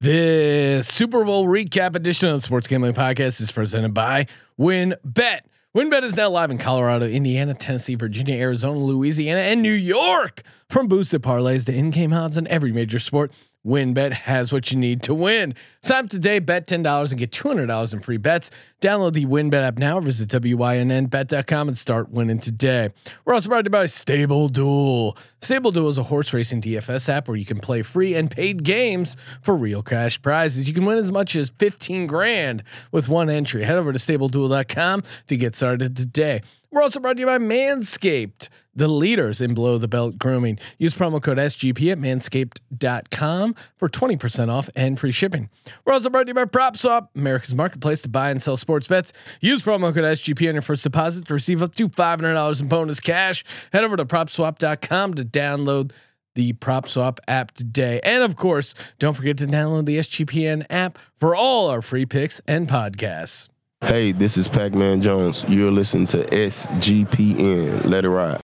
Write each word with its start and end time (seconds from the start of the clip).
The 0.00 0.80
Super 0.82 1.24
Bowl 1.24 1.46
recap 1.46 1.96
edition 1.96 2.28
of 2.28 2.36
the 2.36 2.40
Sports 2.40 2.68
Gambling 2.68 2.92
Podcast 2.92 3.40
is 3.40 3.50
presented 3.50 3.94
by 3.94 4.28
WynnBET. 4.56 5.40
WynnBET 5.76 6.04
is 6.04 6.16
now 6.16 6.30
live 6.30 6.52
in 6.52 6.58
Colorado, 6.58 7.04
Indiana, 7.04 7.52
Tennessee, 7.52 7.96
Virginia, 7.96 8.36
Arizona, 8.36 8.78
Louisiana, 8.78 9.40
and 9.40 9.60
New 9.60 9.72
York. 9.72 10.42
From 10.70 10.86
boosted 10.86 11.20
parlays 11.22 11.66
to 11.66 11.74
in-game 11.74 12.12
odds 12.12 12.38
on 12.38 12.46
every 12.46 12.70
major 12.70 13.00
sport, 13.00 13.32
WynnBET 13.68 14.12
has 14.12 14.52
what 14.52 14.72
you 14.72 14.78
need 14.78 15.02
to 15.02 15.14
win. 15.14 15.54
Sign 15.82 16.04
up 16.04 16.10
today, 16.10 16.38
bet 16.38 16.66
$10 16.66 17.10
and 17.10 17.18
get 17.18 17.30
$200 17.30 17.92
in 17.92 18.00
free 18.00 18.16
bets. 18.16 18.50
Download 18.80 19.12
the 19.12 19.26
WynnBET 19.26 19.62
app 19.62 19.78
now, 19.78 20.00
visit 20.00 20.30
WYNNBet.com 20.30 21.68
and 21.68 21.76
start 21.76 22.10
winning 22.10 22.38
today. 22.38 22.90
We're 23.24 23.34
also 23.34 23.48
brought 23.48 23.62
to 23.62 23.66
you 23.66 23.70
by 23.70 23.86
Stable 23.86 24.48
Duel. 24.48 25.18
Stable 25.42 25.70
Duel 25.70 25.88
is 25.88 25.98
a 25.98 26.02
horse 26.04 26.32
racing 26.32 26.62
DFS 26.62 27.08
app 27.08 27.28
where 27.28 27.36
you 27.36 27.44
can 27.44 27.58
play 27.58 27.82
free 27.82 28.14
and 28.14 28.30
paid 28.30 28.64
games 28.64 29.16
for 29.42 29.54
real 29.54 29.82
cash 29.82 30.20
prizes. 30.22 30.66
You 30.66 30.74
can 30.74 30.84
win 30.84 30.96
as 30.96 31.12
much 31.12 31.36
as 31.36 31.50
15 31.58 32.06
grand 32.06 32.62
with 32.90 33.08
one 33.08 33.28
entry. 33.28 33.64
Head 33.64 33.76
over 33.76 33.92
to 33.92 33.98
StableDuel.com 33.98 35.02
to 35.26 35.36
get 35.36 35.54
started 35.54 35.96
today. 35.96 36.40
We're 36.70 36.82
also 36.82 37.00
brought 37.00 37.16
to 37.16 37.20
you 37.20 37.26
by 37.26 37.38
Manscaped, 37.38 38.48
the 38.78 38.88
leaders 38.88 39.40
in 39.40 39.54
below 39.54 39.76
the 39.76 39.88
belt 39.88 40.18
grooming. 40.18 40.58
Use 40.78 40.94
promo 40.94 41.20
code 41.20 41.36
SGP 41.36 41.92
at 41.92 41.98
manscaped.com 41.98 43.54
for 43.76 43.88
20% 43.88 44.48
off 44.48 44.70
and 44.76 44.98
free 44.98 45.10
shipping. 45.10 45.50
We're 45.84 45.92
also 45.92 46.08
brought 46.08 46.24
to 46.24 46.30
you 46.30 46.34
by 46.34 46.44
PropSwap, 46.44 47.08
America's 47.16 47.54
marketplace 47.54 48.02
to 48.02 48.08
buy 48.08 48.30
and 48.30 48.40
sell 48.40 48.56
sports 48.56 48.86
bets. 48.86 49.12
Use 49.40 49.62
promo 49.62 49.92
code 49.92 50.04
SGP 50.04 50.48
on 50.48 50.54
your 50.54 50.62
first 50.62 50.84
deposit 50.84 51.26
to 51.26 51.34
receive 51.34 51.62
up 51.62 51.74
to 51.74 51.88
$500 51.88 52.60
in 52.62 52.68
bonus 52.68 53.00
cash. 53.00 53.44
Head 53.72 53.84
over 53.84 53.96
to 53.96 54.06
propswap.com 54.06 55.14
to 55.14 55.24
download 55.24 55.92
the 56.34 56.52
PropSwap 56.52 57.18
app 57.26 57.50
today. 57.50 58.00
And 58.04 58.22
of 58.22 58.36
course, 58.36 58.74
don't 59.00 59.14
forget 59.14 59.38
to 59.38 59.46
download 59.46 59.86
the 59.86 59.98
SGPN 59.98 60.66
app 60.70 60.98
for 61.18 61.34
all 61.34 61.68
our 61.68 61.82
free 61.82 62.06
picks 62.06 62.40
and 62.46 62.68
podcasts. 62.68 63.48
Hey, 63.80 64.12
this 64.12 64.36
is 64.36 64.46
Pac 64.46 64.74
Man 64.74 65.02
Jones. 65.02 65.44
You're 65.48 65.72
listening 65.72 66.06
to 66.08 66.24
SGPN. 66.24 67.86
Let 67.86 68.04
it 68.04 68.10
ride. 68.10 68.40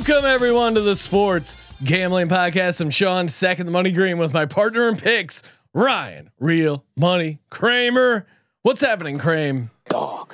Welcome 0.00 0.24
everyone 0.24 0.74
to 0.74 0.80
the 0.80 0.96
Sports 0.96 1.58
Gambling 1.84 2.28
Podcast. 2.28 2.80
I'm 2.80 2.88
Sean, 2.88 3.28
second 3.28 3.66
the 3.66 3.72
money 3.72 3.92
green 3.92 4.16
with 4.16 4.32
my 4.32 4.46
partner 4.46 4.88
in 4.88 4.96
picks, 4.96 5.42
Ryan, 5.74 6.30
real 6.40 6.86
money 6.96 7.38
Kramer. 7.50 8.26
What's 8.62 8.80
happening, 8.80 9.18
Kramer? 9.18 9.70
Dog. 9.90 10.32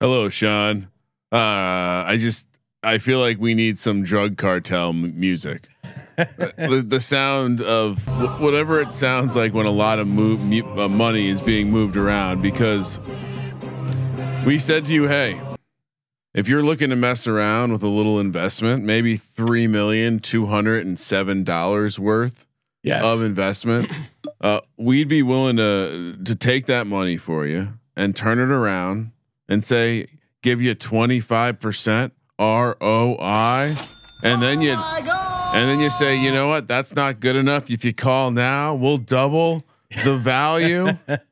Hello, 0.00 0.28
Sean. 0.28 0.88
Uh, 1.30 1.36
I 1.38 2.16
just 2.18 2.48
I 2.82 2.98
feel 2.98 3.20
like 3.20 3.38
we 3.38 3.54
need 3.54 3.78
some 3.78 4.02
drug 4.02 4.36
cartel 4.36 4.88
m- 4.88 5.20
music. 5.20 5.68
the, 6.16 6.84
the 6.84 7.00
sound 7.00 7.60
of 7.60 8.02
wh- 8.06 8.40
whatever 8.40 8.80
it 8.80 8.92
sounds 8.92 9.36
like 9.36 9.54
when 9.54 9.66
a 9.66 9.70
lot 9.70 10.00
of 10.00 10.08
move, 10.08 10.40
mu- 10.40 10.66
uh, 10.80 10.88
money 10.88 11.28
is 11.28 11.40
being 11.40 11.70
moved 11.70 11.96
around 11.96 12.42
because 12.42 12.98
we 14.44 14.58
said 14.58 14.84
to 14.86 14.92
you, 14.92 15.06
hey, 15.06 15.40
if 16.34 16.48
you're 16.48 16.62
looking 16.62 16.90
to 16.90 16.96
mess 16.96 17.26
around 17.26 17.72
with 17.72 17.82
a 17.82 17.88
little 17.88 18.18
investment, 18.20 18.84
maybe 18.84 19.16
three 19.16 19.66
million 19.66 20.18
two 20.18 20.46
hundred 20.46 20.86
and 20.86 20.98
seven 20.98 21.44
dollars 21.44 21.98
worth 21.98 22.46
Yes. 22.84 23.04
of 23.06 23.22
investment, 23.22 23.88
uh, 24.40 24.60
we'd 24.76 25.08
be 25.08 25.22
willing 25.22 25.56
to 25.56 26.16
to 26.24 26.34
take 26.34 26.66
that 26.66 26.86
money 26.86 27.16
for 27.16 27.46
you 27.46 27.74
and 27.96 28.16
turn 28.16 28.38
it 28.40 28.50
around 28.50 29.12
and 29.48 29.62
say 29.62 30.06
give 30.42 30.60
you 30.60 30.74
twenty 30.74 31.20
five 31.20 31.60
percent 31.60 32.12
ROI, 32.40 33.74
and 34.24 34.42
then 34.42 34.60
you 34.60 34.72
and 34.74 35.68
then 35.68 35.78
you 35.80 35.90
say, 35.90 36.18
you 36.18 36.32
know 36.32 36.48
what, 36.48 36.66
that's 36.66 36.94
not 36.94 37.20
good 37.20 37.36
enough. 37.36 37.70
If 37.70 37.84
you 37.84 37.92
call 37.92 38.30
now, 38.30 38.74
we'll 38.74 38.98
double 38.98 39.62
the 40.04 40.16
value. 40.16 40.88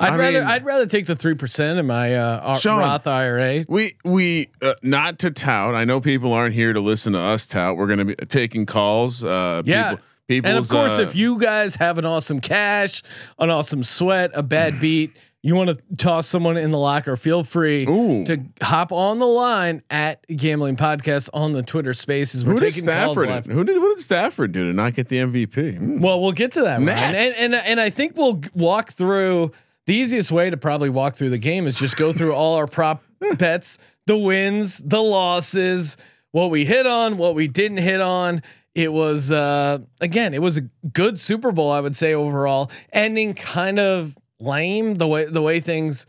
I'd 0.00 0.12
I 0.12 0.16
rather 0.16 0.38
mean- 0.40 0.48
I'd 0.48 0.64
rather 0.64 0.86
take 0.86 1.06
the 1.06 1.16
three 1.16 1.34
percent 1.34 1.78
in 1.78 1.86
my 1.86 2.14
uh, 2.14 2.54
Sean. 2.54 2.78
Roth 2.78 3.06
IRA. 3.06 3.64
We 3.68 3.94
we 4.04 4.48
uh, 4.62 4.74
not 4.82 5.18
to 5.20 5.30
tout. 5.30 5.74
I 5.74 5.84
know 5.84 6.00
people 6.00 6.32
aren't 6.32 6.54
here 6.54 6.72
to 6.72 6.80
listen 6.80 7.14
to 7.14 7.18
us 7.18 7.46
tout. 7.46 7.76
We're 7.76 7.86
going 7.88 7.98
to 7.98 8.04
be 8.04 8.14
taking 8.26 8.64
calls. 8.66 9.24
Uh, 9.24 9.62
Yeah. 9.64 9.90
people, 9.90 10.04
people's, 10.28 10.48
And 10.50 10.58
of 10.58 10.68
course, 10.68 10.98
uh, 10.98 11.02
if 11.02 11.16
you 11.16 11.38
guys 11.40 11.74
have 11.76 11.98
an 11.98 12.04
awesome 12.04 12.40
cash, 12.40 13.02
an 13.40 13.50
awesome 13.50 13.82
sweat, 13.82 14.30
a 14.34 14.42
bad 14.42 14.78
beat, 14.80 15.16
you 15.42 15.54
want 15.56 15.70
to 15.70 15.78
toss 15.96 16.26
someone 16.28 16.56
in 16.56 16.70
the 16.70 16.78
locker, 16.78 17.16
feel 17.16 17.42
free 17.42 17.84
Ooh. 17.88 18.24
to 18.26 18.40
hop 18.62 18.92
on 18.92 19.18
the 19.20 19.26
line 19.26 19.82
at 19.90 20.24
Gambling 20.28 20.76
Podcast 20.76 21.28
on 21.32 21.52
the 21.52 21.62
Twitter 21.62 21.94
Spaces. 21.94 22.44
We're 22.44 22.52
who 22.54 22.58
did 22.60 22.72
Stafford? 22.72 23.46
Who 23.46 23.64
did 23.64 23.78
what 23.80 23.96
did 23.96 24.02
Stafford 24.04 24.52
do 24.52 24.66
to 24.68 24.72
not 24.72 24.94
get 24.94 25.08
the 25.08 25.16
MVP? 25.16 25.76
Hmm. 25.78 26.00
Well, 26.00 26.20
we'll 26.20 26.32
get 26.32 26.52
to 26.52 26.62
that. 26.62 26.78
Ryan. 26.80 26.88
And, 26.90 27.26
and 27.38 27.54
and 27.54 27.80
I 27.80 27.90
think 27.90 28.16
we'll 28.16 28.40
walk 28.54 28.92
through 28.92 29.52
the 29.88 29.94
easiest 29.94 30.30
way 30.30 30.50
to 30.50 30.56
probably 30.58 30.90
walk 30.90 31.16
through 31.16 31.30
the 31.30 31.38
game 31.38 31.66
is 31.66 31.78
just 31.78 31.96
go 31.96 32.12
through 32.12 32.34
all 32.34 32.54
our 32.56 32.66
prop 32.66 33.02
bets, 33.38 33.78
the 34.06 34.16
wins, 34.16 34.78
the 34.78 35.02
losses, 35.02 35.96
what 36.30 36.50
we 36.50 36.64
hit 36.66 36.86
on, 36.86 37.16
what 37.16 37.34
we 37.34 37.48
didn't 37.48 37.78
hit 37.78 38.00
on. 38.02 38.42
It 38.74 38.92
was 38.92 39.32
uh 39.32 39.78
again, 40.00 40.34
it 40.34 40.42
was 40.42 40.58
a 40.58 40.60
good 40.92 41.18
Super 41.18 41.50
Bowl, 41.52 41.70
I 41.72 41.80
would 41.80 41.96
say 41.96 42.12
overall, 42.14 42.70
ending 42.92 43.32
kind 43.34 43.78
of 43.80 44.16
lame 44.38 44.96
the 44.96 45.08
way 45.08 45.24
the 45.24 45.42
way 45.42 45.58
things 45.60 46.06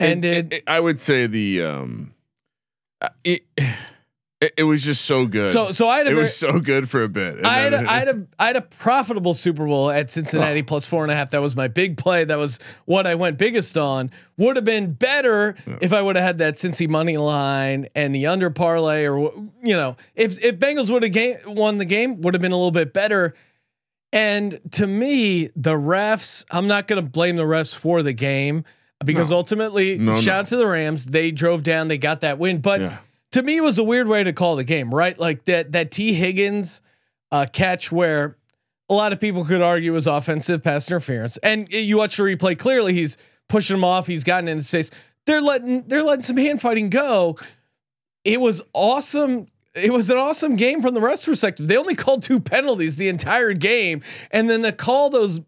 It- 0.00 0.04
ended. 0.04 0.52
it- 0.52 0.64
I 0.66 0.80
would 0.80 0.98
say 1.00 1.26
the 1.28 1.62
um, 1.62 2.14
uh, 3.00 3.08
it, 3.22 3.42
it 4.40 4.52
it 4.58 4.62
was 4.64 4.82
just 4.84 5.04
so 5.04 5.26
good. 5.26 5.52
so 5.52 5.70
so 5.72 5.88
I 5.88 5.98
had 5.98 6.06
a 6.06 6.10
it 6.10 6.14
very, 6.14 6.22
was 6.24 6.36
so 6.36 6.60
good 6.60 6.90
for 6.90 7.02
a 7.02 7.08
bit. 7.08 7.44
I 7.44 7.54
had, 7.58 7.72
a, 7.74 7.78
I 7.90 7.98
had 7.98 8.08
a 8.08 8.26
I 8.38 8.46
had 8.48 8.56
a 8.56 8.62
profitable 8.62 9.32
Super 9.34 9.64
Bowl 9.66 9.90
at 9.90 10.10
Cincinnati 10.10 10.60
Oh. 10.60 10.64
plus 10.64 10.86
four 10.86 11.02
and 11.02 11.10
a 11.12 11.14
half. 11.14 11.30
That 11.30 11.40
was 11.42 11.54
my 11.56 11.68
big 11.68 11.96
play. 11.96 12.24
That 12.24 12.38
was 12.38 12.58
what 12.84 13.06
I 13.06 13.14
went 13.14 13.38
biggest 13.38 13.78
on. 13.78 14.10
Would 14.36 14.56
have 14.56 14.64
been 14.64 14.92
better 14.92 15.56
if 15.80 15.92
I 15.92 16.02
would 16.02 16.16
have 16.16 16.24
had 16.24 16.38
that 16.38 16.56
Cincy 16.56 16.88
money 16.88 17.16
line 17.16 17.88
and 17.94 18.14
the 18.14 18.26
under 18.26 18.50
parlay, 18.50 19.06
or 19.06 19.32
you 19.62 19.74
know, 19.74 19.96
if 20.14 20.42
if 20.44 20.58
Bengals 20.58 20.90
would 20.90 21.02
have 21.04 21.12
game 21.12 21.36
won 21.46 21.78
the 21.78 21.84
game, 21.84 22.20
would 22.22 22.34
have 22.34 22.42
been 22.42 22.52
a 22.52 22.56
little 22.56 22.70
bit 22.70 22.92
better. 22.92 23.34
And 24.12 24.60
to 24.72 24.86
me, 24.86 25.48
the 25.56 25.74
refs, 25.74 26.44
I'm 26.50 26.68
not 26.68 26.86
going 26.86 27.02
to 27.02 27.10
blame 27.10 27.34
the 27.36 27.42
refs 27.42 27.74
for 27.74 28.00
the 28.02 28.12
game 28.12 28.64
because 29.04 29.30
No. 29.30 29.38
ultimately, 29.38 29.98
No, 29.98 30.12
shout 30.20 30.24
no. 30.26 30.32
out 30.34 30.46
to 30.48 30.56
the 30.56 30.66
Rams. 30.68 31.06
They 31.06 31.32
drove 31.32 31.64
down, 31.64 31.88
they 31.88 31.98
got 31.98 32.20
that 32.20 32.38
win. 32.38 32.58
But 32.60 32.80
Yeah. 32.80 32.98
To 33.34 33.42
me, 33.42 33.56
it 33.56 33.62
was 33.62 33.78
a 33.78 33.82
weird 33.82 34.06
way 34.06 34.22
to 34.22 34.32
call 34.32 34.54
the 34.54 34.62
game, 34.62 34.94
right? 34.94 35.18
Like 35.18 35.46
that 35.46 35.72
that 35.72 35.90
Tee 35.90 36.12
Higgins 36.12 36.80
uh, 37.32 37.46
catch 37.52 37.90
where 37.90 38.36
a 38.88 38.94
lot 38.94 39.12
of 39.12 39.18
people 39.18 39.44
could 39.44 39.60
argue 39.60 39.92
was 39.92 40.06
offensive 40.06 40.62
pass 40.62 40.88
interference, 40.88 41.36
and 41.38 41.68
you 41.72 41.96
watch 41.96 42.16
the 42.16 42.22
replay 42.22 42.56
clearly. 42.56 42.92
He's 42.92 43.16
pushing 43.48 43.76
him 43.76 43.82
off. 43.82 44.06
He's 44.06 44.22
gotten 44.22 44.46
in 44.46 44.58
his 44.58 44.70
face. 44.70 44.92
They're 45.26 45.40
letting 45.40 45.82
they're 45.88 46.04
letting 46.04 46.22
some 46.22 46.36
hand 46.36 46.60
fighting 46.60 46.90
go. 46.90 47.36
It 48.22 48.40
was 48.40 48.62
awesome. 48.72 49.48
It 49.74 49.92
was 49.92 50.10
an 50.10 50.16
awesome 50.16 50.54
game 50.54 50.80
from 50.80 50.94
the 50.94 51.00
refs' 51.00 51.24
perspective. 51.24 51.66
They 51.66 51.76
only 51.76 51.96
called 51.96 52.22
two 52.22 52.38
penalties 52.38 52.94
the 52.94 53.08
entire 53.08 53.52
game, 53.52 54.04
and 54.30 54.48
then 54.48 54.62
to 54.62 54.70
call 54.70 55.10
those 55.10 55.40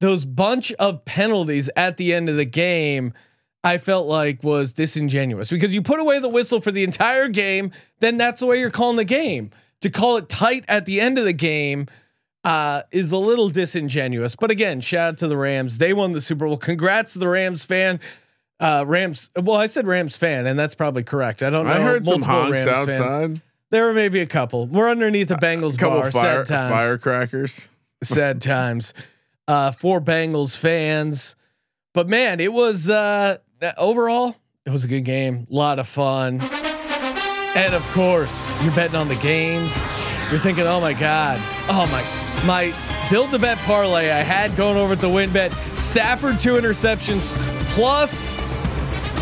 those 0.00 0.26
bunch 0.26 0.70
of 0.74 1.06
penalties 1.06 1.70
at 1.76 1.96
the 1.96 2.12
end 2.12 2.28
of 2.28 2.36
the 2.36 2.44
game, 2.44 3.14
I 3.64 3.78
felt 3.78 4.06
like 4.06 4.42
was 4.42 4.72
disingenuous 4.72 5.48
because 5.50 5.74
you 5.74 5.82
put 5.82 6.00
away 6.00 6.18
the 6.18 6.28
whistle 6.28 6.60
for 6.60 6.72
the 6.72 6.82
entire 6.84 7.28
game, 7.28 7.70
then 8.00 8.16
that's 8.18 8.40
the 8.40 8.46
way 8.46 8.58
you're 8.58 8.70
calling 8.70 8.96
the 8.96 9.04
game. 9.04 9.50
To 9.82 9.90
call 9.90 10.16
it 10.16 10.28
tight 10.28 10.64
at 10.68 10.84
the 10.86 11.00
end 11.00 11.18
of 11.18 11.24
the 11.24 11.32
game 11.32 11.86
uh, 12.44 12.82
is 12.90 13.12
a 13.12 13.16
little 13.16 13.48
disingenuous. 13.48 14.36
But 14.36 14.50
again, 14.50 14.80
shout 14.80 15.08
out 15.14 15.18
to 15.18 15.28
the 15.28 15.36
Rams. 15.36 15.78
They 15.78 15.92
won 15.92 16.12
the 16.12 16.20
Super 16.20 16.46
Bowl. 16.46 16.56
Congrats 16.56 17.12
to 17.14 17.18
the 17.18 17.28
Rams 17.28 17.64
fan. 17.64 18.00
Uh, 18.60 18.84
Rams. 18.86 19.30
Well, 19.36 19.56
I 19.56 19.66
said 19.66 19.86
Rams 19.86 20.16
fan, 20.16 20.46
and 20.46 20.58
that's 20.58 20.74
probably 20.74 21.02
correct. 21.02 21.42
I 21.42 21.50
don't 21.50 21.64
know. 21.66 21.72
I 21.72 21.80
heard 21.80 22.06
some 22.06 22.22
honks 22.22 22.64
Rams 22.66 22.96
fans. 22.98 23.40
There 23.70 23.86
were 23.86 23.92
maybe 23.92 24.20
a 24.20 24.26
couple. 24.26 24.66
We're 24.66 24.88
underneath 24.90 25.28
the 25.28 25.34
Bengals 25.36 25.74
A 25.74 25.78
couple 25.78 26.00
bar. 26.00 26.12
fire, 26.12 26.44
sad 26.44 26.46
times. 26.46 26.72
firecrackers. 26.72 27.68
Sad 28.02 28.40
times. 28.40 28.92
Uh, 29.48 29.70
for 29.72 30.00
Bengals 30.00 30.56
fans, 30.56 31.34
but 31.94 32.08
man, 32.08 32.38
it 32.38 32.52
was 32.52 32.88
uh, 32.88 33.38
overall 33.78 34.36
it 34.64 34.70
was 34.70 34.84
a 34.84 34.88
good 34.88 35.04
game. 35.04 35.46
A 35.50 35.54
lot 35.54 35.78
of 35.78 35.88
fun, 35.88 36.40
and 36.40 37.74
of 37.74 37.82
course, 37.92 38.44
you're 38.62 38.74
betting 38.74 38.94
on 38.94 39.08
the 39.08 39.16
games. 39.16 39.74
You're 40.30 40.38
thinking, 40.38 40.66
oh 40.66 40.80
my 40.80 40.92
god, 40.92 41.40
oh 41.68 41.86
my, 41.90 42.46
my 42.46 42.72
build 43.10 43.30
the 43.30 43.38
bet 43.38 43.58
parlay 43.58 44.10
I 44.10 44.20
had 44.20 44.54
going 44.56 44.76
over 44.76 44.92
at 44.92 45.00
the 45.00 45.08
WynnBET. 45.08 45.52
Stafford 45.78 46.38
two 46.38 46.54
interceptions 46.54 47.36
plus 47.74 48.40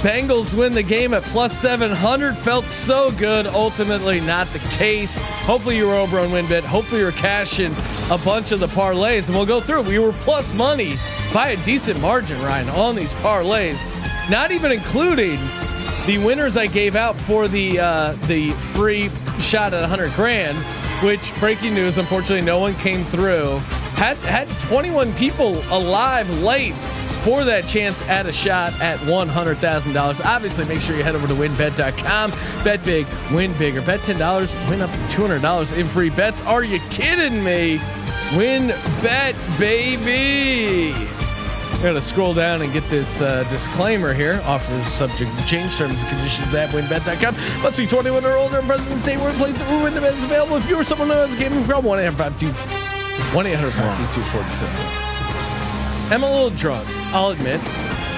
Bengals 0.02 0.56
win 0.56 0.72
the 0.72 0.82
game 0.82 1.12
at 1.12 1.22
plus 1.25 1.58
700. 1.58 2.34
Felt 2.34 2.64
so 2.66 3.10
good. 3.12 3.46
Ultimately, 3.46 4.20
not 4.20 4.46
the 4.48 4.58
case. 4.76 5.19
Hopefully, 5.44 5.76
you 5.76 5.86
were 5.86 5.94
over 5.94 6.19
on 6.19 6.28
WynnBET. 6.28 6.62
Hopefully, 6.62 7.02
you're 7.02 7.12
cashing 7.12 7.72
a 8.10 8.16
bunch 8.25 8.50
of 8.50 8.60
the 8.60 8.66
parlays, 8.66 9.28
and 9.28 9.36
we'll 9.36 9.44
go 9.44 9.60
through. 9.60 9.82
We 9.82 9.98
were 9.98 10.12
plus 10.12 10.54
money 10.54 10.96
by 11.34 11.50
a 11.50 11.64
decent 11.64 12.00
margin, 12.00 12.40
Ryan, 12.40 12.70
on 12.70 12.96
these 12.96 13.12
parlays. 13.14 13.86
Not 14.31 14.53
even 14.53 14.71
including 14.71 15.38
the 16.06 16.23
winners 16.25 16.56
I 16.56 16.69
gave 16.69 16.94
out 16.94 17.17
for 17.17 17.49
the 17.49 17.81
uh, 17.81 18.12
the 18.29 18.53
free 18.53 19.11
shot 19.41 19.75
at 19.75 19.81
100 19.81 20.12
grand. 20.12 20.56
Which 21.05 21.35
breaking 21.41 21.75
news? 21.75 21.99
Unfortunately, 21.99 22.41
no 22.41 22.61
one 22.61 22.75
came 22.77 23.03
through. 23.05 23.59
Had 23.97 24.17
had 24.19 24.49
21 24.69 25.12
people 25.15 25.61
alive 25.73 26.31
late 26.43 26.75
for 27.25 27.43
that 27.44 27.67
chance 27.67 28.03
at 28.09 28.27
a 28.27 28.32
shot 28.32 28.73
at 28.81 28.99
$100,000. 29.00 30.25
Obviously, 30.25 30.65
make 30.67 30.81
sure 30.81 30.97
you 30.97 31.03
head 31.03 31.15
over 31.15 31.27
to 31.27 31.35
wynnbet.com. 31.35 32.31
Bet 32.65 32.85
big, 32.85 33.06
win 33.32 33.53
bigger. 33.55 33.82
Bet 33.82 34.00
$10, 34.00 34.71
win 34.71 34.81
up 34.81 34.91
to 34.91 34.97
$200 34.97 35.77
in 35.77 35.88
free 35.88 36.11
bets. 36.11 36.41
Are 36.43 36.65
you 36.65 36.79
kidding 36.91 37.43
me? 37.43 37.81
Win 38.37 38.69
bet, 39.03 39.35
baby. 39.59 41.19
To 41.81 42.00
scroll 42.00 42.35
down 42.35 42.61
and 42.61 42.71
get 42.75 42.85
this 42.91 43.23
uh, 43.23 43.43
disclaimer 43.44 44.12
here. 44.12 44.43
Offers 44.44 44.87
subject 44.87 45.37
to 45.37 45.47
change 45.47 45.79
terms 45.79 46.03
and 46.03 46.11
conditions 46.11 46.55
at 46.55 46.69
wynnbet.com. 46.69 47.62
Must 47.62 47.77
be 47.77 47.87
21 47.87 48.25
or 48.25 48.37
older 48.37 48.59
and 48.59 48.69
present 48.69 48.91
in 48.91 48.97
the 48.97 49.00
state 49.00 49.19
where 49.19 49.32
plays 49.32 49.55
the 49.55 49.65
WynnBET 49.65 50.12
is 50.12 50.23
available. 50.23 50.56
If 50.56 50.69
you 50.69 50.79
or 50.79 50.85
someone 50.85 51.09
who 51.09 51.15
has 51.15 51.35
a 51.35 51.38
gaming 51.38 51.65
problem, 51.65 51.87
1 51.87 52.00
800 52.00 52.55
1 53.35 53.47
800 53.47 53.71
522 53.73 56.15
I'm 56.15 56.23
a 56.23 56.31
little 56.31 56.50
drunk. 56.50 56.87
I'll 57.15 57.31
admit. 57.31 57.61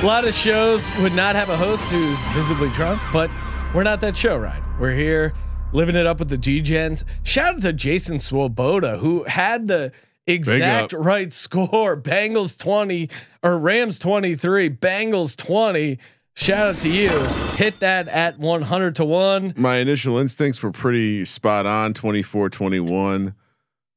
A 0.02 0.06
lot 0.06 0.26
of 0.26 0.34
shows 0.34 0.90
would 0.98 1.14
not 1.14 1.36
have 1.36 1.48
a 1.48 1.56
host 1.56 1.84
who's 1.84 2.18
visibly 2.34 2.68
drunk, 2.70 3.00
but 3.12 3.30
we're 3.74 3.84
not 3.84 4.00
that 4.00 4.16
show, 4.16 4.36
right? 4.36 4.60
We're 4.80 4.94
here 4.94 5.34
living 5.72 5.94
it 5.94 6.04
up 6.04 6.18
with 6.18 6.28
the 6.28 6.36
G-Gens. 6.36 7.04
Shout 7.22 7.54
out 7.54 7.62
to 7.62 7.72
Jason 7.72 8.18
Swoboda, 8.18 8.98
who 8.98 9.22
had 9.22 9.68
the 9.68 9.92
exact 10.26 10.92
right 10.92 11.32
score. 11.32 11.96
Bengals 12.00 12.58
20 12.58 13.08
or 13.42 13.58
Rams 13.58 13.98
23, 13.98 14.70
Bengals 14.70 15.36
20. 15.36 15.98
Shout 16.34 16.74
out 16.76 16.80
to 16.80 16.88
you. 16.88 17.10
Hit 17.56 17.80
that 17.80 18.08
at 18.08 18.38
100 18.38 18.96
to 18.96 19.04
1. 19.04 19.54
My 19.56 19.76
initial 19.76 20.16
instincts 20.18 20.62
were 20.62 20.72
pretty 20.72 21.24
spot 21.26 21.66
on 21.66 21.92
24 21.92 22.48
21. 22.48 23.34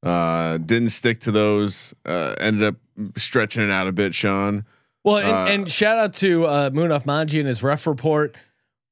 Uh, 0.03 0.57
didn't 0.57 0.89
stick 0.89 1.21
to 1.21 1.31
those. 1.31 1.93
Uh, 2.05 2.35
ended 2.39 2.63
up 2.63 2.75
stretching 3.15 3.63
it 3.63 3.71
out 3.71 3.87
a 3.87 3.91
bit, 3.91 4.13
Sean. 4.13 4.65
Well, 5.03 5.17
and, 5.17 5.27
Uh, 5.27 5.45
and 5.51 5.71
shout 5.71 5.97
out 5.97 6.13
to 6.15 6.45
uh, 6.45 6.69
Munaf 6.71 7.05
Manji 7.05 7.39
and 7.39 7.47
his 7.47 7.63
ref 7.63 7.87
report. 7.87 8.35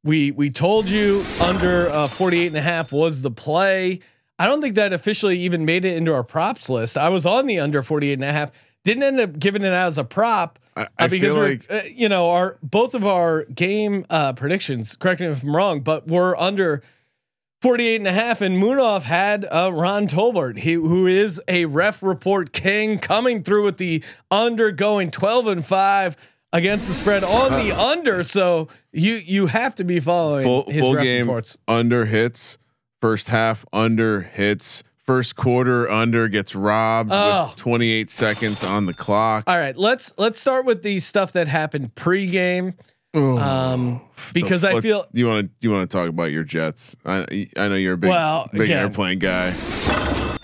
We 0.03 0.31
we 0.31 0.49
told 0.49 0.89
you 0.89 1.23
under 1.41 1.89
uh, 1.89 2.07
48 2.07 2.47
and 2.47 2.57
a 2.57 2.61
half 2.61 2.91
was 2.91 3.21
the 3.21 3.31
play. 3.31 3.99
I 4.39 4.47
don't 4.47 4.61
think 4.61 4.75
that 4.75 4.93
officially 4.93 5.37
even 5.39 5.65
made 5.65 5.85
it 5.85 5.95
into 5.95 6.13
our 6.13 6.23
props 6.23 6.69
list. 6.69 6.97
I 6.97 7.09
was 7.09 7.25
on 7.25 7.45
the 7.45 7.59
under 7.59 7.83
48 7.83 8.13
and 8.13 8.23
a 8.23 8.31
half. 8.31 8.51
Didn't 8.83 9.03
end 9.03 9.19
up 9.19 9.39
giving 9.39 9.61
it 9.63 9.71
out 9.71 9.87
as 9.87 9.97
a 9.97 10.03
prop 10.03 10.59
I, 10.75 10.81
I 10.81 11.05
uh, 11.05 11.07
because 11.07 11.19
feel 11.19 11.35
we're, 11.35 11.47
like 11.49 11.71
uh, 11.71 11.81
you 11.93 12.09
know 12.09 12.29
our 12.31 12.57
both 12.61 12.95
of 12.95 13.05
our 13.05 13.45
game 13.45 14.05
uh, 14.09 14.33
predictions. 14.33 14.95
Correct 14.95 15.21
me 15.21 15.27
if 15.27 15.43
I'm 15.43 15.55
wrong, 15.55 15.81
but 15.81 16.07
we're 16.07 16.35
under 16.35 16.81
48 17.61 17.95
and 17.95 18.07
a 18.07 18.11
half 18.11 18.41
and 18.41 18.61
Munaf 18.61 19.03
had 19.03 19.45
uh, 19.49 19.71
Ron 19.73 20.07
Torbert, 20.07 20.57
he, 20.59 20.73
who 20.73 21.07
is 21.07 21.41
a 21.47 21.63
ref 21.63 22.03
report 22.03 22.51
king 22.51 22.97
coming 22.97 23.41
through 23.41 23.63
with 23.63 23.77
the 23.77 24.03
under 24.29 24.71
going 24.71 25.11
12 25.11 25.47
and 25.47 25.65
5 25.65 26.17
against 26.51 26.89
the 26.89 26.93
spread 26.93 27.23
on 27.23 27.53
the 27.53 27.71
under. 27.71 28.23
So 28.23 28.67
you 28.91 29.13
you 29.13 29.47
have 29.47 29.75
to 29.75 29.85
be 29.85 30.01
following 30.01 30.43
full, 30.43 30.63
full 30.63 30.95
game 30.95 31.27
reports. 31.27 31.57
under 31.67 32.03
hits, 32.03 32.57
first 33.03 33.27
half 33.27 33.65
under 33.73 34.21
hits, 34.21 34.81
first 35.05 35.35
quarter 35.35 35.91
under 35.91 36.29
gets 36.29 36.55
robbed 36.55 37.09
Oh. 37.13 37.47
with 37.49 37.57
28 37.57 38.09
seconds 38.09 38.63
on 38.63 38.85
the 38.85 38.93
clock. 38.93 39.43
All 39.45 39.57
right, 39.57 39.75
let's 39.75 40.13
let's 40.17 40.39
start 40.39 40.63
with 40.63 40.83
the 40.83 40.99
stuff 40.99 41.33
that 41.33 41.49
happened 41.49 41.93
pregame. 41.95 42.75
Um, 43.13 43.99
because 44.33 44.63
I 44.63 44.79
feel 44.79 45.05
you 45.11 45.27
want 45.27 45.47
to 45.47 45.51
you 45.59 45.69
want 45.73 45.91
to 45.91 45.97
talk 45.97 46.07
about 46.07 46.31
your 46.31 46.45
Jets. 46.45 46.95
I 47.05 47.49
I 47.57 47.67
know 47.67 47.75
you're 47.75 47.95
a 47.95 47.97
big 47.97 48.09
Well, 48.09 48.47
big 48.53 48.61
again. 48.61 48.77
airplane 48.79 49.19
guy. 49.19 49.53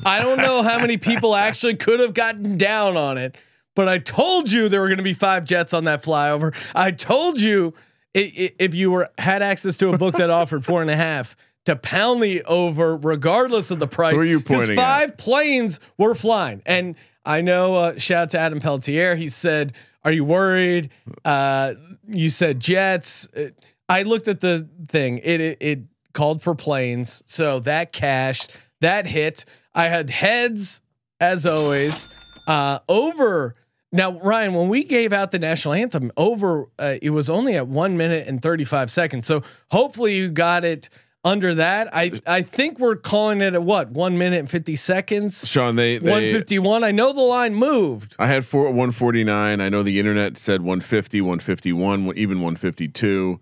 I 0.06 0.20
don't 0.22 0.38
know 0.40 0.62
how 0.62 0.80
many 0.80 0.98
people 0.98 1.36
actually 1.36 1.76
could 1.76 2.02
have 2.02 2.14
gotten 2.14 2.58
down 2.58 2.98
on 2.98 3.18
it, 3.18 3.38
but 3.74 3.88
I 3.88 4.00
told 4.00 4.52
you 4.52 4.68
there 4.68 4.82
were 4.82 4.88
going 4.90 4.98
to 4.98 5.04
be 5.04 5.14
five 5.14 5.46
jets 5.46 5.74
on 5.74 5.86
that 5.86 6.04
flyover. 6.04 6.54
I 6.76 6.92
told 6.92 7.40
you 7.40 7.74
i- 8.14 8.20
i- 8.38 8.52
if 8.60 8.76
you 8.76 8.92
were 8.92 9.10
had 9.18 9.42
access 9.42 9.78
to 9.78 9.94
a 9.94 9.98
book 9.98 10.16
that 10.16 10.30
offered 10.30 10.66
four 10.66 10.82
and 10.82 10.92
a 10.92 10.96
half 10.98 11.38
to 11.70 11.76
pound 11.76 12.24
the 12.24 12.44
over, 12.44 12.98
regardless 12.98 13.70
of 13.70 13.78
the 13.78 13.88
price. 13.88 14.16
Who 14.16 14.22
are 14.22 14.26
you 14.26 14.40
pointing 14.40 14.72
at? 14.72 14.76
Five 14.76 15.18
planes 15.18 15.80
were 15.98 16.16
flying, 16.16 16.64
and 16.66 16.96
I 17.24 17.42
know. 17.42 17.76
Uh, 17.76 17.98
shout 17.98 18.24
out 18.24 18.30
to 18.32 18.40
Adam 18.40 18.60
Peltier. 18.60 19.16
He 19.16 19.30
said, 19.30 19.74
"Are 20.04 20.12
you 20.12 20.26
worried?" 20.26 20.90
Uh, 21.24 21.76
you 22.08 22.32
said 22.32 22.60
jets. 22.60 23.28
Uh, 23.36 23.50
I 23.88 24.04
looked 24.04 24.28
at 24.28 24.40
the 24.40 24.68
thing. 24.88 25.20
It, 25.20 25.42
it 25.42 25.58
it 25.62 25.80
called 26.14 26.42
for 26.42 26.56
planes, 26.56 27.22
so 27.26 27.60
that 27.60 27.92
cashed. 27.92 28.52
That 28.82 29.06
hit. 29.06 29.46
I 29.76 29.88
had 29.88 30.10
heads 30.10 30.82
as 31.20 31.46
always. 31.46 32.10
Uh, 32.48 32.80
over 32.90 33.56
now, 33.92 34.20
Ryan. 34.20 34.54
When 34.56 34.70
we 34.70 34.84
gave 34.84 35.14
out 35.14 35.30
the 35.30 35.40
national 35.40 35.76
anthem, 35.76 36.12
over 36.18 36.68
uh, 36.80 36.96
it 37.00 37.12
was 37.12 37.30
only 37.30 37.56
at 37.56 37.68
one 37.68 37.96
minute 37.96 38.28
and 38.28 38.42
thirty 38.42 38.64
five 38.64 38.90
seconds. 38.90 39.28
So 39.28 39.44
hopefully 39.70 40.16
you 40.16 40.30
got 40.30 40.66
it 40.66 40.90
under 41.24 41.56
that. 41.56 41.94
I 41.94 42.12
I 42.26 42.42
think 42.42 42.80
we're 42.80 42.96
calling 42.96 43.42
it 43.42 43.54
at 43.54 43.64
what 43.64 43.92
one 43.92 44.18
minute 44.18 44.40
and 44.40 44.50
fifty 44.50 44.76
seconds. 44.76 45.48
Sean, 45.48 45.76
they 45.76 46.00
One 46.00 46.22
fifty 46.22 46.60
one. 46.60 46.84
I 46.84 46.92
know 46.92 47.14
the 47.14 47.22
line 47.22 47.56
moved. 47.56 48.16
I 48.20 48.28
had 48.28 48.46
four 48.46 48.66
149. 48.66 49.62
I 49.62 49.70
know 49.70 49.84
the 49.84 50.00
internet 50.00 50.38
said 50.38 50.62
150, 50.62 51.22
151, 51.22 52.14
even 52.16 52.38
152. 52.38 53.40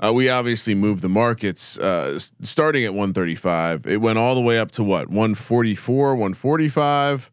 Uh, 0.00 0.12
we 0.12 0.28
obviously 0.28 0.74
moved 0.74 1.00
the 1.00 1.08
markets 1.08 1.78
uh, 1.78 2.18
starting 2.40 2.84
at 2.84 2.90
135. 2.90 3.86
It 3.86 4.00
went 4.00 4.18
all 4.18 4.34
the 4.34 4.40
way 4.40 4.58
up 4.58 4.72
to 4.72 4.82
what 4.82 5.08
144, 5.08 6.16
145. 6.16 7.30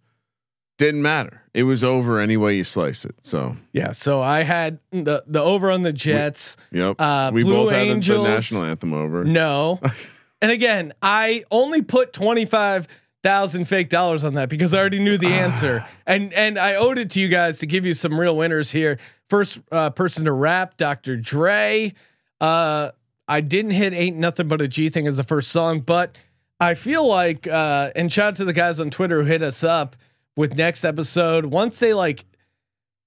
Didn't 0.78 1.02
matter. 1.02 1.39
It 1.54 1.64
was 1.64 1.84
over 1.84 2.20
any 2.20 2.38
way 2.38 2.58
you 2.58 2.64
slice 2.64 3.06
it. 3.06 3.16
So, 3.22 3.58
Yeah. 3.74 3.92
So 3.92 4.22
I 4.22 4.44
had 4.44 4.80
the 4.92 5.24
the 5.28 5.42
over 5.42 5.72
on 5.72 5.82
the 5.82 5.94
Jets. 5.94 6.58
yep. 6.72 6.96
Uh, 7.00 7.32
we 7.34 7.44
Blue 7.44 7.54
both 7.66 7.72
had 7.72 7.88
the- 8.02 8.14
the, 8.14 8.24
national 8.24 8.64
anthem 8.66 8.94
over. 8.94 9.24
No. 9.24 9.80
and 10.42 10.52
again, 10.52 10.94
I 11.02 11.44
only 11.52 11.82
put 11.82 12.14
25,000 12.14 13.66
fake 13.66 13.90
dollars 13.90 14.24
on 14.24 14.36
that 14.36 14.50
because 14.50 14.74
I 14.74 14.80
already 14.80 15.00
knew 15.00 15.18
the 15.18 15.28
answer. 15.28 15.86
And 16.10 16.34
and 16.34 16.58
I 16.58 16.74
owed 16.76 16.98
it 16.98 17.12
to 17.12 17.20
you 17.20 17.28
guys 17.28 17.60
to 17.60 17.68
give 17.68 17.86
you 17.86 17.94
some 17.94 18.20
real 18.20 18.36
winners 18.36 18.72
here. 18.72 18.98
First 19.30 19.60
uh, 19.72 19.92
person 19.92 20.26
to 20.26 20.32
rap, 20.32 20.76
Dr. 20.78 21.18
Dre. 21.18 21.94
Uh 22.42 22.90
I 23.28 23.42
didn't 23.42 23.72
hit 23.72 23.94
ain't 23.94 24.18
nothing 24.18 24.48
but 24.48 24.60
a 24.60 24.68
G 24.68 24.90
thing 24.90 25.06
as 25.06 25.18
the 25.18 25.24
first 25.24 25.50
song, 25.52 25.82
but 25.82 26.16
I 26.60 26.74
feel 26.74 27.06
like 27.08 27.46
uh 27.46 27.92
and 27.96 28.12
shout 28.12 28.30
out 28.30 28.36
to 28.38 28.46
the 28.46 28.54
guys 28.54 28.80
on 28.80 28.90
Twitter 28.90 29.22
who 29.22 29.28
hit 29.28 29.44
us 29.44 29.64
up 29.64 29.96
with 30.40 30.58
next 30.58 30.86
episode. 30.86 31.46
Once 31.46 31.80
they 31.80 31.94
like 31.94 32.24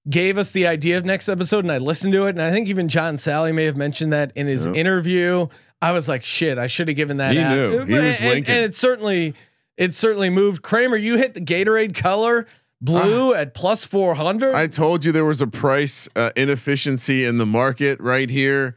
gave 0.07 0.37
us 0.37 0.51
the 0.51 0.67
idea 0.67 0.97
of 0.99 1.05
next 1.05 1.29
episode 1.29 1.65
and 1.65 1.71
I 1.71 1.79
listened 1.79 2.13
to 2.13 2.25
it 2.27 2.29
and 2.29 2.41
I 2.41 2.51
think 2.51 2.67
even 2.67 2.87
John 2.87 3.15
Salley 3.15 3.53
may 3.55 3.65
have 3.65 3.75
mentioned 3.77 4.13
that 4.13 4.31
in 4.35 4.45
his 4.47 4.65
Yep. 4.67 4.75
interview. 4.75 5.47
I 5.81 5.91
was 5.93 6.07
like, 6.07 6.23
shit, 6.23 6.57
I 6.59 6.67
should 6.67 6.87
have 6.89 6.95
given 6.95 7.17
that 7.17 7.33
He 7.33 7.39
out. 7.39 7.55
knew. 7.55 7.85
He 7.85 7.93
was 7.93 8.19
and, 8.19 8.29
winking. 8.29 8.53
and 8.55 8.63
it 8.65 8.75
certainly 8.75 9.33
it 9.77 9.93
certainly 9.95 10.29
moved. 10.29 10.61
Kramer, 10.61 10.95
you 10.95 11.17
hit 11.17 11.33
the 11.33 11.41
Gatorade 11.41 11.95
color 11.95 12.45
blue 12.79 13.33
at 13.33 13.53
plus 13.55 13.83
400. 13.85 14.53
Ah. 14.53 14.57
I 14.59 14.67
told 14.67 15.03
you 15.03 15.11
there 15.11 15.25
was 15.25 15.41
a 15.41 15.47
price 15.47 16.07
uh, 16.15 16.29
inefficiency 16.35 17.25
in 17.25 17.37
the 17.37 17.45
market 17.47 17.99
right 17.99 18.29
here. 18.29 18.75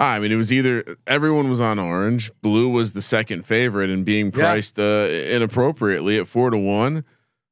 I 0.00 0.20
mean, 0.20 0.30
it 0.30 0.36
was 0.36 0.52
either 0.52 0.84
everyone 1.08 1.50
was 1.50 1.60
on 1.60 1.80
orange, 1.80 2.30
blue 2.40 2.68
was 2.68 2.92
the 2.92 3.02
second 3.02 3.44
favorite, 3.44 3.90
and 3.90 4.04
being 4.04 4.26
Yeah. 4.26 4.30
priced 4.42 4.78
uh, 4.78 5.08
inappropriately 5.10 6.18
at 6.18 6.28
four 6.28 6.50
to 6.50 6.58
one. 6.58 7.04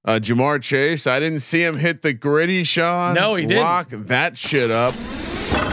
Uh, 0.06 0.20
Ja'Marr 0.20 0.62
Chase, 0.62 1.08
I 1.08 1.18
didn't 1.18 1.40
see 1.40 1.64
him 1.64 1.76
hit 1.78 2.02
the 2.02 2.12
gritty 2.12 2.62
Sean. 2.62 3.14
No, 3.14 3.34
he 3.34 3.44
didn't. 3.44 3.64
Lock 3.64 3.88
that 3.90 4.38
shit 4.38 4.70
up. 4.70 4.94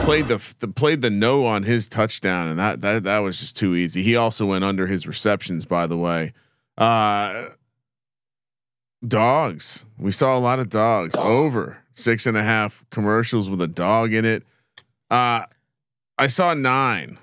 Played 0.05 0.27
the, 0.27 0.55
the 0.59 0.67
played 0.67 1.01
the 1.01 1.09
no 1.11 1.45
on 1.45 1.63
his 1.63 1.87
touchdown, 1.87 2.47
and 2.47 2.57
that 2.59 2.81
that 2.81 3.03
that 3.03 3.19
was 3.19 3.39
just 3.39 3.55
too 3.55 3.75
easy. 3.75 4.01
He 4.01 4.15
also 4.15 4.45
went 4.47 4.63
under 4.63 4.87
his 4.87 5.05
receptions, 5.07 5.65
by 5.65 5.85
the 5.87 5.97
way. 5.97 6.33
Uh, 6.77 7.45
dogs. 9.07 9.85
We 9.97 10.11
saw 10.11 10.35
a 10.35 10.39
lot 10.39 10.59
of 10.59 10.67
dogs 10.69 11.15
over 11.15 11.77
six 11.93 12.25
and 12.25 12.35
a 12.35 12.43
half 12.43 12.83
commercials 12.89 13.49
with 13.49 13.61
a 13.61 13.67
dog 13.67 14.13
in 14.13 14.25
it. 14.25 14.43
Uh, 15.11 15.43
I 16.17 16.27
saw 16.27 16.53
nine. 16.53 17.19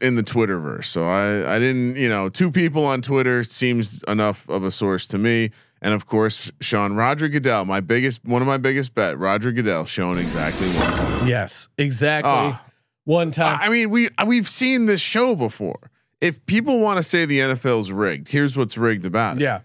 in 0.00 0.14
the 0.14 0.22
Twitterverse, 0.22 0.86
so 0.86 1.06
I 1.08 1.56
I 1.56 1.58
didn't 1.58 1.96
you 1.96 2.08
know 2.08 2.28
two 2.28 2.50
people 2.50 2.84
on 2.86 3.02
Twitter 3.02 3.44
seems 3.44 4.02
enough 4.04 4.48
of 4.48 4.64
a 4.64 4.70
source 4.70 5.06
to 5.08 5.18
me. 5.18 5.50
And 5.84 5.92
of 5.92 6.06
course, 6.06 6.52
Sean 6.60 6.94
Roger 6.94 7.28
Goodell, 7.28 7.64
my 7.64 7.80
biggest 7.80 8.24
one 8.24 8.40
of 8.40 8.46
my 8.48 8.56
biggest 8.56 8.94
bet, 8.94 9.18
Roger 9.18 9.50
Goodell, 9.50 9.84
shown 9.84 10.16
exactly 10.16 10.68
one 10.68 10.94
time. 10.94 11.26
Yes, 11.26 11.68
exactly. 11.76 12.30
Ah. 12.32 12.64
One 13.04 13.32
time. 13.32 13.58
I 13.60 13.68
mean, 13.68 13.90
we 13.90 14.08
we've 14.24 14.48
seen 14.48 14.86
this 14.86 15.00
show 15.00 15.34
before. 15.34 15.90
If 16.20 16.46
people 16.46 16.78
want 16.78 16.98
to 16.98 17.02
say 17.02 17.24
the 17.24 17.40
NFL's 17.40 17.90
rigged, 17.90 18.28
here's 18.28 18.56
what's 18.56 18.78
rigged 18.78 19.04
about 19.04 19.36
it. 19.38 19.42
yeah. 19.42 19.60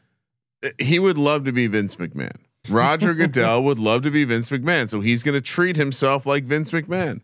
He 0.80 0.98
would 0.98 1.20
love 1.20 1.46
to 1.46 1.52
be 1.52 1.68
Vince 1.68 1.96
McMahon. 1.98 2.36
Roger 2.68 3.14
Goodell 3.14 3.64
would 3.64 3.78
love 3.78 4.02
to 4.02 4.10
be 4.12 4.24
Vince 4.24 4.50
McMahon, 4.50 4.90
so 4.90 5.02
he's 5.02 5.22
going 5.22 5.36
to 5.36 5.42
treat 5.42 5.78
himself 5.78 6.26
like 6.26 6.46
Vince 6.46 6.72
McMahon. 6.72 7.22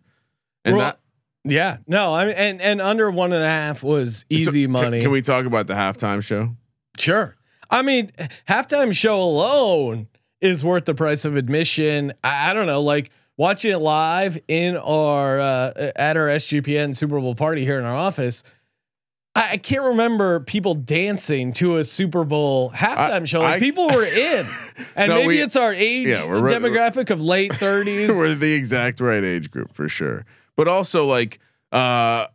And 0.64 0.80
that 0.80 1.00
Yeah. 1.44 1.78
No, 1.88 2.14
I 2.14 2.26
mean, 2.26 2.36
and 2.36 2.62
and 2.62 2.80
under 2.80 3.10
one 3.10 3.34
and 3.34 3.44
a 3.44 3.50
half 3.50 3.82
was 3.82 4.24
easy 4.30 4.44
so 4.46 4.52
can- 4.52 4.72
money. 4.72 5.02
Can, 5.02 5.10
we 5.10 5.24
talk 5.24 5.46
about 5.48 5.66
the 5.66 5.74
halftime 5.74 6.24
show? 6.24 6.56
Sure. 7.00 7.36
I 7.74 7.82
mean, 7.82 8.12
halftime 8.48 8.96
show 8.96 9.20
alone 9.22 10.08
is 10.42 10.64
worth 10.64 10.86
the 10.86 10.94
price 10.94 11.26
of 11.26 11.36
admission. 11.36 12.14
I, 12.24 12.52
I 12.52 12.54
don't 12.54 12.68
know, 12.68 12.82
like 12.82 13.10
watching 13.38 13.72
it 13.72 13.78
live 13.80 14.38
in 14.48 14.78
our 14.78 15.40
uh, 15.40 15.92
at 15.96 16.18
our 16.18 16.28
SGPN 16.28 16.96
Super 16.96 17.20
Bowl 17.20 17.36
party 17.36 17.64
here 17.66 17.80
in 17.80 17.86
our 17.86 17.96
office. 17.96 18.44
I, 19.36 19.52
I 19.54 19.58
can't 19.58 19.84
remember 19.84 20.42
people 20.42 20.76
dancing 20.76 21.54
to 21.54 21.78
a 21.78 21.84
Super 21.84 22.24
Bowl 22.24 22.70
halftime 22.72 23.22
I- 23.22 23.26
show. 23.26 23.40
Like 23.40 23.56
I- 23.56 23.60
people 23.60 23.88
were 23.88 24.04
in, 24.06 24.46
and 24.96 25.10
No, 25.10 25.16
maybe 25.16 25.28
we- 25.30 25.42
it's 25.42 25.56
our 25.56 25.74
age 25.74 26.08
Yeah, 26.08 26.28
we're 26.28 26.42
demographic 26.42 27.10
of 27.10 27.22
late 27.24 27.54
thirties. 27.54 28.10
We're 28.10 28.36
the 28.36 28.54
exact 28.54 29.00
right 29.02 29.24
age 29.24 29.50
group 29.50 29.74
for 29.74 29.90
sure. 29.90 30.26
But 30.56 30.68
also 30.68 31.06
like 31.08 31.40
uh 31.72 32.28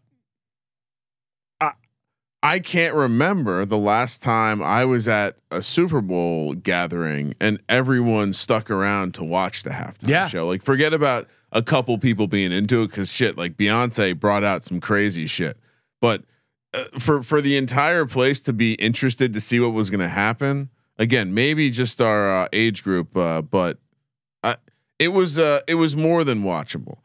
I 2.43 2.61
can't 2.61 2.95
remember 2.95 3.65
the 3.65 3.79
last 3.79 4.23
time 4.23 4.63
I 4.63 4.85
was 4.85 5.09
at 5.09 5.37
a 5.51 5.61
Super 5.61 6.01
Bowl 6.01 6.55
gathering 6.55 7.35
and 7.41 7.61
everyone 7.69 8.33
stuck 8.33 8.71
around 8.71 9.15
to 9.15 9.25
watch 9.25 9.65
the 9.65 9.71
halftime 9.71 10.09
Yeah. 10.09 10.29
show. 10.29 10.47
Like 10.47 10.63
forget 10.63 10.95
about 10.95 11.27
a 11.51 11.63
couple 11.63 11.99
people 11.99 12.29
being 12.29 12.53
into 12.53 12.83
it 12.83 12.93
cuz 12.93 13.13
shit 13.13 13.37
like 13.37 13.57
Beyonce 13.57 14.19
brought 14.19 14.45
out 14.45 14.65
some 14.65 14.81
crazy 14.81 15.27
shit. 15.27 15.57
But 16.01 16.23
uh, 16.73 16.85
for 16.99 17.23
for 17.25 17.41
the 17.41 17.57
entire 17.57 18.07
place 18.07 18.41
to 18.43 18.53
be 18.53 18.75
interested 18.75 19.33
to 19.33 19.41
see 19.41 19.59
what 19.59 19.73
was 19.73 19.91
going 19.91 20.01
to 20.01 20.09
happen, 20.09 20.69
again, 20.97 21.35
maybe 21.35 21.71
just 21.71 22.01
our 22.01 22.31
uh, 22.45 22.49
age 22.53 22.85
group 22.85 23.17
uh, 23.17 23.43
but 23.43 23.79
I, 24.45 24.57
it 25.01 25.09
was 25.09 25.39
uh 25.39 25.61
it 25.67 25.75
was 25.75 25.97
more 25.97 26.23
than 26.23 26.45
watchable. 26.45 26.99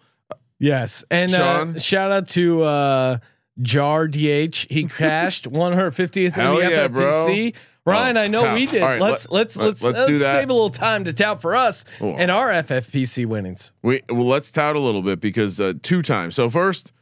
Yes, 0.59 1.03
and 1.09 1.33
uh, 1.33 1.79
shout 1.79 2.11
out 2.11 2.29
to 2.29 2.61
uh, 2.61 3.17
Jar 3.61 4.07
DH. 4.07 4.67
He 4.69 4.87
cashed 4.89 5.49
150th 5.49 6.25
in 6.25 6.31
Hell 6.31 6.55
the 6.57 6.69
yeah, 6.69 6.87
bro. 6.87 7.03
FFPC. 7.27 7.53
Ryan, 7.85 8.15
Oh, 8.17 8.21
I 8.21 8.27
know 8.27 8.41
tout. 8.43 8.55
we 8.55 8.65
did. 8.65 8.81
Right, 8.81 9.01
let's 9.01 9.29
let- 9.29 9.39
let's 9.39 9.57
let- 9.57 9.65
let's 9.65 9.83
let's 9.83 9.97
let's, 9.97 10.07
do 10.09 10.17
that. 10.19 10.31
save 10.31 10.49
a 10.49 10.53
little 10.53 10.69
time 10.69 11.03
to 11.03 11.11
tout 11.13 11.41
for 11.41 11.53
us 11.55 11.83
Oh. 11.99 12.13
and 12.15 12.31
our 12.31 12.49
FFPC 12.49 13.25
winnings. 13.25 13.73
We 13.81 14.01
well 14.09 14.25
let's 14.25 14.51
tout 14.51 14.75
a 14.77 14.79
little 14.79 15.01
bit 15.01 15.19
because 15.19 15.59
uh, 15.59 15.73
two 15.81 16.01
times. 16.01 16.35
So 16.35 16.49
first 16.49 16.93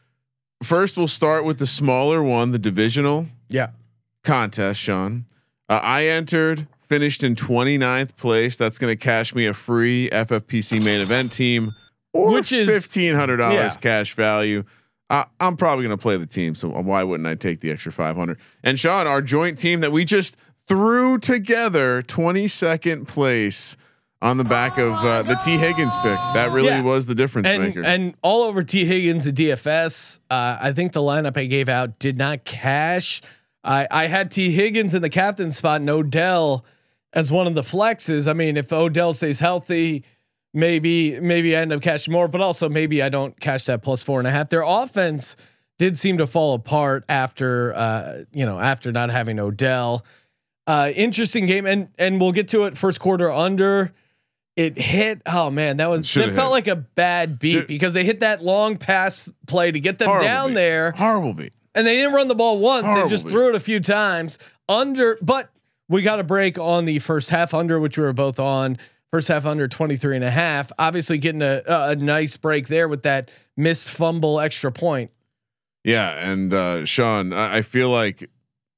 first 0.63 0.97
we'll 0.97 1.07
start 1.07 1.45
with 1.45 1.59
the 1.59 1.67
smaller 1.67 2.23
one, 2.23 2.51
the 2.51 2.57
divisional 2.59 3.27
Yeah, 3.47 3.69
contest, 4.23 4.79
Sean. 4.81 5.25
Uh, 5.69 5.79
I 5.83 6.05
entered, 6.07 6.65
finished 6.89 7.23
in 7.23 7.35
29th 7.35 8.15
place. 8.17 8.57
That's 8.57 8.77
going 8.79 8.91
to 8.91 9.01
cash 9.01 9.35
me 9.35 9.45
a 9.45 9.53
free 9.53 10.09
FFPC 10.09 10.83
main 10.83 10.99
event 10.99 11.31
team 11.31 11.75
or 12.11 12.31
Which 12.33 12.51
is- 12.51 12.67
$1500 12.67 13.53
yeah. 13.53 13.69
cash 13.79 14.13
value. 14.15 14.63
I, 15.11 15.25
I'm 15.39 15.57
probably 15.57 15.85
going 15.85 15.95
to 15.97 16.01
play 16.01 16.15
the 16.17 16.25
team, 16.25 16.55
so 16.55 16.69
why 16.69 17.03
wouldn't 17.03 17.27
I 17.27 17.35
take 17.35 17.59
the 17.59 17.69
extra 17.69 17.91
500? 17.91 18.39
And 18.63 18.79
Sean, 18.79 19.05
our 19.05 19.21
joint 19.21 19.57
team 19.57 19.81
that 19.81 19.91
we 19.91 20.05
just 20.05 20.37
threw 20.67 21.17
together, 21.19 22.01
22nd 22.01 23.07
place 23.07 23.75
on 24.21 24.37
the 24.37 24.43
back 24.43 24.77
of 24.77 24.93
uh, 24.93 25.23
the 25.23 25.33
Tee 25.35 25.57
Higgins 25.57 25.93
pick. 26.03 26.17
That 26.33 26.51
really 26.53 26.69
Yeah. 26.69 26.81
was 26.83 27.07
the 27.07 27.15
difference 27.15 27.47
and 27.47 27.61
maker. 27.63 27.83
and 27.83 28.15
all 28.21 28.43
over 28.43 28.63
Tee 28.63 28.85
Higgins 28.85 29.27
at 29.27 29.35
DFS. 29.35 30.19
Uh, 30.29 30.57
I 30.61 30.71
think 30.73 30.93
the 30.93 31.01
lineup 31.01 31.35
I 31.37 31.45
gave 31.45 31.67
out 31.67 31.99
did 31.99 32.17
not 32.17 32.45
cash. 32.45 33.21
I 33.63 33.87
I 33.91 34.07
had 34.07 34.31
Tee 34.31 34.51
Higgins 34.51 34.93
in 34.93 35.01
the 35.01 35.09
captain 35.09 35.51
spot 35.51 35.81
and 35.81 35.89
Odell 35.89 36.63
as 37.13 37.31
one 37.31 37.47
of 37.47 37.55
the 37.55 37.61
flexes. 37.63 38.29
I 38.29 38.33
mean, 38.33 38.57
if 38.57 38.71
Odell 38.71 39.13
stays 39.13 39.39
healthy, 39.39 40.03
maybe 40.53 41.19
maybe 41.19 41.55
I 41.55 41.61
end 41.61 41.73
up 41.73 41.81
catching 41.81 42.11
more, 42.11 42.27
but 42.27 42.41
also 42.41 42.69
maybe 42.69 43.01
I 43.01 43.09
don't 43.09 43.39
catch 43.39 43.65
that 43.65 43.81
plus 43.83 44.01
four 44.03 44.19
and 44.19 44.27
a 44.27 44.31
half. 44.31 44.49
Their 44.49 44.63
offense 44.63 45.35
did 45.77 45.97
seem 45.97 46.17
to 46.19 46.27
fall 46.27 46.53
apart 46.53 47.03
after 47.09 47.73
uh, 47.75 48.23
you 48.31 48.45
know 48.45 48.59
after 48.59 48.91
not 48.91 49.09
having 49.09 49.39
Odell. 49.39 50.05
Uh, 50.67 50.91
interesting 50.95 51.45
game, 51.47 51.65
and 51.65 51.89
and 51.97 52.19
we'll 52.21 52.31
get 52.31 52.49
to 52.49 52.65
it. 52.65 52.77
First 52.77 52.99
quarter 52.99 53.31
under. 53.31 53.91
It 54.57 54.77
hit. 54.77 55.21
Oh 55.25 55.49
man, 55.49 55.77
that 55.77 55.89
was 55.89 56.13
that 56.13 56.33
felt 56.33 56.47
hit. 56.47 56.51
like 56.51 56.67
a 56.67 56.75
bad 56.75 57.39
beat 57.39 57.53
Dude. 57.53 57.67
because 57.67 57.93
they 57.93 58.03
hit 58.03 58.19
that 58.19 58.43
long 58.43 58.75
pass 58.75 59.27
play 59.47 59.71
to 59.71 59.79
get 59.79 59.97
them 59.97 60.09
Horrible 60.09 60.27
down 60.27 60.47
beat. 60.49 60.55
there, 60.55 60.91
Horrible 60.91 61.33
beat. 61.33 61.53
and 61.73 61.87
they 61.87 61.95
didn't 61.95 62.13
run 62.13 62.27
the 62.27 62.35
ball 62.35 62.59
once. 62.59 62.85
Horrible 62.85 63.03
they 63.03 63.09
just 63.09 63.23
beat. 63.25 63.31
threw 63.31 63.49
it 63.49 63.55
a 63.55 63.61
few 63.61 63.79
times 63.79 64.37
under. 64.67 65.17
But 65.21 65.49
we 65.87 66.01
got 66.01 66.19
a 66.19 66.23
break 66.23 66.59
on 66.59 66.83
the 66.83 66.99
first 66.99 67.29
half 67.29 67.53
under, 67.53 67.79
which 67.79 67.97
we 67.97 68.03
were 68.03 68.11
both 68.13 68.39
on. 68.41 68.77
First 69.11 69.27
half 69.27 69.45
under 69.45 69.67
23 69.67 70.15
and 70.15 70.25
a 70.25 70.31
half. 70.31 70.71
Obviously 70.79 71.17
getting 71.17 71.41
a, 71.41 71.61
a 71.67 71.95
nice 71.95 72.37
break 72.37 72.67
there 72.67 72.87
with 72.87 73.03
that 73.03 73.29
missed 73.57 73.89
fumble 73.89 74.39
extra 74.39 74.71
point. 74.71 75.11
Yeah, 75.83 76.31
and 76.31 76.53
uh, 76.53 76.85
Sean, 76.85 77.33
I, 77.33 77.57
I 77.57 77.61
feel 77.61 77.89
like 77.89 78.29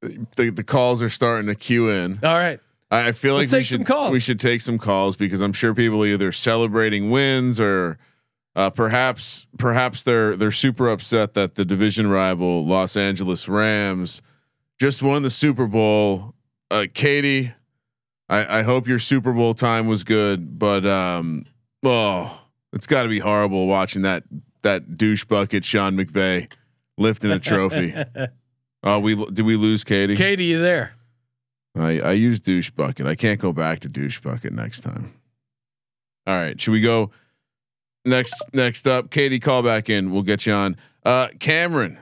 the 0.01 0.49
the 0.49 0.63
calls 0.63 1.01
are 1.01 1.09
starting 1.09 1.47
to 1.47 1.55
queue 1.55 1.89
in. 1.89 2.19
All 2.23 2.37
right. 2.37 2.59
I 2.91 3.09
I 3.09 3.11
feel 3.11 3.35
Let's 3.35 3.51
like 3.51 3.59
we 3.59 3.63
should 3.63 3.87
we 4.11 4.19
should 4.19 4.39
take 4.39 4.61
some 4.61 4.77
calls 4.77 5.15
because 5.15 5.41
I'm 5.41 5.53
sure 5.53 5.73
people 5.73 6.03
are 6.03 6.07
either 6.07 6.31
celebrating 6.31 7.11
wins 7.11 7.59
or 7.59 7.97
uh, 8.55 8.69
perhaps 8.69 9.47
perhaps 9.57 10.03
they're 10.03 10.35
they're 10.35 10.51
super 10.51 10.89
upset 10.89 11.33
that 11.33 11.55
the 11.55 11.65
division 11.65 12.07
rival 12.07 12.65
Los 12.65 12.95
Angeles 12.95 13.47
Rams 13.47 14.21
just 14.79 15.03
won 15.03 15.23
the 15.23 15.29
Super 15.29 15.67
Bowl. 15.67 16.35
Uh, 16.71 16.85
Katie, 16.93 17.53
I, 18.33 18.59
I 18.59 18.61
hope 18.63 18.87
your 18.87 18.99
Super 18.99 19.31
Bowl 19.31 19.53
time 19.53 19.85
was 19.87 20.03
good, 20.03 20.57
but 20.57 20.85
um, 20.85 21.45
oh, 21.83 22.45
it's 22.71 22.87
got 22.87 23.03
to 23.03 23.09
be 23.09 23.19
horrible 23.19 23.67
watching 23.67 24.01
that 24.01 24.23
that 24.63 24.97
douche 24.97 25.25
bucket 25.25 25.63
Sean 25.63 25.95
McVay 25.95 26.51
lifting 26.97 27.31
a 27.31 27.39
trophy. 27.39 27.93
Oh, 28.85 28.99
we 28.99 29.15
did 29.15 29.45
we 29.45 29.55
lose 29.55 29.85
Katie? 29.85 30.17
Katie, 30.17 30.43
you 30.43 30.61
there? 30.61 30.91
I 31.73 32.01
I 32.01 32.11
use 32.11 32.41
douche 32.41 32.69
bucket. 32.69 33.07
I 33.07 33.15
can't 33.15 33.39
go 33.39 33.53
back 33.53 33.79
to 33.79 33.87
douche 33.87 34.19
bucket 34.19 34.51
next 34.51 34.81
time. 34.81 35.13
All 36.27 36.35
right, 36.35 36.59
should 36.59 36.71
we 36.71 36.81
go 36.81 37.09
next? 38.03 38.43
Next 38.53 38.85
up, 38.85 39.09
Katie, 39.09 39.39
call 39.39 39.63
back 39.63 39.89
in. 39.89 40.11
We'll 40.11 40.21
get 40.21 40.45
you 40.45 40.51
on. 40.51 40.75
Uh, 41.05 41.29
Cameron, 41.39 41.97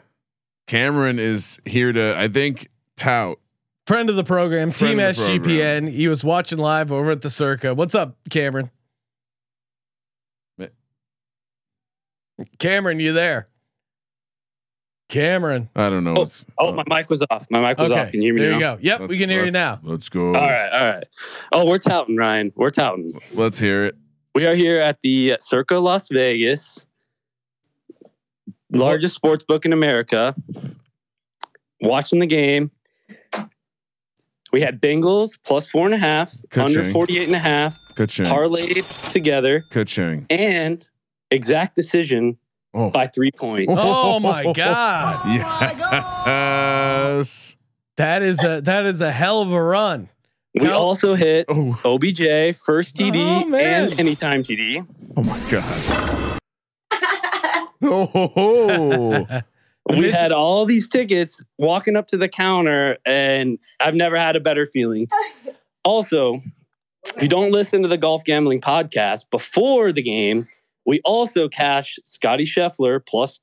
Cameron 0.66 1.20
is 1.20 1.60
here 1.68 1.94
to 1.94 2.16
I 2.18 2.28
think 2.28 2.70
tout. 2.98 3.38
Friend 3.88 4.10
of 4.10 4.16
the 4.16 4.24
program, 4.24 4.72
Friend 4.72 4.92
Team 4.92 4.98
the 4.98 5.04
SGPN. 5.04 5.42
program. 5.44 5.88
He 5.88 6.08
was 6.08 6.24
watching 6.24 6.58
live 6.60 6.92
over 6.92 7.12
at 7.12 7.22
the 7.22 7.30
Circa. 7.30 7.74
What's 7.74 7.96
up, 7.96 8.16
Cameron? 8.30 8.70
Cameron, 12.58 13.00
you 13.00 13.14
there? 13.14 13.48
Cameron. 15.10 15.70
I 15.76 15.90
don't 15.90 16.04
know. 16.04 16.16
Oh, 16.18 16.28
Oh, 16.58 16.72
my 16.74 16.84
mic 16.88 17.10
was 17.10 17.24
off. 17.30 17.46
My 17.52 17.62
mic 17.62 17.78
was 17.78 17.92
Okay. 17.92 18.00
off. 18.02 18.10
Can 18.12 18.22
you 18.22 18.28
hear 18.28 18.34
me 18.34 18.40
there 18.42 18.52
now? 18.52 18.58
There 18.60 18.70
you 18.70 18.78
go. 18.78 18.82
Yep, 18.82 19.00
we 19.02 19.08
let's- 19.10 19.20
can 19.20 19.30
hear 19.30 19.46
you 19.46 19.52
now. 19.52 19.80
Let's 19.84 20.10
go. 20.10 20.28
All 20.28 20.34
right, 20.34 20.70
all 20.70 20.94
right. 20.94 21.04
Oh, 21.52 21.66
we're 21.66 21.78
touting, 21.78 22.16
Ryan. 22.16 22.52
We're 22.56 22.70
touting. 22.72 23.12
Let's 23.34 23.60
hear 23.60 23.86
it. 23.86 23.96
We 24.34 24.48
are 24.48 24.56
here 24.56 24.78
at 24.80 25.02
the 25.02 25.36
Circa 25.42 25.78
Las 25.80 26.08
Vegas, 26.10 26.86
largest 28.72 29.14
sports 29.16 29.44
book 29.44 29.66
in 29.66 29.74
America. 29.74 30.34
Watching 31.82 32.20
the 32.20 32.26
game. 32.28 32.72
We 34.51 34.60
had 34.62 34.81
Bengals 34.81 35.38
plus 35.46 35.70
four 35.70 35.86
and 35.86 35.93
a 35.93 35.98
half, 35.98 36.34
under 36.58 36.79
Ka-ching. 36.79 36.91
48 36.93 37.27
and 37.27 37.36
a 37.36 37.39
half, 37.39 37.77
Ka-ching. 37.96 38.25
parlayed 38.25 39.12
together, 39.12 39.63
Ka-ching. 39.72 40.25
and 40.29 40.86
exact 41.29 41.75
decision 41.75 42.38
Oh. 42.74 42.89
by 42.89 43.08
three 43.08 43.31
points. 43.31 43.77
Oh, 43.81 44.15
oh 44.15 44.20
my 44.20 44.51
god. 44.53 45.17
Yes. 46.25 47.58
That 47.98 48.24
is 48.24 48.41
a 48.43 48.62
that 48.62 48.86
is 48.86 49.01
a 49.01 49.12
hell 49.12 49.41
of 49.41 49.51
a 49.51 49.62
run. 49.62 50.08
We 50.53 50.62
Tell- 50.62 50.79
also 50.81 51.15
hit 51.15 51.46
Oh. 51.50 51.79
OBJ, 51.86 52.55
first 52.58 52.96
TD, 52.96 53.43
Oh, 53.43 53.46
man. 53.46 53.86
and 53.91 54.00
anytime 54.00 54.43
TD. 54.43 54.86
Oh 55.17 55.24
my 55.24 55.39
god. 55.50 56.39
oh. 57.84 59.27
we 59.90 60.02
This- 60.02 60.16
had 60.16 60.32
all 60.32 60.66
these 60.66 60.88
tickets 60.88 61.44
walking 61.58 61.96
up 61.96 62.08
to 62.08 62.18
the 62.18 62.30
counter 62.30 62.98
and 63.06 63.58
i've 63.80 63.96
never 63.96 64.18
had 64.18 64.36
a 64.36 64.40
better 64.40 64.66
feeling 64.66 65.08
also 65.84 66.38
if 67.16 67.22
you 67.22 67.28
don't 67.28 67.52
listen 67.52 67.82
to 67.82 67.88
the 67.88 67.98
golf 67.98 68.24
gambling 68.24 68.62
podcast 68.62 69.30
before 69.32 69.92
the 69.92 70.04
game 70.04 70.48
we 70.86 71.02
also 71.04 71.48
cash 71.48 72.00
scottie 72.06 72.46
scheffler 72.46 73.04
plus 73.06 73.40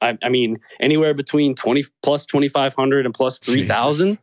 I, 0.00 0.16
I 0.22 0.28
mean, 0.28 0.58
anywhere 0.80 1.14
between 1.14 1.54
20 1.54 1.84
plus 2.02 2.24
2,500 2.26 3.06
and 3.06 3.14
plus 3.14 3.38
3,000. 3.40 4.18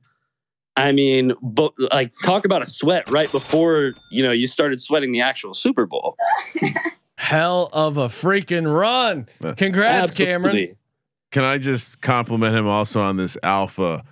I 0.75 0.91
mean, 0.91 1.33
but 1.41 1.73
like 1.91 2.13
talk 2.23 2.45
about 2.45 2.61
a 2.61 2.65
sweat 2.65 3.09
right 3.09 3.31
before, 3.31 3.93
you 4.11 4.21
know, 4.21 4.31
you 4.31 4.45
started 4.45 4.79
sweating 4.79 5.11
the 5.11 5.21
actual 5.21 5.53
Super 5.53 5.85
Bowl. 5.85 6.15
Hell 7.17 7.69
of 7.73 7.97
a 7.97 8.07
freaking 8.07 8.71
run! 8.71 9.27
Congrats, 9.55 10.15
Cameron. 10.15 10.77
Absolutely. 11.29 11.31
Can 11.31 11.43
I 11.43 11.57
just 11.57 12.01
compliment 12.01 12.55
him 12.55 12.67
also 12.67 13.01
on 13.01 13.17
this 13.17 13.37
alpha, 13.43 14.03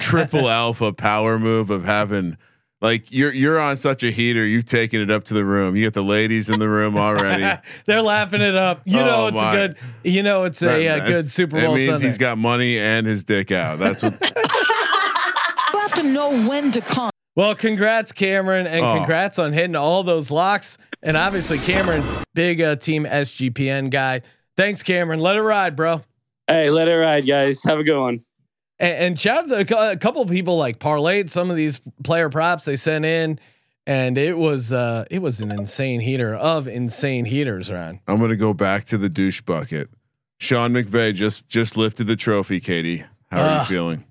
triple 0.00 0.48
alpha 0.50 0.92
power 0.92 1.38
move 1.38 1.70
of 1.70 1.84
having 1.84 2.36
like 2.80 3.10
you're 3.12 3.32
you're 3.32 3.58
on 3.60 3.76
such 3.76 4.02
a 4.02 4.10
heater, 4.10 4.44
you've 4.46 4.64
taken 4.64 5.00
it 5.00 5.10
up 5.10 5.24
to 5.24 5.34
the 5.34 5.44
room. 5.44 5.76
You 5.76 5.86
got 5.86 5.94
the 5.94 6.02
ladies 6.02 6.50
in 6.50 6.58
the 6.58 6.68
room 6.68 6.96
already. 6.96 7.60
They're 7.86 8.02
laughing 8.02 8.40
it 8.40 8.54
up. 8.56 8.82
You 8.84 8.96
know 8.96 9.24
Oh, 9.24 9.26
it's 9.28 9.36
my. 9.36 9.52
a 9.54 9.68
good. 9.68 9.76
You 10.04 10.22
know 10.22 10.44
it's 10.44 10.62
a, 10.62 10.66
That- 10.66 10.74
uh 11.00 11.04
good 11.04 11.08
that's- 11.08 11.26
Super 11.32 11.56
That 11.60 11.66
Bowl 11.66 11.74
means 11.76 11.86
Sunday. 11.88 12.06
he's 12.06 12.18
got 12.18 12.38
money 12.38 12.78
and 12.78 13.06
his 13.06 13.24
dick 13.24 13.50
out. 13.52 13.78
That's 13.78 14.02
what. 14.02 14.14
You 15.74 15.80
have 15.80 15.92
to 15.94 16.02
know 16.02 16.48
when 16.48 16.70
to 16.72 16.80
come. 16.80 17.10
well, 17.36 17.54
congrats, 17.54 18.10
Cameron, 18.12 18.66
and 18.66 18.84
Oh. 18.84 18.96
congrats 18.96 19.38
on 19.38 19.52
hitting 19.52 19.76
all 19.76 20.02
those 20.02 20.30
locks. 20.30 20.78
And 21.02 21.16
obviously, 21.16 21.58
Cameron, 21.58 22.04
big 22.34 22.60
uh, 22.60 22.76
team 22.76 23.04
SGPN 23.04 23.90
guy. 23.90 24.22
Thanks, 24.56 24.82
Cameron. 24.82 25.20
Let 25.20 25.36
it 25.36 25.42
ride, 25.42 25.76
bro. 25.76 26.02
Hey, 26.48 26.70
let 26.70 26.88
it 26.88 26.94
ride, 26.96 27.26
guys. 27.26 27.62
Have 27.64 27.78
a 27.78 27.84
good 27.84 28.00
one. 28.00 28.24
And, 28.78 28.96
and 28.98 29.20
shout 29.20 29.50
out 29.52 29.66
to 29.66 29.78
a 29.78 29.92
a 29.92 29.96
couple 29.96 30.22
of 30.22 30.28
people 30.30 30.56
like 30.56 30.78
parlayed 30.78 31.28
some 31.30 31.50
of 31.50 31.56
these 31.56 31.80
player 32.04 32.30
props 32.30 32.64
they 32.64 32.76
sent 32.76 33.04
in, 33.04 33.38
and 33.86 34.16
it 34.16 34.36
was 34.38 34.72
uh 34.72 35.04
it 35.10 35.20
was 35.20 35.40
an 35.40 35.50
insane 35.52 36.00
heater 36.00 36.34
of 36.34 36.66
insane 36.68 37.24
heaters, 37.24 37.70
Ron. 37.70 38.00
I'm 38.06 38.18
gonna 38.20 38.36
go 38.36 38.54
back 38.54 38.84
to 38.86 38.98
the 38.98 39.08
douche 39.08 39.40
bucket. 39.42 39.90
Sean 40.40 40.72
McVay 40.72 41.12
just 41.14 41.48
just 41.48 41.76
lifted 41.76 42.06
the 42.06 42.16
trophy. 42.16 42.60
Katie, 42.60 43.04
how 43.30 43.40
are 43.42 43.48
Ah. 43.58 43.60
you 43.62 43.66
feeling? 43.68 44.04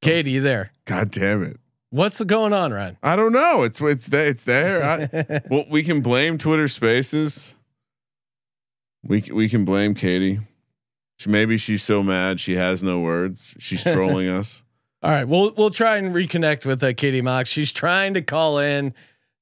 Katie, 0.00 0.32
you 0.32 0.40
there? 0.40 0.72
God 0.84 1.10
damn 1.10 1.42
it! 1.42 1.58
What's 1.90 2.20
going 2.22 2.52
on, 2.52 2.72
Ron? 2.72 2.96
I 3.02 3.16
don't 3.16 3.32
know. 3.32 3.62
It's 3.62 3.80
it's 3.80 4.06
there. 4.06 4.26
It's 4.26 4.44
there. 4.44 4.82
I, 4.84 5.40
well, 5.50 5.64
we 5.68 5.82
can 5.82 6.00
blame 6.00 6.38
Twitter 6.38 6.68
Spaces. 6.68 7.56
We 9.04 9.22
we 9.32 9.48
can 9.48 9.64
blame 9.64 9.94
Katie. 9.94 10.40
She, 11.18 11.30
maybe 11.30 11.56
she's 11.56 11.82
so 11.82 12.02
mad 12.02 12.40
she 12.40 12.56
has 12.56 12.82
no 12.82 13.00
words. 13.00 13.54
She's 13.58 13.82
trolling 13.82 14.28
us. 14.40 14.62
All 15.02 15.10
right, 15.10 15.24
we'll 15.24 15.52
we'll 15.56 15.70
try 15.70 15.96
and 15.96 16.14
reconnect 16.14 16.64
with 16.64 16.82
uh, 16.84 16.92
Katie 16.92 17.22
Mox. 17.22 17.48
She's 17.48 17.72
trying 17.72 18.14
to 18.14 18.22
call 18.22 18.58
in, 18.58 18.94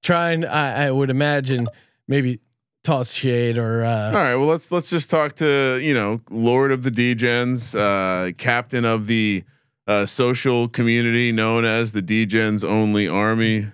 trying. 0.03 0.45
I, 0.45 0.87
I 0.87 0.91
would 0.91 1.11
imagine 1.11 1.67
maybe 2.09 2.41
toss 2.83 3.13
shade 3.13 3.59
or 3.59 3.85
All 3.85 3.93
uh, 3.93 4.13
right. 4.13 4.37
Well, 4.37 4.47
let's 4.47 4.73
let's 4.73 4.91
just 4.91 5.11
talk 5.11 5.35
to 5.37 5.79
you 5.83 5.93
know 5.93 6.21
Lord 6.31 6.73
of 6.73 6.83
the 6.83 6.91
Degens, 6.91 7.79
uh, 7.79 8.33
captain 8.39 8.85
of 8.85 9.07
the 9.07 9.45
uh, 9.87 10.07
social 10.07 10.69
community 10.69 11.33
known 11.33 11.65
as 11.65 11.93
the 11.93 12.03
Degens 12.03 12.65
Only 12.65 13.09
Army, 13.09 13.67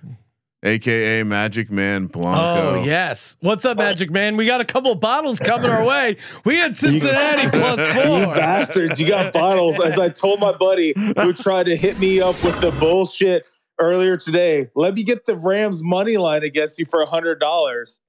aka 0.66 1.22
Magic 1.22 1.70
Man 1.70 2.06
Blanco. 2.06 2.80
oh 2.80 2.84
yes. 2.84 3.36
What's 3.40 3.64
up, 3.64 3.78
Magic 3.78 4.10
Man? 4.10 4.36
We 4.36 4.46
got 4.46 4.60
a 4.60 4.64
couple 4.64 4.92
of 4.92 5.00
bottles 5.00 5.38
coming 5.38 5.70
our 5.70 5.84
way. 5.84 6.16
We 6.44 6.56
had 6.56 6.76
Cincinnati 6.76 7.48
plus 7.58 7.78
You 7.96 8.02
four. 8.02 8.34
bastards, 8.34 9.00
you 9.00 9.06
got 9.08 9.32
bottles. 9.32 9.78
As 9.80 9.98
I 9.98 10.08
told 10.08 10.40
my 10.40 10.52
buddy 10.52 10.92
who 10.96 11.32
tried 11.32 11.66
to 11.66 11.76
hit 11.76 11.98
me 11.98 12.20
up 12.20 12.42
with 12.42 12.60
the 12.60 12.72
bullshit 12.72 13.46
earlier 13.78 14.16
today, 14.16 14.68
let 14.74 14.94
me 14.94 15.02
get 15.02 15.24
the 15.26 15.36
Rams 15.36 15.82
money 15.82 16.16
line 16.16 16.42
against 16.42 16.78
you 16.78 16.86
for 16.86 17.00
a 17.00 17.06
hundred 17.06 17.38
dollars. 17.40 18.00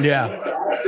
Yeah, 0.00 0.40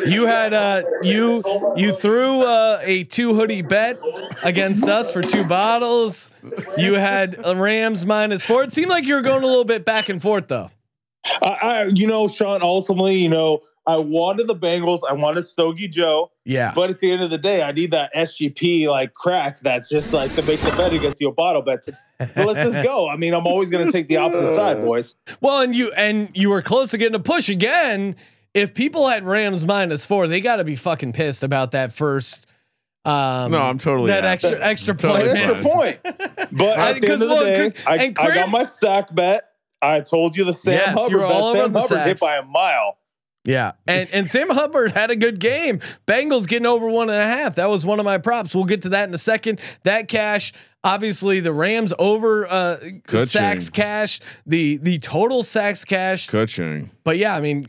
you 0.06 0.26
had 0.26 0.54
uh 0.54 0.82
you 1.02 1.42
you 1.76 1.94
threw 1.94 2.42
uh, 2.42 2.80
a 2.82 3.04
two 3.04 3.34
hoodie 3.34 3.62
bet 3.62 3.98
against 4.42 4.88
us 4.88 5.12
for 5.12 5.22
two 5.22 5.44
bottles. 5.44 6.30
You 6.78 6.94
had 6.94 7.36
Rams 7.56 8.06
minus 8.06 8.46
four. 8.46 8.62
It 8.62 8.72
seemed 8.72 8.90
like 8.90 9.04
you 9.04 9.14
were 9.16 9.22
going 9.22 9.42
a 9.42 9.46
little 9.46 9.64
bit 9.64 9.84
back 9.84 10.08
and 10.08 10.22
forth 10.22 10.48
though. 10.48 10.70
I, 11.42 11.48
I, 11.48 11.84
you 11.94 12.06
know, 12.06 12.28
Sean. 12.28 12.62
Ultimately, 12.62 13.16
you 13.16 13.28
know, 13.28 13.60
I 13.86 13.96
wanted 13.96 14.46
the 14.46 14.54
Bengals. 14.54 15.00
I 15.08 15.12
wanted 15.12 15.42
Stogie 15.44 15.88
Joe. 15.88 16.30
Yeah. 16.44 16.72
But 16.74 16.90
at 16.90 17.00
the 17.00 17.10
end 17.10 17.22
of 17.22 17.30
the 17.30 17.38
day, 17.38 17.62
I 17.62 17.72
need 17.72 17.90
that 17.90 18.14
SGP 18.14 18.86
like 18.88 19.12
crack. 19.14 19.58
That's 19.60 19.88
just 19.88 20.12
like 20.12 20.32
to 20.36 20.42
make 20.42 20.60
the 20.60 20.70
bet 20.72 20.92
against 20.92 21.20
your 21.20 21.32
bottle 21.32 21.62
bet. 21.62 21.86
But 22.18 22.36
let's 22.46 22.74
just 22.74 22.82
go. 22.86 23.08
I 23.08 23.16
mean, 23.16 23.34
I'm 23.34 23.46
always 23.46 23.70
going 23.70 23.84
to 23.84 23.90
take 23.90 24.06
the 24.06 24.18
opposite 24.18 24.54
side, 24.54 24.80
boys. 24.84 25.16
Well, 25.40 25.60
and 25.60 25.74
you 25.74 25.92
and 25.92 26.28
you 26.34 26.50
were 26.50 26.62
close 26.62 26.90
to 26.92 26.98
getting 26.98 27.16
a 27.16 27.20
push 27.20 27.48
again. 27.48 28.14
If 28.54 28.74
people 28.74 29.08
had 29.08 29.24
Rams 29.26 29.66
minus 29.66 30.06
four, 30.06 30.28
they 30.28 30.40
got 30.40 30.56
to 30.56 30.64
be 30.64 30.76
fucking 30.76 31.12
pissed 31.14 31.42
about 31.42 31.72
that 31.72 31.92
first. 31.92 32.46
Um, 33.04 33.50
No, 33.50 33.60
I'm 33.62 33.78
totally 33.78 34.10
that 34.12 34.22
happy. 34.22 34.46
extra 34.46 34.60
extra 34.60 34.94
point. 34.94 35.14
Like, 35.14 35.24
that's 35.24 35.48
miss. 35.48 35.64
the 35.64 35.68
point. 35.70 35.98
But 36.52 36.78
I- 36.78 36.90
at 36.90 37.00
the 37.00 37.06
'cause, 37.06 37.10
end 37.10 37.22
of 37.22 37.28
the 37.30 37.34
well, 37.34 37.44
day, 37.44 37.72
I, 37.86 37.96
and 37.96 38.18
I 38.20 38.34
got 38.34 38.48
my 38.50 38.62
sack 38.62 39.12
bet. 39.12 39.44
I 39.80 40.00
told 40.02 40.36
you 40.36 40.44
the 40.44 40.52
Sam 40.52 40.74
Yes, 40.74 40.94
you 40.96 41.18
Hubbard 41.18 41.22
all 41.22 41.52
bet. 41.54 41.62
over 41.62 41.64
Sam 41.64 41.72
the 41.72 41.80
Hubbard 41.80 42.06
hit 42.06 42.20
by 42.20 42.36
a 42.36 42.42
mile. 42.44 42.98
Yeah, 43.44 43.72
and 43.88 44.08
and 44.12 44.30
Sam 44.30 44.48
Hubbard 44.50 44.92
had 44.92 45.10
a 45.10 45.16
good 45.16 45.40
game. 45.40 45.80
Bengals 46.06 46.46
getting 46.46 46.66
over 46.66 46.88
one 46.88 47.10
and 47.10 47.18
a 47.18 47.26
half. 47.26 47.56
That 47.56 47.68
was 47.68 47.84
one 47.84 47.98
of 47.98 48.04
my 48.04 48.18
props. 48.18 48.54
We'll 48.54 48.64
get 48.64 48.82
to 48.82 48.90
that 48.90 49.08
in 49.08 49.14
a 49.14 49.18
second. 49.18 49.60
That 49.82 50.06
cash, 50.06 50.52
obviously, 50.84 51.40
the 51.40 51.52
Rams 51.52 51.92
over 51.98 52.46
uh, 52.48 52.78
sacks 53.24 53.68
cash. 53.68 54.20
The 54.46 54.76
the 54.76 55.00
total 55.00 55.42
sacks 55.42 55.84
cash. 55.84 56.28
Coaching. 56.28 56.92
But 57.02 57.18
yeah, 57.18 57.34
I 57.34 57.40
mean, 57.40 57.66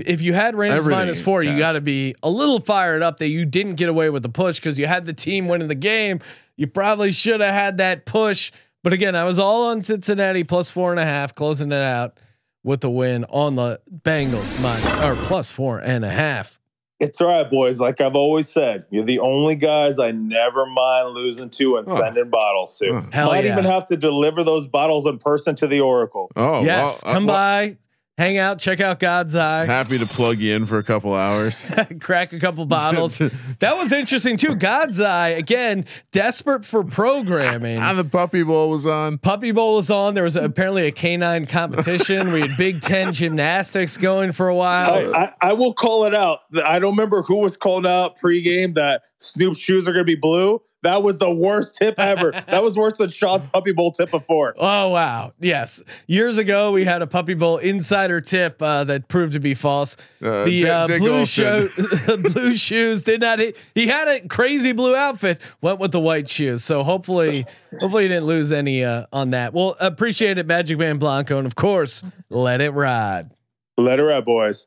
if 0.00 0.20
you 0.22 0.32
had 0.32 0.56
Rams 0.56 0.74
Everything 0.74 0.98
minus 0.98 1.22
four, 1.22 1.44
you 1.44 1.56
got 1.56 1.72
to 1.72 1.80
be 1.80 2.16
a 2.24 2.30
little 2.30 2.58
fired 2.58 3.02
up 3.02 3.18
that 3.18 3.28
you 3.28 3.44
didn't 3.44 3.76
get 3.76 3.88
away 3.88 4.10
with 4.10 4.24
the 4.24 4.28
push 4.28 4.58
because 4.58 4.76
you 4.76 4.88
had 4.88 5.06
the 5.06 5.12
team 5.12 5.46
winning 5.46 5.68
the 5.68 5.76
game. 5.76 6.18
You 6.56 6.66
probably 6.66 7.12
should 7.12 7.40
have 7.40 7.54
had 7.54 7.76
that 7.76 8.06
push. 8.06 8.50
But 8.82 8.92
again, 8.92 9.14
I 9.14 9.22
was 9.22 9.38
all 9.38 9.66
on 9.68 9.82
Cincinnati 9.82 10.42
plus 10.42 10.68
four 10.68 10.90
and 10.90 10.98
a 10.98 11.04
half, 11.04 11.36
closing 11.36 11.70
it 11.70 11.76
out 11.76 12.18
with 12.64 12.80
the 12.80 12.90
win 12.90 13.24
on 13.28 13.54
the 13.56 13.80
Bengals 14.02 14.60
minus 14.62 15.04
or 15.04 15.16
plus 15.26 15.50
four 15.50 15.78
and 15.78 16.04
a 16.04 16.10
half. 16.10 16.58
It's 17.00 17.20
all 17.20 17.26
right, 17.26 17.50
boys. 17.50 17.80
Like 17.80 18.00
I've 18.00 18.14
always 18.14 18.48
said, 18.48 18.86
you're 18.90 19.02
the 19.02 19.18
only 19.18 19.56
guys 19.56 19.98
I 19.98 20.12
never 20.12 20.64
mind 20.66 21.08
losing 21.14 21.50
to 21.50 21.76
and 21.76 21.88
Oh. 21.88 21.96
sending 21.98 22.30
bottles 22.30 22.78
to. 22.78 22.90
Oh. 22.90 23.02
Hell 23.12 23.26
Might 23.26 23.44
yeah. 23.44 23.52
even 23.54 23.64
have 23.64 23.84
to 23.86 23.96
deliver 23.96 24.44
those 24.44 24.68
bottles 24.68 25.04
in 25.06 25.18
person 25.18 25.56
to 25.56 25.66
the 25.66 25.80
Oracle. 25.80 26.30
Oh, 26.36 26.62
yes, 26.62 27.02
well, 27.04 27.10
uh, 27.10 27.14
come 27.14 27.26
well, 27.26 27.36
by, 27.36 27.76
hang 28.18 28.38
out, 28.38 28.58
check 28.58 28.80
out 28.80 29.00
God's 29.00 29.34
Eye, 29.34 29.66
Happy 29.72 29.98
to 29.98 30.06
plug 30.06 30.38
you 30.38 30.54
in 30.54 30.66
for 30.66 30.78
a 30.78 30.82
couple 30.82 31.14
hours. 31.14 31.70
crack 32.00 32.32
a 32.32 32.38
couple 32.38 32.66
bottles. 32.66 33.18
that 33.60 33.76
was 33.76 33.92
interesting 33.92 34.36
too. 34.36 34.54
God's 34.54 35.00
Eye 35.00 35.30
again, 35.30 35.86
desperate 36.12 36.64
for 36.64 36.84
programming. 36.84 37.78
and 37.80 37.98
the 37.98 38.04
Puppy 38.04 38.42
Bowl 38.42 38.70
was 38.70 38.86
on. 38.86 39.18
Puppy 39.18 39.52
Bowl 39.52 39.76
was 39.76 39.90
on. 39.90 40.14
There 40.14 40.24
was 40.24 40.36
apparently 40.36 40.86
a 40.86 40.92
canine 40.92 41.46
competition. 41.46 42.32
we 42.32 42.42
had 42.42 42.56
Big 42.56 42.80
Ten 42.80 43.12
gymnastics 43.12 43.96
going 43.96 44.32
for 44.32 44.48
a 44.48 44.54
while. 44.54 45.14
I, 45.14 45.22
I, 45.22 45.32
I 45.40 45.52
will 45.54 45.74
call 45.74 46.04
it 46.04 46.14
out. 46.14 46.40
I 46.64 46.78
don't 46.78 46.92
remember 46.92 47.22
who 47.22 47.38
was 47.38 47.56
called 47.56 47.86
out 47.86 48.16
pregame 48.18 48.74
that 48.74 49.02
Snoop's 49.18 49.58
shoes 49.58 49.88
are 49.88 49.92
going 49.92 50.04
to 50.04 50.12
be 50.12 50.16
blue. 50.16 50.60
That 50.82 51.04
was 51.04 51.18
the 51.18 51.30
worst 51.30 51.76
tip 51.76 51.94
ever. 51.98 52.32
that 52.48 52.62
was 52.62 52.76
worse 52.76 52.98
than 52.98 53.08
Sean's 53.08 53.46
Puppy 53.46 53.72
Bowl 53.72 53.92
tip 53.92 54.10
before. 54.10 54.54
Oh 54.58 54.88
wow! 54.88 55.32
Yes, 55.38 55.80
years 56.08 56.38
ago 56.38 56.72
we 56.72 56.84
had 56.84 57.02
a 57.02 57.06
Puppy 57.06 57.34
Bowl 57.34 57.58
insider 57.58 58.20
tip 58.20 58.60
uh, 58.60 58.82
that 58.84 59.06
proved 59.06 59.34
to 59.34 59.40
be 59.40 59.54
false. 59.54 59.96
Uh, 60.20 60.44
the 60.44 60.60
Dick- 60.62 60.70
uh, 60.70 60.86
Dick 60.86 60.98
blue 60.98 61.18
Olson. 61.20 61.68
show, 61.68 62.16
blue 62.16 62.54
shoes 62.56 63.04
did 63.04 63.20
not 63.20 63.38
hit. 63.38 63.56
He 63.74 63.86
had 63.86 64.08
a 64.08 64.26
crazy 64.26 64.72
blue 64.72 64.96
outfit. 64.96 65.40
Went 65.60 65.78
with 65.78 65.92
the 65.92 66.00
white 66.00 66.28
shoes. 66.28 66.64
So 66.64 66.82
hopefully, 66.82 67.46
hopefully 67.78 68.04
he 68.04 68.08
didn't 68.08 68.26
lose 68.26 68.50
any 68.50 68.84
uh, 68.84 69.06
on 69.12 69.30
that. 69.30 69.54
Well, 69.54 69.76
appreciate 69.78 70.38
it, 70.38 70.46
Magic 70.46 70.78
Man 70.78 70.98
Blanco, 70.98 71.38
and 71.38 71.46
of 71.46 71.54
course, 71.54 72.02
let 72.28 72.60
it 72.60 72.70
ride. 72.70 73.30
Let 73.78 74.00
her 74.00 74.10
out, 74.10 74.24
boys. 74.24 74.66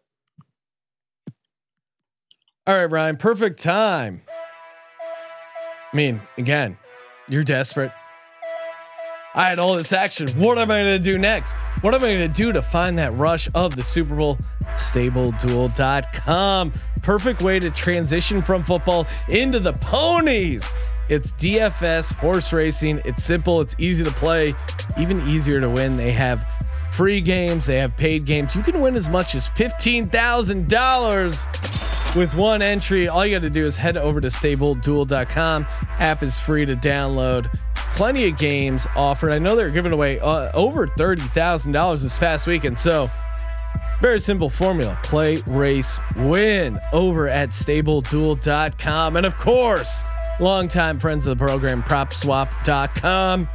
All 2.68 2.76
right, 2.76 2.86
Ryan. 2.86 3.18
Perfect 3.18 3.62
time. 3.62 4.22
I 5.96 5.98
mean, 5.98 6.20
again, 6.38 6.78
you're 7.30 7.46
desperate. 7.46 7.90
I 9.34 9.48
had 9.48 9.60
all 9.60 9.76
this 9.76 9.94
action. 9.94 10.28
What 10.32 10.58
am 10.58 10.70
I 10.70 10.82
going 10.82 11.02
to 11.02 11.12
do 11.12 11.18
next? 11.18 11.58
What 11.80 11.96
am 11.96 12.04
I 12.04 12.08
going 12.08 12.20
to 12.20 12.28
do 12.28 12.52
to 12.52 12.62
find 12.62 12.98
that 12.98 13.14
rush 13.14 13.48
of 13.56 13.78
the 13.78 13.84
Super 13.84 14.14
Bowl? 14.14 14.38
StableDuel.com. 14.72 16.74
Perfect 17.02 17.42
way 17.42 17.60
to 17.60 17.72
transition 17.72 18.42
from 18.42 18.62
football 18.62 19.08
into 19.30 19.58
the 19.58 19.72
ponies. 19.72 20.70
It's 21.08 21.32
DFS 21.32 22.14
horse 22.16 22.52
racing. 22.52 23.02
It's 23.06 23.24
simple, 23.24 23.62
it's 23.62 23.78
easy 23.78 24.04
to 24.04 24.12
play, 24.12 24.54
even 25.00 25.26
easier 25.30 25.62
to 25.62 25.70
win. 25.70 25.96
They 25.96 26.12
have 26.12 26.46
free 26.92 27.22
games, 27.22 27.66
they 27.66 27.78
have 27.78 27.96
paid 27.96 28.26
games. 28.26 28.54
You 28.54 28.64
can 28.64 28.82
win 28.82 28.96
as 28.96 29.08
much 29.08 29.34
as 29.34 29.48
$15,000 29.48 31.95
with 32.16 32.36
one 32.36 32.62
entry. 32.62 33.08
All 33.08 33.26
you 33.26 33.36
got 33.36 33.42
to 33.42 33.50
do 33.50 33.66
is 33.66 33.78
head 33.78 33.98
over 33.98 34.22
to 34.22 34.28
stableduel.com. 34.28 35.68
App 36.00 36.24
is 36.24 36.40
free 36.40 36.66
to 36.66 36.76
download. 36.76 37.50
Plenty 37.76 38.30
of 38.30 38.38
games 38.38 38.88
offered. 38.96 39.32
I 39.32 39.40
know 39.40 39.56
they're 39.56 39.70
giving 39.70 39.92
away 39.94 40.20
uh, 40.20 40.52
over 40.54 40.88
$30,000 40.88 42.02
this 42.02 42.18
past 42.20 42.48
weekend. 42.48 42.78
So 42.78 43.10
Very 44.02 44.20
simple 44.20 44.50
formula. 44.50 44.98
Play, 45.04 45.38
race, 45.48 46.00
win 46.18 46.80
over 46.92 47.30
at 47.30 47.50
stableduel.com. 47.50 49.16
And 49.16 49.26
of 49.26 49.38
course, 49.38 50.04
longtime 50.40 51.00
friends 51.00 51.28
of 51.28 51.38
the 51.38 51.44
program, 51.46 51.82
propswap.com. 51.84 53.48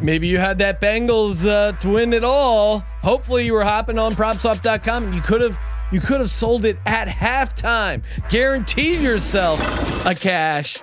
Maybe 0.00 0.26
you 0.26 0.38
had 0.38 0.58
that 0.58 0.80
Bengals 0.80 1.46
uh, 1.46 1.72
to 1.72 1.88
win 1.90 2.12
it 2.12 2.24
all. 2.24 2.80
Hopefully 3.02 3.44
you 3.44 3.52
were 3.52 3.64
hopping 3.64 3.98
on 3.98 4.14
propswap.com 4.14 5.12
you 5.12 5.20
could 5.20 5.40
have 5.40 5.58
you 5.92 6.00
could 6.00 6.20
have 6.20 6.30
sold 6.30 6.64
it 6.64 6.78
at 6.86 7.06
halftime. 7.06 8.02
Guaranteed 8.28 9.00
yourself 9.00 9.60
a 10.06 10.14
cash. 10.14 10.78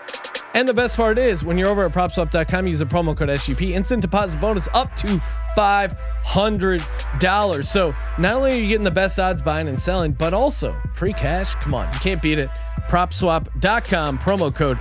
And 0.54 0.67
the 0.67 0.74
best 0.74 0.98
part 0.98 1.17
is 1.17 1.43
when 1.43 1.58
you're 1.58 1.69
over 1.69 1.86
at 1.86 1.91
propswap.com, 1.91 2.67
use 2.67 2.80
the 2.80 2.86
promo 2.86 3.15
code 3.15 3.30
SGP, 3.30 3.72
instant 3.72 4.02
deposit 4.02 4.41
bonus 4.41 4.67
up 4.74 4.95
to 4.98 5.22
$500. 5.58 7.65
So 7.65 7.95
not 8.17 8.36
only 8.36 8.52
are 8.52 8.56
you 8.56 8.67
getting 8.67 8.84
the 8.84 8.91
best 8.91 9.19
odds 9.19 9.41
buying 9.41 9.67
and 9.67 9.80
selling, 9.80 10.13
but 10.13 10.34
also 10.34 10.76
free 10.93 11.13
cash. 11.13 11.56
Come 11.56 11.74
on, 11.74 11.91
you 11.93 12.00
can't 12.00 12.22
beat 12.22 12.39
it. 12.39 12.50
Propswap.com, 12.89 14.19
promo 14.19 14.54
code 14.54 14.78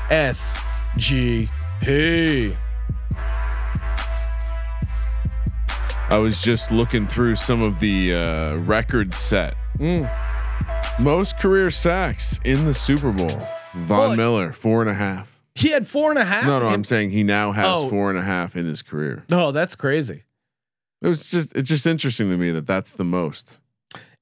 SGP. 0.97 2.57
I 6.11 6.17
was 6.17 6.41
just 6.41 6.73
looking 6.73 7.07
through 7.07 7.37
some 7.37 7.61
of 7.61 7.81
the 7.81 8.15
uh, 8.15 8.57
records 8.57 9.17
set. 9.17 9.55
Mm. 9.79 11.01
Most 11.01 11.39
career 11.39 11.71
sacks 11.71 12.41
in 12.45 12.65
the 12.65 12.75
Super 12.75 13.13
Bowl. 13.13 13.31
Von 13.75 13.99
Well, 13.99 14.17
Miller, 14.17 14.53
four 14.53 14.81
and 14.81 14.91
a 14.91 14.95
half. 14.95 15.41
He 15.55 15.71
had 15.71 15.87
four 15.87 16.11
and 16.11 16.19
a 16.19 16.25
half. 16.25 16.47
No, 16.47 16.59
no, 16.61 16.69
I'm 16.69 16.85
saying 16.85 17.11
he 17.11 17.23
now 17.23 17.53
has 17.53 17.67
Oh. 17.67 17.89
four 17.89 18.11
and 18.11 18.19
a 18.19 18.23
half 18.23 18.57
in 18.57 18.65
his 18.65 18.83
career. 18.83 19.25
Oh, 19.31 19.53
that's 19.53 19.77
crazy. 19.77 20.23
It 21.03 21.07
was 21.09 21.31
just 21.31 21.55
it's 21.57 21.69
just 21.69 21.87
interesting 21.87 22.29
to 22.31 22.37
me 22.37 22.51
that 22.51 22.67
that's 22.67 22.95
the 22.95 23.05
most. 23.05 23.61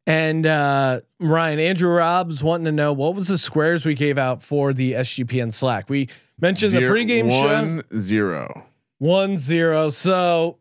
And 0.07 0.47
uh, 0.47 1.01
Ryan, 1.19 1.59
Andrew 1.59 1.91
Robs 1.91 2.43
wanting 2.43 2.67
to 2.67 2.73
know 2.73 2.93
what 2.93 3.15
was 3.15 3.29
the 3.29 3.39
squares 3.39 3.85
we 3.85 3.95
gave 3.95 4.19
out 4.19 4.43
for 4.43 4.73
the 4.73 4.93
SGPN 4.93 5.53
Slack. 5.53 5.89
We 5.91 6.09
mentioned 6.41 6.73
Zero- 6.73 6.93
the 6.95 7.01
pregame 7.05 7.31
show 7.31 7.43
one 7.57 7.83
zero 7.99 8.67
one 8.99 9.37
zero. 9.37 9.89
So 9.91 10.59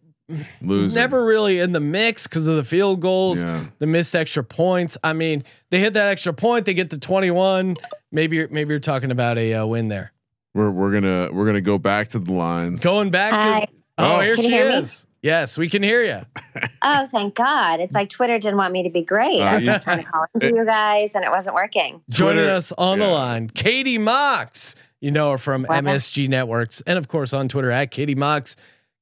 losing. 0.62 1.00
never 1.00 1.26
really 1.26 1.60
in 1.60 1.72
the 1.72 1.80
mix 1.80 2.28
because 2.28 2.48
of 2.48 2.56
the 2.56 2.64
field 2.64 3.00
goals, 3.02 3.44
Yeah. 3.44 3.66
the 3.80 3.88
missed 3.88 4.16
extra 4.16 4.44
points. 4.44 4.98
I 5.04 5.14
mean, 5.14 5.44
they 5.70 5.80
hit 5.80 5.94
that 5.94 6.08
extra 6.08 6.34
point, 6.34 6.66
they 6.66 6.74
get 6.74 6.90
to 6.92 7.00
twenty 7.00 7.32
one. 7.32 7.76
Maybe 8.12 8.38
you're, 8.38 8.48
maybe 8.50 8.70
you're 8.72 8.80
talking 8.80 9.12
about 9.12 9.38
a 9.38 9.54
uh, 9.54 9.66
win 9.66 9.88
there. 9.88 10.12
We're 10.54 10.72
we're 10.72 10.92
gonna 10.92 11.30
we're 11.32 11.46
gonna 11.46 11.62
go 11.62 11.78
back 11.78 12.10
to 12.10 12.20
the 12.20 12.32
lines. 12.34 12.84
Going 12.84 13.10
back 13.12 13.34
Hi. 13.34 13.60
to 13.62 13.68
oh, 13.98 14.18
Oh. 14.18 14.20
here 14.22 14.36
she 14.36 14.44
you 14.44 14.50
hear 14.50 14.70
me? 14.70 14.76
is. 14.78 15.06
Yes, 15.22 15.58
we 15.58 15.70
can 15.70 15.82
hear 15.84 16.04
you. 16.04 16.22
Oh, 16.88 17.08
thank 17.08 17.34
God. 17.34 17.80
It's 17.80 17.94
like 17.94 18.10
Twitter 18.10 18.38
didn't 18.38 18.58
want 18.58 18.72
me 18.72 18.84
to 18.84 18.92
be 18.92 19.02
great. 19.02 19.42
Uh, 19.42 19.46
I 19.46 19.56
was 19.56 19.64
you- 19.64 19.80
trying 19.80 20.04
to 20.04 20.10
call 20.10 20.26
into 20.36 20.50
you 20.56 20.64
guys 20.66 21.16
and 21.16 21.26
it 21.26 21.32
wasn't 21.32 21.56
working. 21.56 22.00
Joining 22.10 22.44
Twitter- 22.44 22.52
us 22.52 22.72
on 22.78 23.00
the 23.00 23.08
line, 23.08 23.50
Katie 23.50 23.98
Mox. 23.98 24.76
You 25.02 25.10
know 25.12 25.32
her 25.32 25.38
from 25.40 25.66
Wow. 25.68 25.82
MSG 25.82 26.30
Networks 26.30 26.82
and 26.82 27.00
of 27.00 27.08
course 27.08 27.34
on 27.34 27.48
Twitter 27.48 27.72
at 27.72 27.90
Katie 27.90 28.14
Mox. 28.14 28.56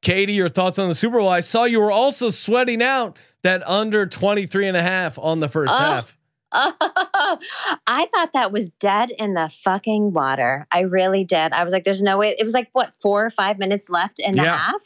Katie, 0.04 0.34
your 0.34 0.50
thoughts 0.50 0.78
on 0.78 0.90
the 0.90 0.96
Super 0.96 1.18
Bowl? 1.20 1.30
I 1.30 1.40
saw 1.40 1.64
you 1.64 1.80
were 1.80 1.92
also 1.92 2.30
sweating 2.30 2.84
out 2.84 3.18
that 3.42 3.68
under 3.68 4.06
23 4.06 4.68
and 4.68 4.78
a 4.78 4.82
half 4.84 5.18
on 5.18 5.40
the 5.40 5.50
first 5.50 5.74
Oh. 5.74 5.78
half. 5.78 6.18
I 6.56 8.08
thought 8.14 8.34
that 8.34 8.52
was 8.52 8.70
dead 8.80 9.12
in 9.18 9.34
the 9.34 9.50
fucking 9.64 10.14
water. 10.14 10.68
I 10.72 10.82
really 10.82 11.24
did. 11.24 11.52
I 11.54 11.64
was 11.64 11.74
like, 11.74 11.84
there's 11.84 12.04
no 12.04 12.18
way. 12.18 12.36
It 12.38 12.44
was 12.44 12.54
like, 12.54 12.70
what, 12.74 12.94
four 13.02 13.26
or 13.26 13.30
five 13.32 13.58
minutes 13.58 13.90
left 13.90 14.20
in 14.20 14.36
the 14.36 14.44
Yeah. 14.44 14.58
half? 14.58 14.82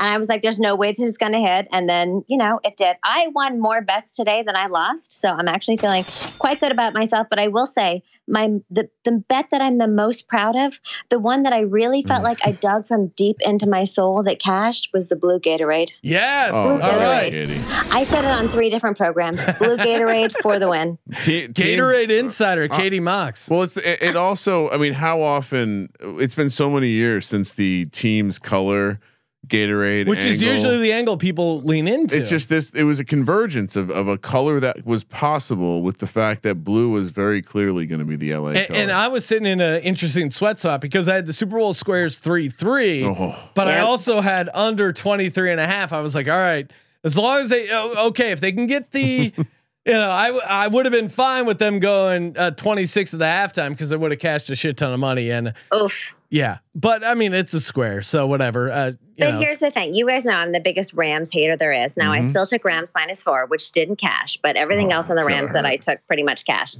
And 0.00 0.08
I 0.08 0.16
was 0.18 0.28
like, 0.28 0.40
there's 0.42 0.58
no 0.58 0.74
way 0.74 0.92
this 0.92 1.10
is 1.10 1.18
going 1.18 1.32
to 1.32 1.38
hit. 1.40 1.68
And 1.72 1.88
then, 1.88 2.24
you 2.26 2.38
know, 2.38 2.58
it 2.64 2.76
did. 2.76 2.96
I 3.04 3.28
won 3.34 3.60
more 3.60 3.82
bets 3.82 4.16
today 4.16 4.42
than 4.42 4.56
I 4.56 4.66
lost. 4.66 5.12
So 5.20 5.28
I'm 5.28 5.46
actually 5.46 5.76
feeling 5.76 6.04
quite 6.38 6.58
good 6.58 6.72
about 6.72 6.94
myself. 6.94 7.26
But 7.28 7.38
I 7.38 7.48
will 7.48 7.66
say, 7.66 8.02
my 8.26 8.48
the, 8.70 8.88
the 9.04 9.12
bet 9.28 9.48
that 9.50 9.60
I'm 9.60 9.78
the 9.78 9.88
most 9.88 10.26
proud 10.28 10.56
of, 10.56 10.80
the 11.10 11.18
one 11.18 11.42
that 11.42 11.52
I 11.52 11.60
really 11.60 12.02
felt 12.02 12.22
like 12.24 12.38
I 12.46 12.52
dug 12.52 12.86
from 12.86 13.08
deep 13.08 13.36
into 13.40 13.68
my 13.68 13.84
soul 13.84 14.22
that 14.22 14.38
cashed 14.38 14.88
was 14.94 15.08
the 15.08 15.16
blue 15.16 15.38
Gatorade. 15.40 15.90
Yes. 16.02 16.52
Oh, 16.54 16.70
All 16.70 16.76
Gatorade. 16.78 17.48
right. 17.48 17.92
I 17.92 18.04
said 18.04 18.24
it 18.24 18.30
on 18.30 18.48
three 18.48 18.70
different 18.70 18.96
programs. 18.96 19.44
Blue 19.58 19.76
Gatorade 19.76 20.32
for 20.42 20.58
the 20.58 20.68
win. 20.68 20.96
Te- 21.20 21.48
team- 21.48 21.52
Gatorade 21.78 22.10
Insider, 22.16 22.68
Uh, 22.70 22.76
Katie 22.76 23.00
Mox. 23.00 23.50
Well, 23.50 23.64
it's 23.64 23.76
it, 23.76 24.00
it 24.00 24.16
also. 24.16 24.70
I 24.70 24.76
mean, 24.78 24.92
how 24.94 25.20
often? 25.20 25.90
It's 26.00 26.34
been 26.36 26.50
so 26.50 26.70
many 26.70 26.88
years 26.88 27.26
since 27.26 27.52
the 27.52 27.86
team's 27.86 28.38
color 28.38 29.00
Gatorade, 29.46 30.06
Which 30.06 30.24
is 30.24 30.42
usually 30.42 30.78
the 30.78 30.92
angle 30.92 31.16
people 31.16 31.60
lean 31.62 31.88
into. 31.88 32.16
It's 32.16 32.28
just 32.30 32.48
this. 32.48 32.70
It 32.70 32.84
was 32.84 33.00
a 33.00 33.04
convergence 33.04 33.74
of, 33.74 33.90
of 33.90 34.06
a 34.06 34.18
color 34.18 34.60
that 34.60 34.84
was 34.84 35.02
possible 35.04 35.82
with 35.82 35.98
the 35.98 36.06
fact 36.06 36.42
that 36.42 36.56
blue 36.62 36.90
was 36.90 37.10
very 37.10 37.40
clearly 37.42 37.86
going 37.86 37.98
to 38.00 38.04
be 38.04 38.16
the 38.16 38.34
LA 38.36 38.50
and, 38.50 38.68
color. 38.68 38.78
and 38.80 38.92
I 38.92 39.08
was 39.08 39.24
sitting 39.24 39.46
in 39.46 39.60
an 39.60 39.80
interesting 39.82 40.30
sweat 40.30 40.58
spot 40.58 40.80
because 40.80 41.08
I 41.08 41.14
had 41.16 41.26
the 41.26 41.32
Super 41.32 41.58
Bowl 41.58 41.72
squares 41.74 42.18
three 42.18 42.48
three, 42.48 43.04
Oh. 43.04 43.34
but 43.54 43.66
I 43.66 43.80
also 43.80 44.20
had 44.20 44.50
under 44.54 44.92
23 44.92 45.50
and 45.52 45.60
a 45.60 45.66
half. 45.66 45.92
I 45.92 46.00
was 46.02 46.14
like, 46.14 46.28
all 46.28 46.36
right, 46.38 46.70
as 47.02 47.16
long 47.18 47.40
as 47.40 47.48
they 47.48 47.68
oh, 47.72 48.08
okay, 48.08 48.32
if 48.32 48.40
they 48.40 48.52
can 48.52 48.66
get 48.66 48.90
the 48.92 49.32
you 49.86 49.92
know, 49.94 50.10
I 50.10 50.26
w- 50.26 50.44
I 50.46 50.68
would 50.68 50.84
have 50.84 50.92
been 50.92 51.08
fine 51.08 51.46
with 51.46 51.58
them 51.58 51.80
going 51.80 52.36
uh, 52.36 52.50
26 52.52 53.14
at 53.14 53.18
the 53.18 53.24
halftime 53.24 53.70
because 53.70 53.88
they 53.88 53.96
would 53.96 54.10
have 54.10 54.20
cashed 54.20 54.50
a 54.50 54.54
shit 54.54 54.76
ton 54.76 54.92
of 54.92 55.00
money 55.00 55.30
and 55.30 55.54
Oof. 55.74 56.14
yeah. 56.28 56.58
But 56.74 57.02
I 57.04 57.14
mean, 57.14 57.32
it's 57.32 57.54
a 57.54 57.60
square, 57.60 58.02
so 58.02 58.26
whatever. 58.26 58.70
Uh, 58.70 58.92
you 59.09 59.09
But 59.20 59.30
know. 59.34 59.38
here's 59.40 59.58
the 59.60 59.70
thing. 59.70 59.94
You 59.94 60.06
guys 60.06 60.24
know 60.24 60.32
I'm 60.32 60.52
the 60.52 60.60
biggest 60.60 60.92
Rams 60.94 61.30
hater 61.32 61.56
there 61.56 61.72
is. 61.72 61.96
Now 61.96 62.12
I 62.12 62.20
Mhm. 62.20 62.30
still 62.30 62.46
took 62.46 62.64
Rams 62.64 62.92
minus 62.94 63.22
four, 63.22 63.46
which 63.46 63.70
didn't 63.72 63.96
cash, 63.96 64.38
but 64.42 64.56
everything 64.56 64.92
Oh, 64.92 64.96
else 64.96 65.10
on 65.10 65.16
the 65.16 65.24
Rams 65.24 65.52
that 65.52 65.64
I 65.66 65.76
took 65.76 65.98
pretty 66.06 66.22
much 66.22 66.44
cashed. 66.46 66.78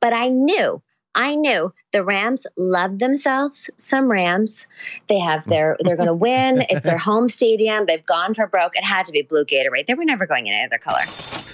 But 0.00 0.12
I 0.12 0.28
knew, 0.28 0.82
I 1.14 1.34
knew 1.34 1.72
the 1.92 2.02
Rams 2.02 2.46
love 2.56 2.98
themselves 2.98 3.68
some 3.76 4.10
Rams. 4.10 4.66
They 5.08 5.18
have 5.18 5.46
their 5.46 5.76
they're 5.84 5.96
gonna 5.96 6.14
win. 6.14 6.64
It's 6.70 6.84
their 6.84 6.98
home 6.98 7.28
stadium. 7.28 7.86
They've 7.86 8.04
gone 8.06 8.32
for 8.34 8.46
broke. 8.46 8.76
It 8.76 8.84
had 8.84 9.04
to 9.06 9.12
be 9.12 9.22
blue 9.22 9.44
Gatorade. 9.44 9.86
They 9.86 9.94
were 9.94 10.04
never 10.06 10.26
going 10.26 10.46
in 10.46 10.54
any 10.54 10.64
other 10.64 10.78
color. 10.78 11.04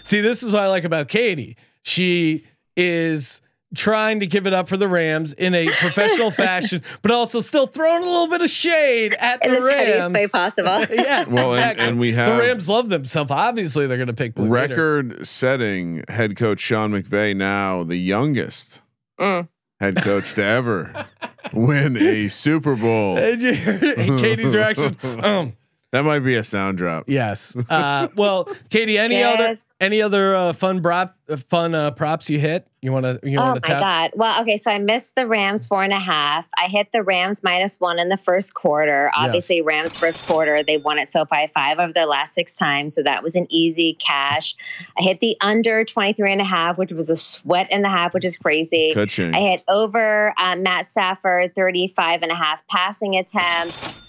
See, 0.04 0.20
this 0.20 0.42
is 0.42 0.52
what 0.52 0.62
I 0.62 0.68
like 0.68 0.84
about 0.84 1.08
Katie. 1.08 1.56
She 1.82 2.46
is 2.76 3.42
trying 3.74 4.20
to 4.20 4.26
give 4.26 4.46
it 4.46 4.52
up 4.54 4.66
for 4.68 4.76
the 4.76 4.88
Rams 4.88 5.32
in 5.34 5.54
a 5.54 5.66
professional 5.68 6.30
fashion, 6.44 6.82
but 7.02 7.10
also 7.10 7.40
still 7.40 7.66
throwing 7.66 8.02
a 8.02 8.06
little 8.06 8.28
bit 8.28 8.40
of 8.40 8.48
shade 8.48 9.14
at 9.20 9.44
In 9.44 9.52
the 9.54 9.60
the 9.60 9.66
Rams. 9.66 10.12
way 10.12 10.26
possible. 10.26 10.86
yes, 10.90 11.30
Well, 11.30 11.50
and- 11.52 11.58
exactly. 11.60 11.86
and 11.86 12.00
we 12.00 12.12
have- 12.12 12.34
the 12.36 12.42
Rams 12.42 12.68
love 12.68 12.88
themselves. 12.88 13.30
Obviously, 13.30 13.86
they're 13.86 13.98
going 13.98 14.06
to 14.06 14.12
pick 14.14 14.34
Blue 14.34 14.46
Gator. 14.46 14.74
record-setting 14.74 16.04
head 16.08 16.36
coach 16.36 16.60
Sean 16.60 16.92
McVay, 16.92 17.36
now 17.36 17.82
the 17.84 17.96
youngest 17.98 18.80
Mm. 19.20 19.48
head 19.80 19.96
coach 19.96 20.32
to 20.34 20.44
ever 20.44 21.06
win 21.52 21.96
a 21.96 22.28
Super 22.28 22.76
Bowl. 22.76 23.16
Did 23.16 23.42
you 23.42 23.52
hear 23.52 23.78
Katie's 24.18 24.54
reaction? 24.54 24.96
Um, 25.02 25.54
That 25.90 26.04
might 26.04 26.20
be 26.20 26.36
a 26.36 26.44
sound 26.44 26.78
drop. 26.78 27.04
yes. 27.08 27.56
Uh, 27.68 28.08
well, 28.16 28.48
Katie, 28.70 28.96
any 28.98 29.16
Yes. 29.16 29.34
other 29.40 29.58
any 29.80 30.02
other 30.02 30.34
uh, 30.34 30.52
fun 30.52 30.82
prop 30.82 31.16
uh, 31.28 31.36
fun 31.36 31.74
uh, 31.74 31.90
props 31.92 32.28
you 32.28 32.38
hit? 32.38 32.66
You 32.80 32.92
want 32.92 33.04
to 33.04 33.20
you 33.22 33.38
Oh 33.38 33.42
want 33.42 33.62
my 33.62 33.68
tap? 33.68 33.80
God. 33.80 34.10
Well, 34.14 34.42
okay. 34.42 34.56
So 34.56 34.70
I 34.70 34.78
missed 34.78 35.14
the 35.14 35.26
Rams 35.26 35.66
four 35.66 35.82
and 35.82 35.92
a 35.92 35.98
half. 35.98 36.48
I 36.56 36.66
hit 36.66 36.92
the 36.92 37.02
Rams 37.02 37.42
minus 37.42 37.78
one 37.80 37.98
in 37.98 38.08
the 38.08 38.16
first 38.16 38.54
quarter. 38.54 39.10
Obviously, 39.14 39.62
Rams 39.62 39.96
first 39.96 40.26
quarter, 40.26 40.62
they 40.62 40.78
won 40.78 40.98
at 40.98 41.08
SoFi 41.08 41.48
five 41.48 41.78
of 41.78 41.94
their 41.94 42.06
last 42.06 42.34
six 42.34 42.54
times. 42.54 42.94
So 42.94 43.02
that 43.02 43.22
was 43.22 43.34
an 43.34 43.46
easy 43.50 43.94
cash. 43.94 44.54
I 44.98 45.02
hit 45.02 45.20
the 45.20 45.36
under 45.40 45.84
23 45.84 46.32
and 46.32 46.40
a 46.40 46.44
half, 46.44 46.78
which 46.78 46.92
was 46.92 47.10
a 47.10 47.16
sweat 47.16 47.68
and 47.70 47.84
a 47.84 47.88
half, 47.88 48.14
which 48.14 48.24
is 48.24 48.36
crazy. 48.36 48.92
Coaching. 48.94 49.34
I 49.34 49.40
hit 49.40 49.64
over 49.68 50.34
uh, 50.38 50.56
Matt 50.56 50.88
Stafford 50.88 51.54
35 51.54 52.22
and 52.22 52.32
a 52.32 52.36
half 52.36 52.66
passing 52.68 53.16
attempts. 53.16 54.00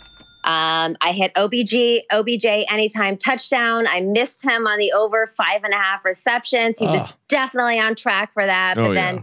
Um, 0.44 0.96
I 1.02 1.12
hit 1.12 1.34
OBG, 1.36 2.02
OBJ 2.12 2.46
anytime 2.72 3.18
touchdown. 3.18 3.86
I 3.88 4.02
missed 4.02 4.44
him 4.44 4.68
on 4.68 4.78
the 4.80 4.92
over 4.94 5.28
five 5.28 5.64
and 5.64 5.74
a 5.74 5.78
half 5.78 6.06
receptions. 6.06 6.80
He 6.80 6.86
was 6.86 7.02
Oh. 7.02 7.12
definitely 7.28 7.80
on 7.80 7.96
track 7.96 8.34
for 8.34 8.46
that, 8.46 8.76
but 8.76 8.86
Oh, 8.86 8.94
then 8.94 9.16
yeah. 9.18 9.22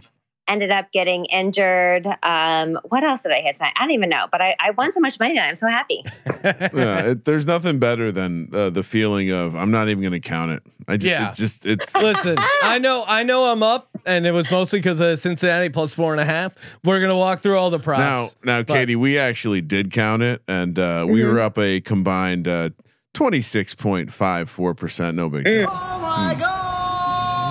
Ended 0.48 0.70
up 0.70 0.90
getting 0.92 1.24
injured. 1.26 2.06
Um, 2.22 2.78
what 2.84 3.02
else 3.04 3.22
did 3.22 3.32
I 3.32 3.40
hit 3.40 3.56
tonight? 3.56 3.72
I 3.76 3.82
don't 3.82 3.90
even 3.92 4.08
know, 4.08 4.26
but 4.30 4.40
I, 4.40 4.54
I 4.60 4.70
won 4.70 4.92
so 4.92 5.00
much 5.00 5.18
money 5.18 5.34
tonight. 5.34 5.48
I'm 5.48 5.56
so 5.56 5.68
happy. 5.68 6.02
yeah, 6.44 7.10
it, 7.10 7.24
there's 7.24 7.46
nothing 7.46 7.78
better 7.78 8.12
than 8.12 8.48
uh, 8.54 8.70
the 8.70 8.82
feeling 8.82 9.30
of 9.30 9.54
I'm 9.56 9.70
not 9.70 9.88
even 9.88 10.00
going 10.02 10.12
to 10.12 10.20
count 10.20 10.52
it. 10.52 10.62
I 10.88 10.96
just, 10.96 11.06
Yeah. 11.08 11.30
it 11.30 11.34
just 11.34 11.66
it's 11.66 11.94
Listen, 12.00 12.36
I 12.62 12.78
know, 12.78 13.04
I 13.06 13.24
know, 13.24 13.44
I'm 13.50 13.62
up, 13.62 13.88
and 14.06 14.24
it 14.26 14.30
was 14.32 14.48
mostly 14.50 14.78
because 14.78 15.00
of 15.00 15.18
Cincinnati 15.18 15.68
plus 15.68 15.94
four 15.94 16.12
and 16.12 16.20
a 16.20 16.24
half. 16.24 16.54
We're 16.84 17.00
gonna 17.00 17.16
walk 17.16 17.40
through 17.40 17.58
all 17.58 17.70
the 17.70 17.78
now 17.78 17.82
props. 17.82 18.36
now 18.44 18.62
but- 18.62 18.72
Katie, 18.74 18.94
we 18.94 19.18
actually 19.18 19.60
did 19.62 19.90
count 19.90 20.22
it, 20.22 20.42
and 20.46 20.78
uh, 20.78 21.04
we 21.08 21.22
Mhm. 21.22 21.32
were 21.32 21.40
up 21.40 21.58
a 21.58 21.80
combined 21.80 22.46
uh, 22.46 22.70
twenty 23.14 23.40
six 23.40 23.74
point 23.74 24.12
five 24.12 24.48
four 24.48 24.74
percent. 24.74 25.16
No 25.16 25.28
big 25.28 25.44
deal. 25.44 25.66
Mm. 25.66 26.75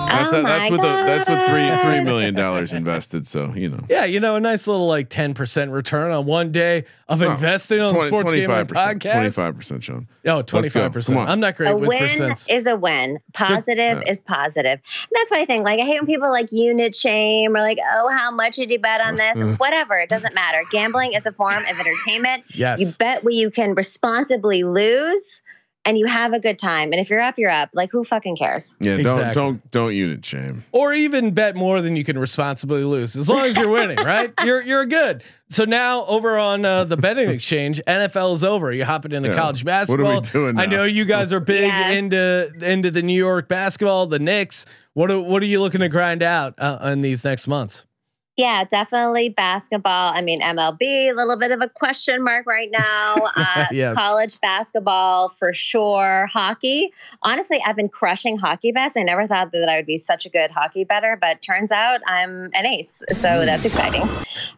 That's 0.06 0.32
oh 0.34 0.42
that's 0.42 0.60
my 0.64 0.70
with 0.70 0.80
the, 0.80 0.86
that's 0.86 1.28
with 1.28 1.42
three 1.48 1.70
three 1.90 2.02
million 2.02 2.34
dollars 2.34 2.72
invested. 2.72 3.26
So 3.26 3.52
you 3.54 3.68
know. 3.70 3.84
Yeah, 3.88 4.04
you 4.04 4.20
know, 4.20 4.36
a 4.36 4.40
nice 4.40 4.66
little 4.66 4.86
like 4.86 5.08
ten 5.08 5.34
percent 5.34 5.70
return 5.70 6.12
on 6.12 6.26
one 6.26 6.52
day 6.52 6.84
of 7.08 7.22
Oh, 7.22 7.30
investing 7.32 7.80
on 7.80 7.94
the 7.94 8.04
Sports 8.06 8.32
Gambling 8.32 8.66
percent. 8.66 9.02
Podcast. 9.02 9.12
Twenty 9.12 9.30
five 9.30 9.56
percent, 9.56 9.84
Sean. 9.84 10.08
Oh, 10.26 10.42
25 10.42 10.92
percent. 10.92 11.18
Come. 11.18 11.28
I'm 11.28 11.38
not 11.40 11.56
great 11.56 11.70
A 11.70 11.76
with 11.76 11.88
win 11.88 12.02
percents. 12.02 12.52
is 12.52 12.66
a 12.66 12.74
win. 12.76 13.20
Positive 13.32 14.02
is 14.08 14.20
positive. 14.20 14.72
And 14.80 15.08
that's 15.12 15.30
what 15.30 15.38
I 15.40 15.44
think. 15.44 15.64
Like 15.64 15.78
I 15.80 15.84
hate 15.84 16.00
when 16.00 16.06
people 16.06 16.30
like 16.30 16.50
unit 16.50 16.94
shame 16.96 17.54
or 17.56 17.60
like, 17.60 17.78
oh, 17.92 18.08
how 18.16 18.30
much 18.30 18.56
did 18.56 18.70
you 18.70 18.78
bet 18.78 19.00
on 19.00 19.16
this? 19.16 19.56
Whatever. 19.58 19.94
It 19.98 20.08
doesn't 20.08 20.34
matter. 20.34 20.58
Gambling 20.72 21.12
is 21.12 21.26
a 21.26 21.32
form 21.32 21.54
of 21.54 21.78
entertainment. 21.80 22.44
yes. 22.48 22.80
You 22.80 22.88
bet 22.98 23.22
where 23.22 23.34
you 23.34 23.50
can 23.50 23.74
responsibly 23.74 24.64
lose 24.64 25.42
and 25.86 25.96
you 25.96 26.06
have 26.06 26.32
a 26.32 26.38
good 26.40 26.58
time. 26.58 26.92
And 26.92 27.00
if 27.00 27.08
you're 27.08 27.20
up, 27.20 27.38
you're 27.38 27.50
up. 27.50 27.70
Like 27.72 27.90
who 27.90 28.04
fucking 28.04 28.36
cares? 28.36 28.74
Yeah, 28.80 28.96
don't 28.96 29.00
Exactly. 29.00 29.32
don't 29.34 29.70
don't 29.70 29.94
unit 29.94 30.24
shame. 30.24 30.64
or 30.72 30.92
even 30.92 31.32
bet 31.32 31.54
more 31.56 31.80
than 31.80 31.96
you 31.96 32.04
can 32.04 32.18
responsibly 32.18 32.82
lose, 32.84 33.16
as 33.16 33.28
long 33.28 33.46
as 33.46 33.56
you're 33.56 33.70
winning, 33.70 33.96
right? 34.04 34.32
You're 34.44 34.62
you're 34.62 34.84
good. 34.86 35.22
So 35.48 35.64
now 35.64 36.04
over 36.06 36.38
on 36.38 36.64
uh, 36.64 36.84
the 36.84 36.96
betting 36.96 37.28
exchange, 37.36 37.80
NFL 37.86 38.34
is 38.34 38.42
over. 38.44 38.72
You're 38.72 38.84
hopping 38.86 39.12
into 39.12 39.28
Yeah. 39.28 39.36
college 39.36 39.64
What 39.64 39.70
are 39.72 39.96
we 40.02 40.02
basketball. 40.04 40.20
doing 40.20 40.58
I 40.58 40.66
know 40.66 40.84
you 40.84 41.04
guys 41.04 41.32
are 41.32 41.40
big 41.40 41.62
Yes. 41.68 41.96
into 41.96 42.52
into 42.62 42.90
the 42.90 43.02
New 43.02 43.16
York 43.16 43.48
basketball, 43.48 44.06
the 44.06 44.18
Knicks. 44.18 44.66
What 44.94 45.10
are, 45.10 45.20
what 45.20 45.42
are 45.42 45.46
you 45.46 45.60
looking 45.60 45.80
to 45.80 45.88
grind 45.88 46.22
out 46.22 46.54
uh, 46.58 46.78
in 46.92 47.00
these 47.02 47.24
next 47.24 47.46
months? 47.48 47.84
Yeah, 48.36 48.64
definitely 48.64 49.30
basketball. 49.30 50.12
I 50.14 50.20
mean, 50.20 50.42
MLB, 50.42 51.10
a 51.10 51.14
little 51.14 51.36
bit 51.36 51.52
of 51.52 51.62
a 51.62 51.68
question 51.70 52.22
mark 52.22 52.46
right 52.46 52.70
now. 52.70 53.16
Uh, 53.36 53.66
Yes. 53.70 53.94
College 53.94 54.40
basketball 54.40 55.28
for 55.28 55.52
sure. 55.52 56.26
Hockey. 56.32 56.90
Honestly, 57.22 57.60
I've 57.66 57.76
been 57.76 57.88
crushing 57.88 58.36
hockey 58.38 58.72
bets. 58.72 58.96
I 58.96 59.02
never 59.02 59.26
thought 59.26 59.52
that 59.52 59.68
I 59.68 59.76
would 59.76 59.86
be 59.86 59.98
such 59.98 60.24
a 60.26 60.30
good 60.30 60.50
hockey 60.50 60.84
better, 60.84 61.18
but 61.20 61.42
turns 61.42 61.70
out 61.70 62.00
I'm 62.06 62.48
an 62.54 62.66
ace. 62.66 63.02
So 63.12 63.44
that's 63.44 63.64
exciting. 63.64 64.08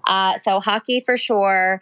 Uh, 0.06 0.36
so, 0.38 0.60
hockey 0.60 1.00
for 1.00 1.16
sure. 1.16 1.80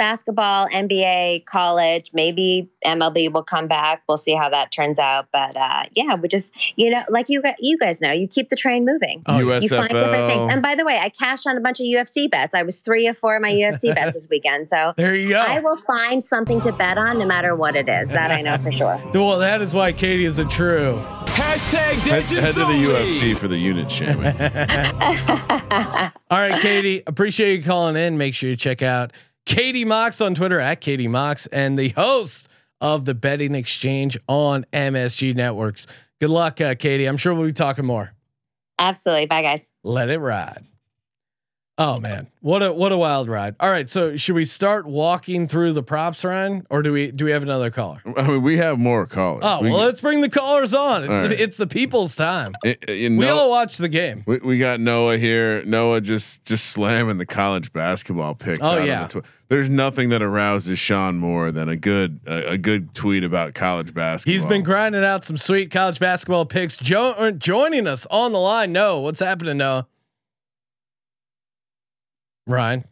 Basketball, 0.00 0.66
NBA, 0.68 1.44
college, 1.44 2.10
maybe 2.14 2.70
MLB 2.86 3.30
will 3.30 3.44
come 3.44 3.68
back. 3.68 4.02
We'll 4.08 4.16
see 4.16 4.34
how 4.34 4.48
that 4.48 4.72
turns 4.72 4.98
out. 4.98 5.26
But 5.30 5.54
uh, 5.58 5.82
yeah, 5.92 6.14
we 6.14 6.26
just, 6.26 6.54
you 6.78 6.88
know, 6.88 7.02
like 7.10 7.28
you, 7.28 7.42
gu- 7.42 7.52
you 7.58 7.76
guys 7.76 8.00
know, 8.00 8.10
you 8.10 8.26
keep 8.26 8.48
the 8.48 8.56
train 8.56 8.86
moving 8.86 9.22
Oh, 9.26 9.38
you 9.40 9.68
find 9.68 9.90
different 9.90 10.30
things. 10.30 10.50
And 10.50 10.62
by 10.62 10.74
the 10.74 10.86
way, 10.86 10.98
I 10.98 11.10
cashed 11.10 11.46
on 11.46 11.58
a 11.58 11.60
bunch 11.60 11.80
of 11.80 11.84
UFC 11.84 12.30
bets. 12.30 12.54
I 12.54 12.62
was 12.62 12.80
three 12.80 13.08
of 13.08 13.18
four 13.18 13.36
of 13.36 13.42
my 13.42 13.52
UFC 13.52 13.94
bets 13.94 14.14
this 14.14 14.26
weekend. 14.30 14.68
So 14.68 14.94
There 14.96 15.14
you 15.14 15.28
go. 15.28 15.40
I 15.40 15.60
will 15.60 15.76
find 15.76 16.24
something 16.24 16.60
to 16.60 16.72
bet 16.72 16.96
on 16.96 17.18
no 17.18 17.26
matter 17.26 17.54
what 17.54 17.76
it 17.76 17.86
is. 17.86 18.08
That 18.08 18.30
I 18.30 18.40
know 18.40 18.56
for 18.56 18.72
sure. 18.72 18.98
well, 19.12 19.38
that 19.40 19.60
is 19.60 19.74
why 19.74 19.92
Katie 19.92 20.24
is 20.24 20.38
a 20.38 20.46
true. 20.46 21.04
Hashtag 21.26 21.98
Head, 22.08 22.22
head 22.24 22.54
to 22.54 22.60
the. 22.60 22.80
UFC 22.80 23.36
for 23.36 23.48
the 23.48 23.58
unit 23.58 23.92
shaming. 23.92 24.24
All 26.30 26.38
right, 26.38 26.58
Katie, 26.62 27.02
appreciate 27.06 27.56
you 27.56 27.62
calling 27.62 27.96
in. 27.96 28.16
Make 28.16 28.34
sure 28.34 28.48
you 28.48 28.56
check 28.56 28.80
out 28.80 29.12
Katie 29.46 29.84
Mox 29.84 30.20
on 30.20 30.34
Twitter 30.34 30.60
at 30.60 30.80
Katie 30.80 31.08
Mox 31.08 31.46
and 31.48 31.78
the 31.78 31.90
host 31.90 32.48
of 32.80 33.04
the 33.04 33.14
Betting 33.14 33.54
Exchange 33.54 34.18
on 34.28 34.64
MSG 34.72 35.34
Networks. 35.34 35.86
Good 36.20 36.30
luck, 36.30 36.60
uh, 36.60 36.74
Katie. 36.74 37.06
I'm 37.06 37.16
sure 37.16 37.34
we'll 37.34 37.46
be 37.46 37.52
talking 37.52 37.84
more. 37.84 38.12
Absolutely. 38.78 39.26
Bye, 39.26 39.42
guys. 39.42 39.68
Let 39.84 40.08
it 40.08 40.18
ride. 40.18 40.64
Oh 41.82 41.98
man, 41.98 42.26
what 42.42 42.62
a 42.62 42.70
what 42.74 42.92
a 42.92 42.96
wild 42.98 43.30
ride! 43.30 43.56
All 43.58 43.70
right, 43.70 43.88
so 43.88 44.14
should 44.14 44.34
we 44.34 44.44
start 44.44 44.84
walking 44.84 45.46
through 45.46 45.72
the 45.72 45.82
props, 45.82 46.22
Ryan, 46.22 46.66
or 46.68 46.82
do 46.82 46.92
we 46.92 47.10
do 47.10 47.24
we 47.24 47.30
have 47.30 47.42
another 47.42 47.70
caller? 47.70 48.02
I 48.18 48.22
mean, 48.28 48.42
we 48.42 48.58
have 48.58 48.78
more 48.78 49.06
callers. 49.06 49.40
Oh 49.46 49.62
we, 49.62 49.70
well, 49.70 49.86
let's 49.86 50.02
bring 50.02 50.20
the 50.20 50.28
callers 50.28 50.74
on. 50.74 51.04
It's, 51.04 51.10
right. 51.10 51.32
it's 51.32 51.56
the 51.56 51.66
people's 51.66 52.14
time. 52.16 52.52
Eh, 52.66 52.68
eh, 52.68 52.74
it, 52.82 52.90
it, 52.90 53.08
We 53.12 53.24
no- 53.24 53.34
all 53.34 53.48
watch 53.48 53.78
the 53.78 53.88
game. 53.88 54.24
we, 54.26 54.36
we 54.40 54.58
got 54.58 54.78
Noah 54.78 55.16
here. 55.16 55.64
Noah 55.64 56.02
just 56.02 56.44
just 56.44 56.66
slamming 56.66 57.16
the 57.16 57.24
college 57.24 57.72
basketball 57.72 58.34
picks. 58.34 58.60
Oh, 58.62 58.72
out 58.78 58.86
yeah. 58.86 59.04
the 59.04 59.08
twi- 59.08 59.22
There's 59.48 59.70
nothing 59.70 60.10
that 60.10 60.20
arouses 60.20 60.78
Sean 60.78 61.16
more 61.16 61.50
than 61.50 61.70
a 61.70 61.76
good 61.76 62.20
a, 62.26 62.50
a 62.50 62.58
good 62.58 62.94
tweet 62.94 63.24
about 63.24 63.54
college 63.54 63.94
basketball. 63.94 64.34
He's 64.34 64.44
been 64.44 64.64
grinding 64.64 65.02
out 65.02 65.24
some 65.24 65.38
sweet 65.38 65.70
college 65.70 65.98
basketball 65.98 66.44
picks. 66.44 66.76
Jo- 66.76 67.30
joining 67.30 67.86
us 67.86 68.06
on 68.10 68.32
the 68.32 68.38
line. 68.38 68.70
No, 68.70 69.00
what's 69.00 69.20
happening, 69.20 69.56
Noah? 69.56 69.86
Ryan, 72.46 72.84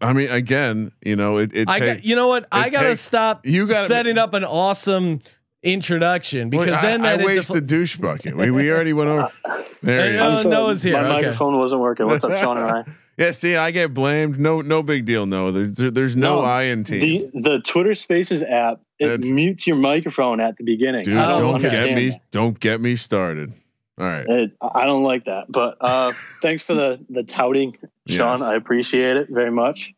I 0.00 0.12
mean, 0.12 0.30
again, 0.30 0.92
you 1.04 1.16
know, 1.16 1.38
it. 1.38 1.54
it 1.54 1.68
I 1.68 1.78
ta- 1.78 1.84
got. 1.86 2.04
You 2.04 2.16
know 2.16 2.28
what? 2.28 2.46
I 2.50 2.68
gotta 2.70 2.88
takes- 2.88 3.00
stop. 3.00 3.46
you 3.46 3.66
gotta- 3.66 3.86
setting 3.86 4.18
up 4.18 4.34
an 4.34 4.44
awesome 4.44 5.20
introduction 5.62 6.50
because 6.50 6.68
Wait, 6.68 6.82
then 6.82 7.04
I, 7.04 7.12
I 7.14 7.24
waste 7.24 7.52
the 7.52 7.60
douche 7.60 7.96
bucket. 7.96 8.36
We, 8.36 8.50
we 8.50 8.70
already 8.70 8.92
went 8.92 9.10
over. 9.10 9.30
There 9.80 10.10
he 10.10 10.18
Hey, 10.18 10.38
is. 10.40 10.44
uh, 10.44 10.48
Noah's 10.48 10.82
here. 10.82 10.94
My 10.94 11.04
okay. 11.04 11.08
microphone 11.26 11.56
wasn't 11.56 11.80
working. 11.80 12.06
What's 12.06 12.24
up, 12.24 12.32
Sean 12.32 12.58
and 12.58 12.66
Ryan? 12.66 12.84
Yeah, 13.16 13.30
see, 13.32 13.54
I 13.56 13.70
get 13.72 13.94
blamed. 13.94 14.38
No, 14.38 14.60
no 14.60 14.80
big 14.82 15.04
deal. 15.04 15.24
No, 15.26 15.50
there's 15.52 15.76
there's 15.92 16.16
no, 16.16 16.36
No, 16.36 16.42
I 16.42 16.62
in 16.64 16.82
team. 16.84 17.30
The 17.34 17.40
the 17.40 17.58
Twitter 17.60 17.94
Spaces 17.94 18.42
app 18.42 18.80
it 18.98 19.06
That's- 19.06 19.30
mutes 19.30 19.66
your 19.68 19.76
microphone 19.76 20.40
at 20.40 20.56
the 20.56 20.64
beginning. 20.64 21.04
Dude, 21.04 21.16
I 21.16 21.34
Oh, 21.34 21.38
don't 21.38 21.60
get 21.62 21.94
me 21.94 22.08
that. 22.10 22.18
don't 22.32 22.58
get 22.58 22.80
me 22.80 22.96
started. 22.96 23.52
All 23.98 24.06
right. 24.06 24.26
It, 24.28 24.52
I 24.62 24.84
don't 24.84 25.02
like 25.02 25.24
that, 25.24 25.50
but 25.50 25.76
uh, 25.80 26.12
thanks 26.42 26.62
for 26.62 26.74
the 26.74 27.04
the 27.10 27.22
touting, 27.24 27.72
Sean. 28.08 28.38
Yes. 28.38 28.42
I 28.42 28.54
appreciate 28.54 29.16
it 29.16 29.28
very 29.30 29.50
much. 29.50 29.92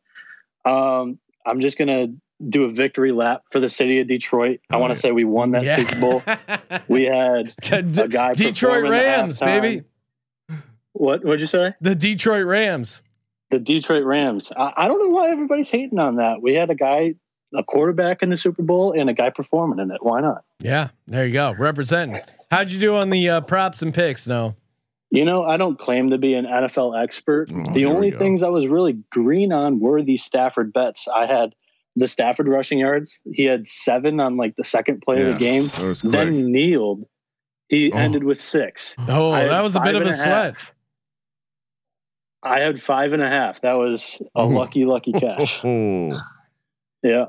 Um, 0.65 1.19
I'm 1.45 1.61
just 1.61 1.77
gonna 1.79 2.09
do 2.49 2.65
a 2.65 2.71
victory 2.71 3.13
lap 3.13 3.43
for 3.51 3.61
the 3.61 3.69
city 3.69 4.01
of 4.01 4.07
Detroit. 4.07 4.61
I 4.71 4.77
Oh, 4.77 4.79
want 4.79 4.91
yeah. 4.91 4.95
to 4.95 5.01
say 5.01 5.13
we 5.13 5.25
won 5.25 5.51
that 5.53 5.65
Yeah. 5.65 5.77
Super 5.77 6.01
Bowl. 6.01 6.23
We 6.89 7.05
had 7.05 7.53
a 7.73 8.09
guy 8.09 8.33
Detroit 8.35 8.89
Rams, 8.89 9.41
baby. 9.41 9.83
what? 10.93 11.25
What'd 11.25 11.41
you 11.41 11.47
say? 11.47 11.75
The 11.81 11.95
Detroit 11.95 12.47
Rams. 12.47 13.03
The 13.51 13.59
Detroit 13.59 14.05
Rams. 14.05 14.53
I, 14.57 14.73
I 14.77 14.89
don't 14.89 14.99
know 15.01 15.15
why 15.15 15.31
everybody's 15.31 15.69
hating 15.69 15.99
on 15.99 16.17
that. 16.17 16.41
We 16.41 16.55
had 16.55 16.71
a 16.71 16.75
guy, 16.75 17.15
a 17.55 17.63
quarterback 17.65 18.23
in 18.23 18.31
the 18.31 18.37
Super 18.37 18.63
Bowl, 18.63 18.93
and 18.93 19.11
a 19.11 19.13
guy 19.15 19.31
performing 19.31 19.79
in 19.79 19.91
it. 19.91 19.99
Why 20.03 20.21
not? 20.21 20.45
Yeah, 20.61 20.89
there 21.07 21.27
you 21.27 21.33
go. 21.33 21.53
Representing. 21.59 22.21
How'd 22.51 22.71
you 22.73 22.79
do 22.81 22.97
on 22.97 23.11
the 23.11 23.29
uh, 23.29 23.41
props 23.43 23.83
and 23.83 23.93
picks? 23.95 24.27
No. 24.27 24.57
You 25.13 25.25
know, 25.25 25.45
I 25.45 25.57
don't 25.57 25.77
claim 25.79 26.11
to 26.11 26.19
be 26.19 26.35
an 26.35 26.47
NFL 26.47 27.01
expert. 27.03 27.51
Oh, 27.53 27.73
the 27.73 27.87
only 27.87 28.13
things 28.13 28.45
I 28.45 28.49
was 28.49 28.69
really 28.69 28.99
green 29.11 29.53
on 29.53 29.81
were 29.81 30.03
these 30.03 30.23
Stafford 30.23 30.73
bets. 30.73 31.09
I 31.09 31.27
had 31.27 31.53
the 31.97 32.07
Stafford 32.07 32.47
rushing 32.47 32.79
yards. 32.79 33.19
He 33.33 33.45
had 33.45 33.67
seven 33.67 34.21
on 34.21 34.37
like 34.37 34.55
the 34.55 34.63
second 34.63 35.03
play 35.03 35.23
of 35.23 35.33
the 35.33 35.39
game. 35.39 35.67
That 35.67 35.83
was 35.83 36.03
quick. 36.03 36.13
Then 36.13 36.53
kneeled. 36.53 37.07
He 37.69 37.91
Oh. 37.93 37.97
ended 37.99 38.23
with 38.23 38.41
six. 38.41 38.95
Oh, 39.09 39.31
I 39.33 39.47
that 39.49 39.63
was 39.63 39.75
a 39.75 39.81
bit 39.81 39.97
of 39.97 40.03
and 40.03 40.11
a 40.11 40.15
sweat. 40.15 40.55
half. 40.57 40.73
I 42.43 42.61
had 42.61 42.81
five 42.83 43.13
and 43.13 43.23
a 43.23 43.29
half. 43.29 43.61
That 43.63 43.75
was 43.75 44.21
a 44.35 44.45
Ooh. 44.45 44.55
lucky, 44.57 44.85
lucky 44.85 45.13
cash. 45.13 45.59
Oh, 45.65 46.21
Yeah. 47.03 47.27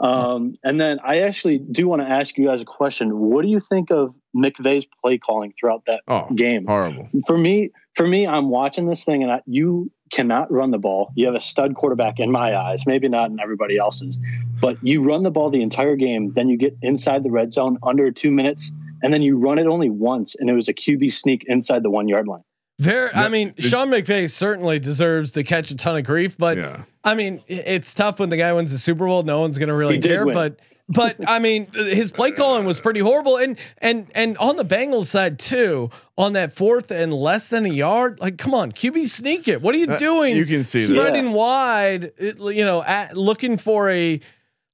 Um, 0.00 0.56
and 0.62 0.80
then 0.80 1.00
I 1.02 1.20
actually 1.20 1.58
do 1.58 1.88
want 1.88 2.02
to 2.02 2.08
ask 2.08 2.38
you 2.38 2.46
guys 2.46 2.62
a 2.62 2.64
question. 2.64 3.18
What 3.18 3.42
do 3.42 3.48
you 3.48 3.60
think 3.60 3.90
of 3.90 4.14
McVay's 4.36 4.86
play 5.02 5.18
calling 5.18 5.52
throughout 5.58 5.82
that 5.86 6.02
oh, 6.06 6.28
game? 6.34 6.66
horrible. 6.66 7.08
For 7.26 7.36
me, 7.36 7.70
for 7.94 8.06
me, 8.06 8.26
I'm 8.26 8.48
watching 8.48 8.88
this 8.88 9.04
thing, 9.04 9.22
and 9.24 9.32
I, 9.32 9.42
you 9.46 9.90
cannot 10.12 10.52
run 10.52 10.70
the 10.70 10.78
ball. 10.78 11.12
You 11.16 11.26
have 11.26 11.34
a 11.34 11.40
stud 11.40 11.74
quarterback 11.74 12.20
in 12.20 12.30
my 12.30 12.56
eyes, 12.56 12.86
maybe 12.86 13.08
not 13.08 13.30
in 13.30 13.40
everybody 13.40 13.76
else's, 13.76 14.18
but 14.60 14.76
you 14.82 15.02
run 15.02 15.24
the 15.24 15.30
ball 15.30 15.50
the 15.50 15.62
entire 15.62 15.96
game. 15.96 16.32
Then 16.32 16.48
you 16.48 16.56
get 16.56 16.76
inside 16.80 17.24
the 17.24 17.30
red 17.30 17.52
zone 17.52 17.78
under 17.82 18.10
two 18.12 18.30
minutes, 18.30 18.70
and 19.02 19.12
then 19.12 19.22
you 19.22 19.36
run 19.36 19.58
it 19.58 19.66
only 19.66 19.90
once, 19.90 20.36
and 20.38 20.48
it 20.48 20.54
was 20.54 20.68
a 20.68 20.74
QB 20.74 21.12
sneak 21.12 21.44
inside 21.48 21.82
the 21.82 21.90
one 21.90 22.06
yard 22.06 22.28
line. 22.28 22.44
Very. 22.78 23.10
I 23.12 23.28
mean, 23.28 23.54
Sean 23.58 23.88
McVay 23.90 24.30
certainly 24.30 24.78
deserves 24.78 25.32
to 25.32 25.42
catch 25.42 25.72
a 25.72 25.76
ton 25.76 25.96
of 25.96 26.04
grief, 26.04 26.38
but 26.38 26.56
yeah. 26.56 26.84
I 27.08 27.14
mean, 27.14 27.42
it's 27.48 27.92
tough 27.94 28.18
when 28.20 28.28
the 28.28 28.36
guy 28.36 28.52
wins 28.52 28.72
the 28.72 28.78
Super 28.78 29.06
Bowl. 29.06 29.22
No 29.22 29.40
one's 29.40 29.58
gonna 29.58 29.74
really 29.74 29.98
care. 30.00 30.24
win. 30.26 30.34
But, 30.34 30.60
but 30.88 31.16
I 31.28 31.38
mean, 31.38 31.66
his 31.74 32.10
play 32.10 32.32
calling 32.32 32.64
was 32.66 32.80
pretty 32.80 33.00
horrible. 33.00 33.36
And 33.36 33.58
and 33.78 34.10
and 34.14 34.36
on 34.38 34.56
the 34.56 34.64
Bengals 34.64 35.06
side 35.06 35.38
too, 35.38 35.90
on 36.16 36.32
that 36.34 36.52
fourth 36.52 36.90
and 36.90 37.12
less 37.12 37.50
than 37.50 37.66
a 37.66 37.68
yard, 37.72 38.20
like, 38.20 38.38
come 38.38 38.54
on, 38.54 38.72
QB 38.72 39.06
sneak 39.08 39.48
it. 39.48 39.60
What 39.62 39.74
are 39.74 39.78
you 39.78 39.86
Uh, 39.90 39.98
doing? 39.98 40.36
you 40.36 40.46
can 40.46 40.62
see 40.62 40.80
that. 40.80 40.86
spreading 40.86 41.32
wide. 41.32 42.12
it- 42.18 42.38
you 42.40 42.64
know, 42.64 42.82
at, 42.82 43.16
looking 43.16 43.56
for 43.56 43.90
a 43.90 44.20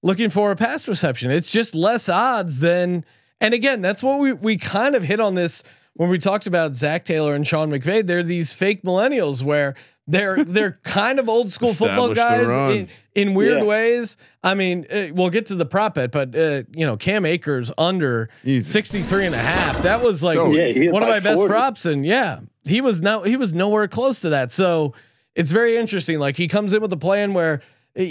looking 0.02 0.30
for 0.30 0.50
a 0.50 0.56
pass 0.56 0.86
reception. 0.86 1.30
It's 1.30 1.50
just 1.50 1.74
less 1.74 2.08
odds 2.08 2.60
than. 2.60 3.04
And 3.40 3.52
again, 3.52 3.82
that's 3.82 4.02
what 4.02 4.18
we 4.20 4.32
we 4.32 4.56
kind 4.56 4.94
of 4.94 5.02
hit 5.02 5.18
on 5.20 5.34
this 5.34 5.62
when 5.94 6.08
we 6.08 6.18
talked 6.18 6.46
about 6.46 6.74
Zac 6.74 7.04
Taylor 7.04 7.34
and 7.34 7.46
Sean 7.46 7.70
McVay. 7.70 8.06
They're 8.06 8.22
these 8.22 8.52
fake 8.54 8.82
millennials 8.82 9.42
where 9.42 9.74
they're 10.06 10.44
they're 10.44 10.72
kind 10.82 11.18
of 11.18 11.28
old 11.28 11.50
school 11.50 11.72
football 11.72 12.12
guys 12.14 12.76
in, 12.76 12.88
in 13.14 13.34
weird 13.34 13.60
Yeah. 13.60 13.64
ways. 13.66 14.16
I 14.42 14.54
mean, 14.54 14.86
uh, 14.92 15.06
we'll 15.14 15.30
get 15.30 15.46
to 15.46 15.54
the 15.54 15.64
prop 15.66 15.94
bet, 15.94 16.10
but 16.12 16.34
uh, 16.36 16.64
you 16.74 16.84
know, 16.84 16.96
Cam 16.96 17.24
Akers 17.24 17.72
under 17.78 18.28
Easy. 18.44 18.70
63 18.70 19.26
and 19.26 19.34
a 19.34 19.38
half. 19.38 19.82
That 19.82 20.02
was 20.02 20.22
like 20.22 20.34
So 20.34 20.52
Yeah, 20.52 20.90
one 20.90 21.02
of 21.02 21.08
by 21.08 21.14
my 21.14 21.20
best 21.20 21.46
props. 21.46 21.86
And 21.86 22.04
yeah, 22.04 22.40
he 22.64 22.80
was 22.80 23.00
no, 23.00 23.22
he 23.22 23.36
was 23.36 23.54
nowhere 23.54 23.88
close 23.88 24.20
to 24.22 24.30
that. 24.30 24.52
So 24.52 24.92
it's 25.34 25.50
very 25.52 25.76
interesting. 25.76 26.18
Like 26.18 26.36
he 26.36 26.48
comes 26.48 26.72
in 26.72 26.82
with 26.82 26.92
a 26.92 26.96
plan 26.98 27.32
where, 27.34 27.62
uh, 27.98 28.02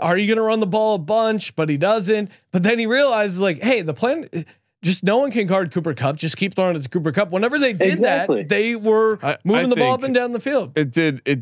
are 0.00 0.16
you 0.16 0.26
going 0.28 0.36
to 0.38 0.42
run 0.42 0.60
the 0.60 0.66
ball 0.66 0.94
a 0.94 0.98
bunch? 0.98 1.54
But 1.56 1.68
he 1.68 1.76
doesn't. 1.76 2.30
But 2.52 2.62
then 2.62 2.78
he 2.78 2.86
realizes 2.86 3.40
like, 3.40 3.60
hey, 3.62 3.82
the 3.82 3.92
plan. 3.94 4.28
Just 4.84 5.02
no 5.02 5.18
one 5.18 5.30
can 5.32 5.46
guard 5.46 5.72
Cooper 5.72 5.94
Kupp. 5.94 6.16
Just 6.16 6.36
keep 6.36 6.54
throwing 6.54 6.76
it 6.76 6.82
to 6.82 6.88
Cooper 6.88 7.10
Kupp. 7.10 7.30
Whenever 7.30 7.58
they 7.58 7.72
did 7.72 7.94
Exactly. 7.94 8.42
that, 8.42 8.48
they 8.50 8.76
were 8.76 9.18
I- 9.22 9.38
moving 9.42 9.66
I 9.66 9.68
the 9.70 9.76
ball 9.76 9.94
up 9.94 10.02
and 10.04 10.14
down 10.14 10.32
the 10.32 10.40
field. 10.40 10.76
It 10.78 10.90
did 10.92 11.22
it. 11.24 11.40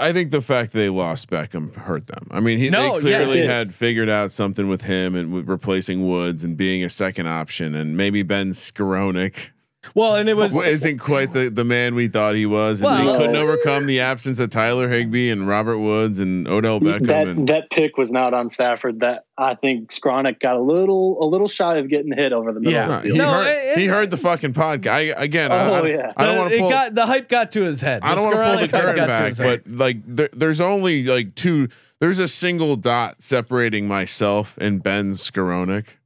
I 0.00 0.12
think 0.12 0.30
the 0.30 0.40
fact 0.42 0.72
that 0.72 0.78
they 0.78 0.88
lost 0.88 1.30
Beckham 1.30 1.74
hurt 1.74 2.06
them. 2.08 2.26
I 2.30 2.40
mean, 2.40 2.58
he, 2.58 2.70
No, 2.70 2.98
they 3.00 3.10
yeah, 3.10 3.18
clearly 3.18 3.38
did. 3.40 3.50
had 3.50 3.74
figured 3.74 4.08
out 4.08 4.32
something 4.32 4.68
with 4.68 4.82
him 4.82 5.14
and 5.14 5.32
with 5.32 5.48
replacing 5.48 6.08
Woods 6.08 6.42
and 6.44 6.56
being 6.56 6.82
a 6.82 6.90
second 6.90 7.28
option, 7.28 7.74
and 7.74 7.96
maybe 7.96 8.22
Ben 8.22 8.50
Skowronek 8.50 9.50
Well, 9.96 10.14
and 10.14 10.28
it 10.28 10.36
was 10.36 10.54
isn't 10.64 10.98
quite 10.98 11.32
the, 11.32 11.50
the 11.50 11.64
man 11.64 11.94
we 11.96 12.06
thought 12.06 12.36
he 12.36 12.46
was, 12.46 12.80
and 12.82 12.86
Well- 12.90 13.12
he 13.14 13.18
couldn't 13.18 13.36
overcome 13.36 13.86
the 13.86 13.98
absence 14.00 14.38
of 14.38 14.50
Tyler 14.50 14.88
Higbee 14.88 15.28
and 15.30 15.46
Robert 15.48 15.78
Woods 15.78 16.20
and 16.20 16.46
Odell 16.46 16.80
Beckham. 16.80 17.06
that 17.08 17.26
and 17.28 17.48
that 17.48 17.68
pick 17.70 17.96
was 17.96 18.12
not 18.12 18.32
on 18.32 18.48
Stafford. 18.48 19.00
That 19.00 19.24
I 19.36 19.54
think 19.56 19.90
Skowronek 19.90 20.38
got 20.40 20.54
a 20.56 20.60
little 20.60 21.22
a 21.22 21.26
little 21.26 21.48
shy 21.48 21.78
of 21.78 21.88
getting 21.88 22.12
hit 22.12 22.32
over 22.32 22.52
the 22.52 22.60
middle. 22.60 22.72
Yeah. 22.74 22.98
of 22.98 23.02
the 23.02 23.08
No, 23.08 23.14
field. 23.14 23.14
he 23.14 23.18
No, 23.18 23.32
heard 23.32 23.46
it- 23.48 23.78
he 23.78 23.84
it- 23.84 23.88
heard 23.90 24.10
the 24.12 24.16
fucking 24.18 24.52
podcast. 24.52 24.88
I, 24.88 25.00
again, 25.22 25.50
I, 25.50 25.68
Oh, 25.68 25.84
I, 25.84 25.88
yeah. 25.88 26.12
I 26.16 26.26
don't 26.26 26.38
want 26.38 26.50
to 26.50 26.56
it 26.56 26.60
pull. 26.60 26.70
got 26.70 26.94
the 26.94 27.06
hype 27.06 27.28
got 27.28 27.50
to 27.52 27.62
his 27.62 27.80
head. 27.80 28.02
I 28.04 28.14
don't 28.14 28.24
want 28.24 28.36
to 28.36 28.44
pull 28.44 28.60
the 28.60 28.68
curtain 28.68 29.06
back, 29.06 29.36
but 29.36 29.62
like 29.68 29.96
there, 30.06 30.30
there's 30.32 30.60
only 30.60 31.04
like 31.04 31.34
two. 31.34 31.68
There's 32.00 32.18
a 32.18 32.26
single 32.28 32.74
dot 32.76 33.22
separating 33.22 33.86
myself 33.86 34.56
and 34.60 34.82
Ben 34.82 35.12
Skowronek, 35.12 35.96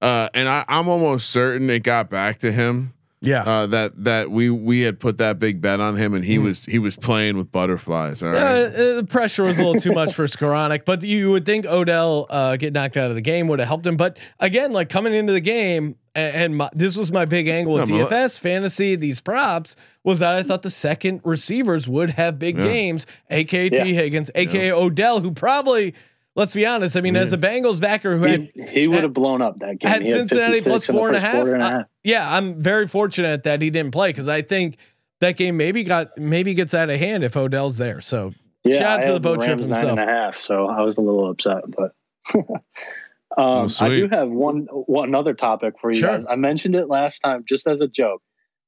uh, 0.00 0.28
and 0.34 0.48
I, 0.48 0.64
I'm 0.68 0.88
almost 0.88 1.28
certain 1.30 1.68
it 1.68 1.82
got 1.82 2.08
back 2.08 2.38
to 2.38 2.50
him. 2.52 2.93
Yeah. 3.26 3.42
Uh, 3.42 3.66
that 3.66 4.04
that 4.04 4.30
we 4.30 4.50
we 4.50 4.80
had 4.82 5.00
put 5.00 5.18
that 5.18 5.38
big 5.38 5.60
bet 5.60 5.80
on 5.80 5.96
him, 5.96 6.14
and 6.14 6.24
he 6.24 6.36
Hmm. 6.36 6.44
was 6.44 6.64
he 6.66 6.78
was 6.78 6.96
playing 6.96 7.36
with 7.36 7.50
butterflies. 7.50 8.22
All 8.22 8.32
Yeah, 8.32 8.42
uh, 8.50 8.94
the 8.96 9.06
pressure 9.08 9.42
was 9.44 9.58
a 9.58 9.64
little 9.64 9.80
too 9.80 9.92
much 9.92 10.12
for 10.14 10.24
Skowronek, 10.26 10.84
but 10.84 11.02
you 11.02 11.30
would 11.32 11.44
think 11.46 11.66
Odell 11.66 12.26
uh, 12.30 12.56
get 12.56 12.72
knocked 12.72 12.96
out 12.96 13.10
of 13.10 13.14
the 13.16 13.20
game 13.22 13.48
would 13.48 13.58
have 13.58 13.68
helped 13.68 13.86
him. 13.86 13.96
But 13.96 14.18
again, 14.40 14.72
like 14.72 14.88
coming 14.88 15.14
into 15.14 15.32
the 15.32 15.40
game, 15.40 15.96
and, 16.14 16.36
and 16.36 16.56
my, 16.56 16.70
this 16.74 16.96
was 16.96 17.10
my 17.10 17.24
big 17.24 17.48
angle 17.48 17.74
with 17.74 17.88
Yeah, 17.90 18.02
but- 18.04 18.10
DFS 18.10 18.38
fantasy. 18.38 18.96
These 18.96 19.20
props 19.20 19.76
was 20.04 20.18
that 20.20 20.34
I 20.34 20.42
thought 20.42 20.62
the 20.62 20.70
second 20.70 21.20
receivers 21.24 21.88
would 21.88 22.10
have 22.10 22.38
big 22.38 22.56
Yeah. 22.58 22.64
games, 22.64 23.06
aka 23.30 23.70
Yeah. 23.72 23.84
Tee 23.84 23.94
Higgins, 23.94 24.30
aka 24.34 24.70
Odell, 24.72 25.20
who 25.20 25.32
probably, 25.32 25.94
let's 26.34 26.54
be 26.54 26.66
honest, 26.66 26.96
I 26.96 27.00
mean, 27.00 27.16
as 27.16 27.32
a 27.32 27.38
Bengals 27.38 27.80
backer 27.80 28.16
who 28.16 28.24
had 28.24 28.50
He, 28.54 28.62
he 28.62 28.88
would 28.88 29.02
have 29.02 29.12
blown 29.14 29.42
up 29.42 29.56
that 29.58 29.78
game. 29.78 29.90
had 29.90 30.02
had 30.02 30.10
Cincinnati 30.10 30.60
56 30.60 30.66
plus 30.66 30.88
in 30.88 30.94
the 30.94 30.98
four 31.00 31.08
and 31.08 31.16
a 31.16 31.20
half. 31.20 31.32
quarter 31.34 31.56
uh, 31.58 31.82
yeah, 32.02 32.34
I'm 32.36 32.60
very 32.60 32.86
fortunate 32.86 33.44
that 33.44 33.62
he 33.62 33.70
didn't 33.70 33.92
play 33.92 34.10
because 34.10 34.28
I 34.28 34.42
think 34.42 34.76
that 35.20 35.36
game 35.36 35.56
maybe 35.56 35.84
got 35.84 36.16
maybe 36.18 36.54
gets 36.54 36.74
out 36.74 36.90
of 36.90 36.98
hand 36.98 37.24
if 37.24 37.36
Odell's 37.36 37.78
there. 37.78 38.00
So 38.00 38.34
Yeah, 38.64 38.78
shout 38.78 38.90
out 38.90 38.98
I 38.98 39.00
to 39.02 39.06
the 39.08 39.12
had 39.14 39.22
boat 39.22 39.36
trip 39.40 39.48
Rams 39.58 39.66
himself. 39.68 39.96
Nine 39.96 39.98
and 39.98 40.10
a 40.10 40.12
half, 40.12 40.38
so 40.38 40.66
I 40.68 40.82
was 40.82 40.96
a 40.96 41.00
little 41.00 41.30
upset, 41.30 41.64
but. 41.68 41.92
um, 43.36 43.68
I 43.80 43.88
do 43.88 44.08
have 44.10 44.28
one 44.30 44.66
one 44.70 45.14
other 45.14 45.34
topic 45.34 45.74
for 45.80 45.90
you 45.90 45.98
Sure. 45.98 46.10
guys. 46.10 46.24
I 46.28 46.36
mentioned 46.36 46.74
it 46.74 46.88
last 46.88 47.20
time 47.20 47.44
just 47.48 47.66
as 47.66 47.80
a 47.80 47.88
joke, 47.88 48.22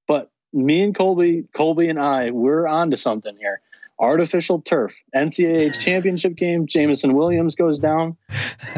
but 0.09 0.31
me 0.53 0.83
and 0.83 0.97
Colby, 0.97 1.45
Colby 1.55 1.89
and 1.89 1.99
I, 1.99 2.31
we're 2.31 2.67
on 2.67 2.91
to 2.91 2.97
something 2.97 3.37
here. 3.39 3.61
Artificial 3.99 4.61
turf, 4.61 4.95
NCAA 5.15 5.79
championship 5.81 6.37
game. 6.37 6.67
Jameson 6.67 7.15
Williams 7.15 7.55
goes 7.55 7.81
down. 7.81 8.17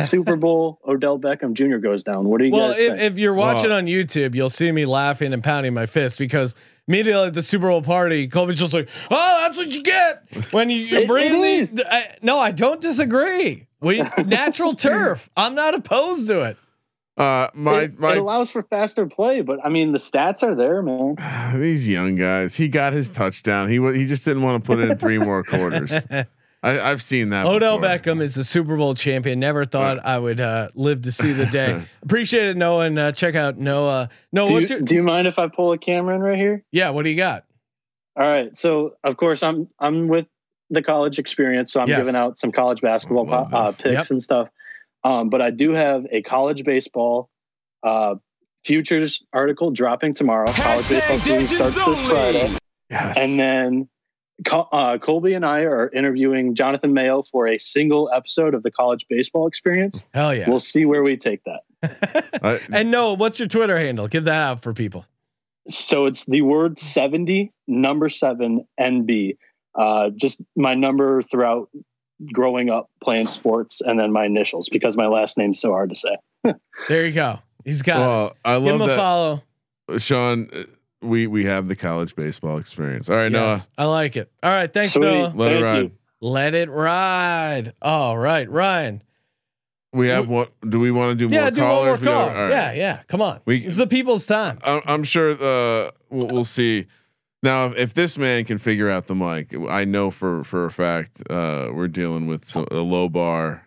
Super 0.04 0.36
Bowl. 0.44 0.78
Odell 0.86 1.18
Beckham 1.18 1.54
Jr. 1.54 1.78
goes 1.78 2.04
down. 2.04 2.28
What 2.28 2.38
do 2.38 2.44
you 2.46 2.52
Well, 2.52 2.68
guys 2.70 2.78
if, 2.78 2.88
think? 2.92 3.02
if 3.12 3.18
you're 3.18 3.34
watching 3.34 3.70
Well- 3.70 3.78
on 3.78 3.86
YouTube, 3.86 4.34
you'll 4.34 4.48
see 4.48 4.70
me 4.70 4.86
laughing 4.86 5.32
and 5.32 5.42
pounding 5.42 5.74
my 5.74 5.86
fist 5.86 6.18
because 6.20 6.54
immediately 6.86 7.26
at 7.26 7.34
the 7.34 7.42
Super 7.42 7.68
Bowl 7.68 7.82
party, 7.82 8.28
Colby's 8.28 8.58
just 8.58 8.72
like, 8.74 8.88
"Oh, 9.10 9.40
that's 9.42 9.56
what 9.56 9.74
you 9.74 9.82
get 9.82 10.22
when 10.52 10.70
you, 10.70 10.78
you 10.78 10.98
It- 10.98 11.08
bring 11.08 11.32
it 11.44 11.70
the." 11.70 11.92
I, 11.92 12.14
no, 12.22 12.38
I 12.38 12.52
don't 12.52 12.80
disagree. 12.80 13.66
We 13.80 14.02
natural 14.24 14.72
turf. 14.74 15.28
I'm 15.36 15.54
not 15.54 15.74
opposed 15.74 16.28
to 16.28 16.42
it. 16.42 16.56
Uh, 17.18 17.48
my 17.54 17.80
it, 17.82 17.98
my 17.98 18.12
it 18.12 18.18
allows 18.18 18.50
for 18.50 18.62
faster 18.62 19.06
play, 19.06 19.40
but 19.42 19.58
I 19.64 19.68
mean 19.68 19.92
the 19.92 19.98
stats 19.98 20.42
are 20.42 20.54
there, 20.54 20.82
man. 20.82 21.16
these 21.60 21.88
young 21.88 22.14
guys. 22.14 22.54
He 22.54 22.68
got 22.68 22.92
his 22.92 23.10
touchdown. 23.10 23.68
He 23.68 23.78
wa- 23.78 23.90
he 23.92 24.06
just 24.06 24.24
didn't 24.24 24.42
want 24.42 24.62
to 24.62 24.66
put 24.66 24.78
in 24.78 24.96
three 24.98 25.18
more 25.18 25.42
quarters. 25.42 26.06
I, 26.62 26.80
I've 26.80 27.02
seen 27.02 27.28
that. 27.28 27.46
Odell 27.46 27.78
before. 27.78 27.96
Beckham 27.98 28.20
is 28.20 28.34
the 28.34 28.42
Super 28.42 28.76
Bowl 28.76 28.94
champion. 28.94 29.38
Never 29.38 29.64
thought 29.64 30.04
I 30.04 30.18
would 30.18 30.40
uh, 30.40 30.68
live 30.74 31.02
to 31.02 31.12
see 31.12 31.32
the 31.32 31.46
day. 31.46 31.84
Appreciate 32.02 32.46
it, 32.48 32.56
Noah, 32.56 32.86
and 32.86 32.98
uh, 32.98 33.12
check 33.12 33.36
out 33.36 33.58
Noah. 33.58 34.08
No, 34.32 34.48
Do 34.48 34.54
what's 34.54 34.70
you, 34.70 34.76
your? 34.76 34.84
do 34.84 34.94
you 34.96 35.02
mind 35.04 35.28
if 35.28 35.38
I 35.38 35.46
pull 35.46 35.70
a 35.72 35.78
camera 35.78 36.16
in 36.16 36.20
right 36.20 36.36
here? 36.38 36.64
yeah, 36.72 36.90
what 36.90 37.04
do 37.04 37.10
you 37.10 37.16
got? 37.16 37.44
All 38.16 38.26
right. 38.26 38.56
So 38.58 38.94
of 39.04 39.16
course 39.16 39.42
I'm 39.44 39.68
I'm 39.78 40.08
with 40.08 40.26
the 40.70 40.82
college 40.82 41.18
experience, 41.20 41.72
so 41.72 41.80
I'm 41.80 41.88
Yes. 41.88 41.98
giving 42.06 42.20
out 42.20 42.38
some 42.38 42.50
college 42.52 42.80
basketball 42.80 43.26
Love 43.26 43.54
uh, 43.54 43.66
picks 43.66 43.84
Yep. 43.84 44.10
and 44.10 44.22
stuff. 44.22 44.48
Um, 45.04 45.30
but 45.30 45.40
I 45.40 45.50
do 45.50 45.72
have 45.72 46.06
a 46.10 46.22
college 46.22 46.64
baseball 46.64 47.30
uh, 47.82 48.16
futures 48.64 49.22
article 49.32 49.70
dropping 49.70 50.14
tomorrow. 50.14 50.50
College 50.52 50.88
baseball 50.88 51.18
season 51.18 51.46
starts 51.46 51.74
this 51.74 52.10
Friday, 52.10 52.56
Yes. 52.90 53.16
and 53.18 53.38
then 53.38 53.88
uh, 54.52 54.98
Colby 54.98 55.34
and 55.34 55.44
I 55.44 55.60
are 55.60 55.88
interviewing 55.90 56.54
Jonathan 56.54 56.92
Mayo 56.94 57.22
for 57.22 57.46
a 57.48 57.58
single 57.58 58.10
episode 58.14 58.54
of 58.54 58.62
the 58.62 58.70
college 58.70 59.06
baseball 59.08 59.46
experience. 59.46 60.02
Hell 60.14 60.34
yeah! 60.34 60.48
We'll 60.48 60.60
see 60.60 60.84
where 60.84 61.02
we 61.02 61.16
take 61.16 61.40
that. 61.44 62.30
I- 62.42 62.60
and 62.72 62.90
no, 62.90 63.14
what's 63.14 63.38
your 63.38 63.48
Twitter 63.48 63.78
handle? 63.78 64.08
Give 64.08 64.24
that 64.24 64.40
out 64.40 64.60
for 64.62 64.72
people. 64.72 65.04
So 65.68 66.06
it's 66.06 66.24
the 66.24 66.40
word 66.42 66.78
70, 66.78 67.52
number 67.66 68.08
seven, 68.08 68.66
NB. 68.80 69.36
Uh, 69.74 70.10
just 70.16 70.40
my 70.56 70.74
number 70.74 71.22
throughout 71.22 71.68
growing 72.32 72.68
up 72.70 72.90
playing 73.02 73.28
sports 73.28 73.80
and 73.80 73.98
then 73.98 74.12
my 74.12 74.24
initials 74.26 74.68
because 74.68 74.96
my 74.96 75.06
last 75.06 75.38
name's 75.38 75.60
so 75.60 75.70
hard 75.70 75.90
to 75.90 75.94
say. 75.94 76.16
There 76.88 77.06
you 77.06 77.12
go. 77.12 77.38
He's 77.64 77.82
got 77.82 77.96
it. 77.96 78.00
well, 78.00 78.36
I 78.44 78.58
Give 78.58 78.66
him 78.74 78.78
love 78.80 78.88
a 78.88 78.90
that, 78.92 78.96
follow. 78.96 79.42
Sean. 79.98 80.48
uh, 80.52 80.64
We 81.00 81.26
we 81.26 81.44
have 81.44 81.68
the 81.68 81.76
college 81.76 82.16
baseball 82.16 82.58
experience. 82.58 83.08
All 83.08 83.16
right, 83.16 83.30
Yes, 83.30 83.68
I 83.78 83.84
like 83.84 84.16
it. 84.16 84.30
All 84.42 84.50
right, 84.50 84.72
thanks, 84.72 84.92
Sweet. 84.92 85.02
Noah. 85.04 85.32
Noah. 85.32 85.34
Let 85.36 85.52
it 85.52 85.62
ride. 85.62 85.78
you. 85.84 85.90
Let 86.20 86.54
it 86.54 86.70
ride. 86.70 87.72
All 87.82 88.18
right, 88.18 88.50
Ryan. 88.50 89.02
We 89.92 90.08
have 90.08 90.28
what? 90.28 90.50
Do 90.68 90.78
we 90.80 90.90
want 90.90 91.18
to 91.18 91.28
do 91.28 91.34
yeah, 91.34 91.42
more 91.42 91.50
do 91.50 91.60
one 91.62 91.70
more 91.70 91.78
callers? 91.84 92.00
We 92.00 92.06
call. 92.06 92.26
don't- 92.26 92.36
all 92.36 92.42
right. 92.42 92.50
Yeah, 92.50 92.72
yeah. 92.72 93.02
Come 93.06 93.22
on. 93.22 93.40
We- 93.46 93.64
it's 93.64 93.76
the 93.76 93.86
people's 93.86 94.26
time. 94.26 94.58
I'm, 94.64 94.82
I'm 94.86 95.04
sure. 95.04 95.30
Uh, 95.32 95.90
we'll, 96.10 96.26
we'll 96.28 96.44
see. 96.44 96.86
Now, 97.42 97.66
if, 97.66 97.76
if 97.76 97.94
this 97.94 98.18
man 98.18 98.44
can 98.44 98.58
figure 98.58 98.90
out 98.90 99.06
the 99.06 99.14
mic, 99.14 99.54
I 99.68 99.84
know 99.84 100.10
for 100.10 100.42
for 100.44 100.64
a 100.64 100.70
fact 100.70 101.22
uh, 101.30 101.70
we're 101.72 101.88
dealing 101.88 102.26
with 102.26 102.44
some, 102.44 102.66
a 102.70 102.76
low 102.80 103.08
bar. 103.08 103.66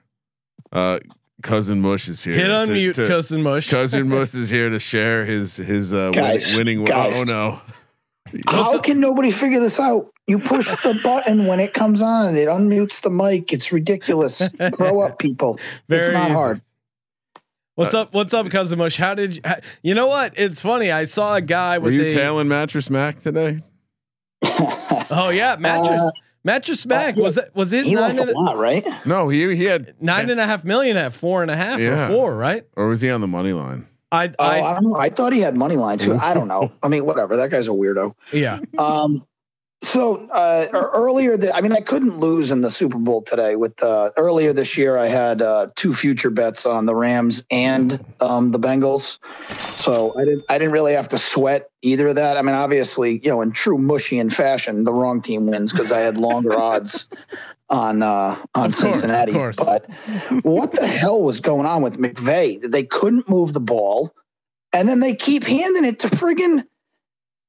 Uh, 0.72 1.00
cousin 1.42 1.82
Mush 1.82 2.08
is 2.08 2.24
here. 2.24 2.34
Hit 2.36 2.48
to- 2.48 2.54
unmute, 2.72 2.94
to- 2.96 3.08
cousin 3.08 3.42
Mush. 3.44 3.70
Cousin 3.70 4.08
Mush 4.10 4.34
is 4.34 4.50
here 4.50 4.70
to 4.70 4.80
share 4.80 5.24
his 5.26 5.56
his 5.58 5.94
uh, 5.94 6.12
win- 6.14 6.24
Guys, 6.24 6.48
winning. 6.52 6.84
guys. 6.84 7.16
Oh 7.18 7.24
no! 7.24 7.62
How 8.48 8.80
can 8.80 9.00
nobody 9.00 9.32
figure 9.32 9.60
this 9.60 9.80
out? 9.80 10.12
You 10.28 10.38
push 10.40 10.70
the 10.84 11.00
button 11.04 11.48
when 11.48 11.60
it 11.60 11.74
comes 11.74 12.02
on, 12.02 12.36
it 12.36 12.48
unmutes 12.48 13.02
the 13.02 13.10
mic. 13.10 13.52
It's 13.52 13.72
ridiculous. 13.72 14.42
Grow 14.72 15.02
up, 15.02 15.18
people. 15.20 15.60
it's 15.90 16.10
not 16.12 16.26
easy. 16.28 16.34
hard. 16.36 16.62
What's 17.82 17.94
up? 17.96 18.14
What's 18.14 18.34
up, 18.34 18.50
cousin 18.50 18.78
Mush? 18.78 18.98
How 18.98 19.16
did 19.16 19.38
you? 19.38 19.42
How, 19.44 19.56
you 19.82 19.96
know 19.96 20.08
what? 20.08 20.34
It's 20.38 20.62
funny. 20.62 20.92
I 20.92 21.06
saw 21.06 21.36
a 21.36 21.42
guy 21.42 21.80
Were 21.80 21.86
with 21.86 21.94
you 21.96 22.06
a. 22.06 22.12
tailing 22.12 22.48
mattress 22.48 22.90
Mac 22.90 23.20
today? 23.22 23.60
oh 24.44 25.32
yeah, 25.34 25.56
mattress. 25.60 26.00
Uh, 26.00 26.10
mattress 26.44 26.86
Mac 26.86 27.16
was 27.16 27.36
that 27.36 27.56
was 27.56 27.72
his 27.72 27.88
he 27.88 27.96
nine 27.96 28.04
lost 28.04 28.18
a 28.20 28.22
and, 28.22 28.30
a, 28.32 28.40
lot, 28.40 28.58
right? 28.58 28.86
No, 29.06 29.30
he 29.30 29.56
he 29.56 29.64
had 29.66 29.96
nine 30.00 30.30
and 30.30 30.40
a 30.40 30.46
half 30.46 30.64
million 30.64 30.96
at 30.96 31.12
four 31.12 31.42
and 31.42 31.50
a 31.50 31.56
half 31.56 31.80
Yeah. 31.80 32.06
or 32.06 32.10
four, 32.10 32.36
right? 32.36 32.66
or 32.76 32.88
was 32.88 33.02
he 33.02 33.10
on 33.10 33.22
the 33.22 33.28
money 33.28 33.54
line? 33.54 33.88
I 34.12 34.28
Oh, 34.28 34.44
I, 34.46 34.62
I 34.62 34.74
don't 34.76 34.92
know. 34.92 34.96
I 35.00 35.10
thought 35.10 35.34
he 35.34 35.40
had 35.40 35.56
money 35.58 35.78
line 35.78 35.98
too. 35.98 36.16
I 36.16 36.34
don't 36.36 36.48
know. 36.48 36.72
I 36.84 36.88
mean, 36.88 37.06
whatever. 37.06 37.38
That 37.38 37.50
guy's 37.50 37.68
a 37.68 37.72
weirdo. 37.72 38.14
yeah. 38.32 38.60
Um, 38.78 39.26
so 39.82 40.28
uh, 40.30 40.68
earlier, 40.74 41.36
the, 41.38 41.56
I 41.56 41.62
mean, 41.62 41.72
I 41.72 41.80
couldn't 41.80 42.20
lose 42.20 42.52
in 42.52 42.62
the 42.62 42.70
Super 42.70 43.00
Bowl 43.00 43.24
today. 43.24 43.56
With 43.56 43.82
uh, 43.84 44.12
earlier 44.16 44.54
this 44.54 44.78
year, 44.78 44.98
I 44.98 45.08
had 45.08 45.42
uh, 45.42 45.68
two 45.76 45.94
future 45.94 46.30
bets 46.30 46.68
on 46.68 46.86
the 46.86 46.94
Rams 46.94 47.46
and 47.50 48.04
um, 48.20 48.50
the 48.50 48.60
Bengals. 48.60 49.18
So 49.78 50.16
I 50.20 50.26
didn't, 50.26 50.44
I 50.50 50.60
didn't 50.60 50.74
really 50.74 50.94
have 50.94 51.08
to 51.10 51.18
sweat 51.18 51.72
either 51.82 52.10
of 52.10 52.16
that. 52.16 52.38
I 52.38 52.44
mean, 52.44 52.54
obviously, 52.54 53.20
you 53.24 53.30
know, 53.32 53.42
in 53.42 53.52
true 53.52 53.78
Mushian 53.78 54.32
fashion, 54.32 54.84
the 54.84 54.94
wrong 54.94 55.20
team 55.20 55.48
wins 55.48 55.72
because 55.72 55.92
I 55.92 56.00
had 56.00 56.18
longer 56.18 56.58
odds 56.60 57.10
on 57.72 58.04
uh, 58.04 58.36
on 58.54 58.66
Of 58.68 58.78
course, 58.78 58.78
Cincinnati. 58.78 59.34
course. 59.34 59.56
But 59.56 59.90
what 60.44 60.74
the 60.74 60.86
hell 60.86 61.22
was 61.22 61.40
going 61.40 61.66
on 61.66 61.82
with 61.82 61.98
McVay? 61.98 62.62
They 62.62 62.84
couldn't 62.84 63.28
move 63.28 63.54
the 63.54 63.60
ball, 63.60 64.14
and 64.74 64.88
then 64.88 65.00
they 65.00 65.16
keep 65.16 65.44
handing 65.44 65.86
it 65.86 66.00
to 66.00 66.08
friggin' 66.08 66.66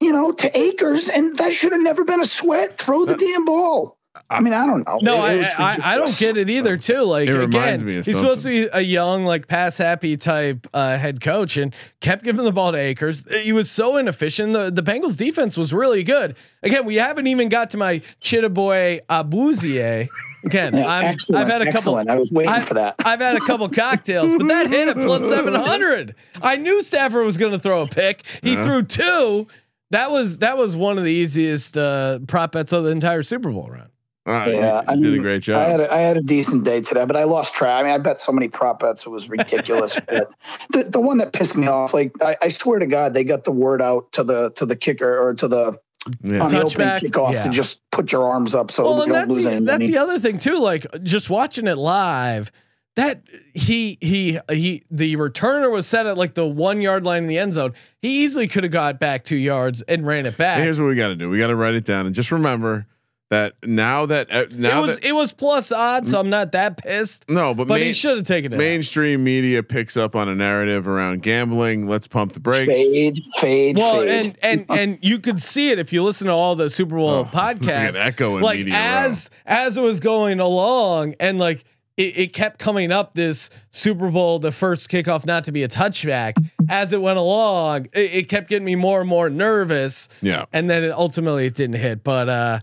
you 0.02 0.12
know, 0.12 0.32
to 0.32 0.58
Akers, 0.58 1.08
and 1.08 1.36
that 1.38 1.52
should 1.54 1.72
have 1.72 1.82
never 1.82 2.04
been 2.04 2.20
a 2.20 2.26
sweat. 2.26 2.76
Throw 2.78 3.04
the 3.04 3.16
damn 3.16 3.44
ball. 3.44 3.96
I 4.28 4.40
mean, 4.40 4.52
I 4.52 4.66
don't 4.66 4.86
know. 4.86 4.98
No, 5.02 5.24
It- 5.24 5.40
it 5.40 5.46
I, 5.60 5.72
I 5.82 5.94
I 5.94 5.96
don't 5.96 6.18
get 6.18 6.36
it 6.36 6.50
either. 6.50 6.76
Too 6.76 7.00
like 7.02 7.28
It 7.28 7.32
reminds 7.34 7.80
again, 7.80 7.86
me 7.94 7.98
of 7.98 8.04
he's 8.04 8.18
supposed 8.18 8.42
to 8.42 8.48
be 8.50 8.68
a 8.70 8.80
young 8.82 9.24
like 9.24 9.48
pass 9.48 9.78
happy 9.78 10.18
type 10.18 10.66
uh, 10.74 10.98
head 10.98 11.22
coach 11.22 11.56
and 11.56 11.74
kept 12.00 12.22
giving 12.22 12.44
the 12.44 12.52
ball 12.52 12.72
to 12.72 12.78
Akers. 12.78 13.24
He 13.42 13.52
was 13.54 13.70
so 13.70 13.96
inefficient. 13.96 14.52
The 14.52 14.70
the 14.70 14.82
Bengals 14.82 15.16
defense 15.16 15.56
was 15.56 15.72
really 15.72 16.02
good. 16.02 16.36
Again, 16.62 16.84
we 16.84 16.96
haven't 16.96 17.26
even 17.26 17.48
got 17.48 17.70
to 17.70 17.78
my 17.78 18.00
Chidobe 18.20 19.00
Awuzie. 19.08 20.08
Again, 20.44 20.74
I'm, 20.84 21.16
I've 21.34 21.48
had 21.48 21.62
a 21.62 21.66
couple. 21.66 21.68
excellent. 21.98 22.10
I 22.10 22.16
was 22.16 22.30
waiting 22.30 22.52
I've- 22.52 22.66
for 22.66 22.74
that. 22.74 22.96
I've 23.04 23.20
had 23.20 23.36
a 23.36 23.40
couple 23.40 23.68
cocktails, 23.70 24.34
but 24.34 24.46
that 24.48 24.68
hit 24.68 24.88
at 24.88 24.96
plus 24.96 25.26
seven 25.28 25.54
hundred. 25.54 26.14
I 26.40 26.56
knew 26.56 26.82
Stafford 26.82 27.24
was 27.24 27.38
going 27.38 27.52
to 27.52 27.58
throw 27.58 27.82
a 27.82 27.86
pick. 27.86 28.24
He 28.42 28.54
Yeah. 28.54 28.64
threw 28.64 28.82
two. 28.82 29.46
That 29.92 30.10
was 30.10 30.38
that 30.38 30.58
was 30.58 30.74
one 30.76 30.98
of 30.98 31.04
the 31.04 31.12
easiest 31.12 31.76
uh, 31.78 32.18
prop 32.26 32.52
bets 32.52 32.72
of 32.72 32.84
the 32.84 32.90
entire 32.90 33.22
Super 33.22 33.50
Bowl 33.50 33.68
run. 33.70 33.88
All 34.24 34.32
right, 34.34 34.54
Yeah, 34.54 34.82
you 34.82 34.84
I 34.88 34.94
did 34.96 35.04
a 35.04 35.08
mean, 35.12 35.22
great 35.22 35.48
I 35.48 35.68
had 35.68 35.80
job. 35.80 35.90
a, 35.90 35.92
I 35.94 35.96
had 35.98 36.16
a 36.16 36.20
decent 36.20 36.64
day 36.64 36.80
today, 36.80 37.04
but 37.04 37.16
I 37.16 37.24
lost 37.24 37.54
track. 37.54 37.80
I 37.80 37.82
mean, 37.82 37.92
I 37.92 37.98
bet 37.98 38.20
so 38.20 38.30
many 38.30 38.48
prop 38.48 38.78
bets 38.80 39.04
it 39.04 39.10
was 39.10 39.28
ridiculous. 39.28 39.98
but 40.08 40.30
the, 40.70 40.84
the 40.84 41.00
one 41.00 41.18
that 41.18 41.32
pissed 41.32 41.56
me 41.56 41.66
off, 41.66 41.92
like 41.92 42.12
I, 42.22 42.36
I 42.42 42.48
swear 42.48 42.78
to 42.78 42.86
God, 42.86 43.14
they 43.14 43.24
got 43.24 43.42
the 43.44 43.50
word 43.52 43.82
out 43.82 44.12
to 44.12 44.22
the 44.24 44.50
to 44.52 44.64
the 44.66 44.76
kicker 44.76 45.18
or 45.18 45.34
to 45.34 45.48
the 45.48 45.76
Yeah. 46.22 46.42
on 46.44 46.50
the 46.50 46.62
opening 46.62 46.86
Touchback, 46.86 47.00
kickoff 47.00 47.32
yeah. 47.32 47.42
to 47.44 47.50
just 47.50 47.80
put 47.90 48.12
your 48.12 48.28
arms 48.28 48.54
up 48.54 48.70
so 48.70 48.84
well, 48.84 48.94
we 48.94 48.98
don't 49.06 49.12
that's 49.12 49.28
lose 49.28 49.44
the, 49.44 49.50
any 49.52 49.64
that's 49.66 49.78
money. 49.80 49.86
the 49.90 49.98
other 49.98 50.18
thing 50.20 50.38
too. 50.38 50.58
Like 50.58 50.86
just 51.02 51.28
watching 51.28 51.66
it 51.66 51.76
live, 51.76 52.50
that 52.96 53.22
he 53.54 53.96
he 54.00 54.38
he 54.50 54.82
the 54.90 55.16
returner 55.16 55.70
was 55.70 55.86
set 55.86 56.06
at 56.06 56.16
like 56.18 56.34
the 56.34 56.46
one 56.46 56.80
yard 56.80 57.04
line 57.04 57.22
in 57.22 57.28
the 57.28 57.38
end 57.38 57.54
zone. 57.54 57.72
He 58.00 58.24
easily 58.24 58.48
could 58.48 58.64
have 58.64 58.72
got 58.72 59.00
back 59.00 59.24
two 59.24 59.36
yards 59.36 59.82
and 59.82 60.06
ran 60.06 60.26
it 60.26 60.36
back. 60.36 60.58
Here's 60.62 60.78
what 60.80 60.86
we 60.88 60.94
got 60.94 61.08
to 61.08 61.16
do. 61.16 61.30
We 61.30 61.38
got 61.38 61.46
to 61.48 61.56
write 61.56 61.74
it 61.74 61.84
down 61.84 62.06
and 62.06 62.14
just 62.14 62.30
remember 62.30 62.86
that 63.30 63.54
now 63.64 64.04
that 64.04 64.30
uh, 64.30 64.44
now 64.54 64.80
it 64.80 64.86
was 64.86 64.96
that 64.96 65.04
it 65.06 65.12
was 65.12 65.32
plus 65.32 65.72
odds, 65.72 66.10
so 66.10 66.20
I'm 66.20 66.28
not 66.28 66.52
that 66.52 66.76
pissed. 66.76 67.24
no, 67.30 67.54
but, 67.54 67.66
But 67.66 67.80
he 67.80 67.94
should 67.94 68.18
have 68.18 68.26
taken 68.26 68.52
it. 68.52 68.56
out. 68.56 68.58
mainstream 68.58 69.24
media 69.24 69.62
picks 69.62 69.96
up 69.96 70.14
on 70.14 70.28
a 70.28 70.34
narrative 70.34 70.86
around 70.86 71.22
gambling. 71.22 71.88
Let's 71.88 72.06
pump 72.06 72.32
the 72.34 72.40
brakes. 72.40 72.68
fade, 72.74 73.18
fade, 73.38 73.78
Well, 73.78 74.00
fade. 74.02 74.36
and 74.42 74.66
and 74.68 74.78
and 74.78 74.98
you 75.00 75.18
could 75.18 75.40
see 75.40 75.70
it 75.70 75.78
if 75.78 75.94
you 75.94 76.02
listen 76.02 76.26
to 76.26 76.34
all 76.34 76.56
the 76.56 76.68
Super 76.68 76.96
Bowl 76.96 77.08
Oh, 77.08 77.20
it's 77.22 77.32
like 77.32 77.56
an 77.62 77.68
podcasts. 77.68 78.04
echo 78.04 78.36
in 78.36 78.42
like 78.42 78.58
media 78.58 78.74
as 78.74 79.30
as 79.46 79.78
it 79.78 79.82
was 79.82 80.00
going 80.00 80.38
along, 80.38 81.14
and 81.18 81.38
like 81.38 81.64
it, 81.96 82.18
it 82.18 82.32
kept 82.32 82.58
coming 82.58 82.90
up. 82.92 83.14
This 83.14 83.50
Super 83.70 84.10
Bowl, 84.10 84.38
the 84.38 84.52
first 84.52 84.90
kickoff 84.90 85.26
not 85.26 85.44
to 85.44 85.52
be 85.52 85.62
a 85.62 85.68
touchback. 85.68 86.34
As 86.68 86.92
it 86.92 87.00
went 87.02 87.18
along, 87.18 87.86
it, 87.92 88.14
it 88.14 88.28
kept 88.28 88.48
getting 88.48 88.64
me 88.64 88.74
more 88.76 89.00
and 89.00 89.08
more 89.08 89.28
nervous. 89.30 90.08
Yeah. 90.20 90.44
and 90.52 90.68
then 90.70 90.84
it, 90.84 90.92
ultimately 90.92 91.46
it 91.46 91.54
didn't 91.54 91.76
hit. 91.76 92.02
But 92.04 92.28
uh, 92.28 92.58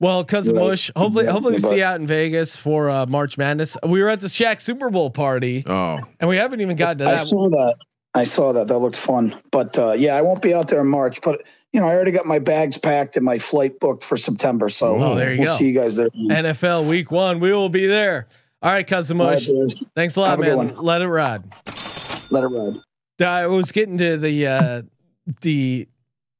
well, 0.00 0.24
cousin 0.24 0.56
Right. 0.56 0.68
Mush, 0.68 0.90
hopefully, 0.96 1.26
Yeah, 1.26 1.32
hopefully 1.32 1.54
we 1.54 1.60
see 1.60 1.76
you 1.78 1.84
out 1.84 2.00
in 2.00 2.06
Vegas 2.06 2.56
for 2.56 2.90
uh, 2.90 3.06
March 3.06 3.38
Madness. 3.38 3.76
We 3.86 4.02
were 4.02 4.08
at 4.08 4.20
the 4.20 4.26
Shaq 4.28 4.60
Super 4.60 4.90
Bowl 4.90 5.10
party, 5.10 5.62
Oh, 5.66 6.00
and 6.18 6.28
we 6.28 6.36
haven't 6.36 6.60
even 6.60 6.76
gotten 6.76 6.98
to 6.98 7.04
that. 7.04 7.12
I 7.14 7.16
that. 7.18 7.26
saw 7.26 7.48
that. 7.50 7.76
I 8.14 8.24
saw 8.24 8.52
that. 8.52 8.68
That 8.68 8.78
looked 8.78 8.96
fun. 8.96 9.40
But 9.50 9.78
uh, 9.78 9.92
yeah, 9.92 10.16
I 10.16 10.22
won't 10.22 10.42
be 10.42 10.52
out 10.52 10.68
there 10.68 10.80
in 10.80 10.88
March. 10.88 11.20
But 11.22 11.42
you 11.72 11.80
know, 11.80 11.86
I 11.86 11.94
already 11.94 12.10
got 12.10 12.26
my 12.26 12.38
bags 12.40 12.76
packed 12.76 13.16
and 13.16 13.24
my 13.24 13.38
flight 13.38 13.80
booked 13.80 14.02
for 14.04 14.16
September. 14.18 14.68
So 14.68 15.02
Oh, 15.02 15.14
there 15.14 15.32
you 15.32 15.38
we'll 15.40 15.48
go. 15.52 15.56
see 15.56 15.68
you 15.68 15.72
guys 15.80 15.96
there. 15.96 16.10
NFL 16.10 16.88
Week 16.88 17.10
One, 17.10 17.40
we 17.40 17.52
will 17.52 17.70
be 17.70 17.86
there. 17.86 18.26
All 18.62 18.72
right, 18.72 18.86
cousin 18.86 19.20
All 19.20 19.26
right, 19.28 19.40
Mush. 19.52 19.82
Thanks 19.96 20.16
a 20.16 20.20
lot, 20.20 20.30
Have 20.30 20.40
man. 20.40 20.56
one. 20.56 20.76
Let 20.76 21.02
it 21.02 21.08
ride. 21.08 21.42
Let 22.30 22.44
it 22.44 22.48
ride. 22.48 22.76
I 23.20 23.46
was 23.48 23.72
getting 23.72 23.98
to 23.98 24.16
the 24.16 24.46
uh, 24.46 24.82
the 25.42 25.88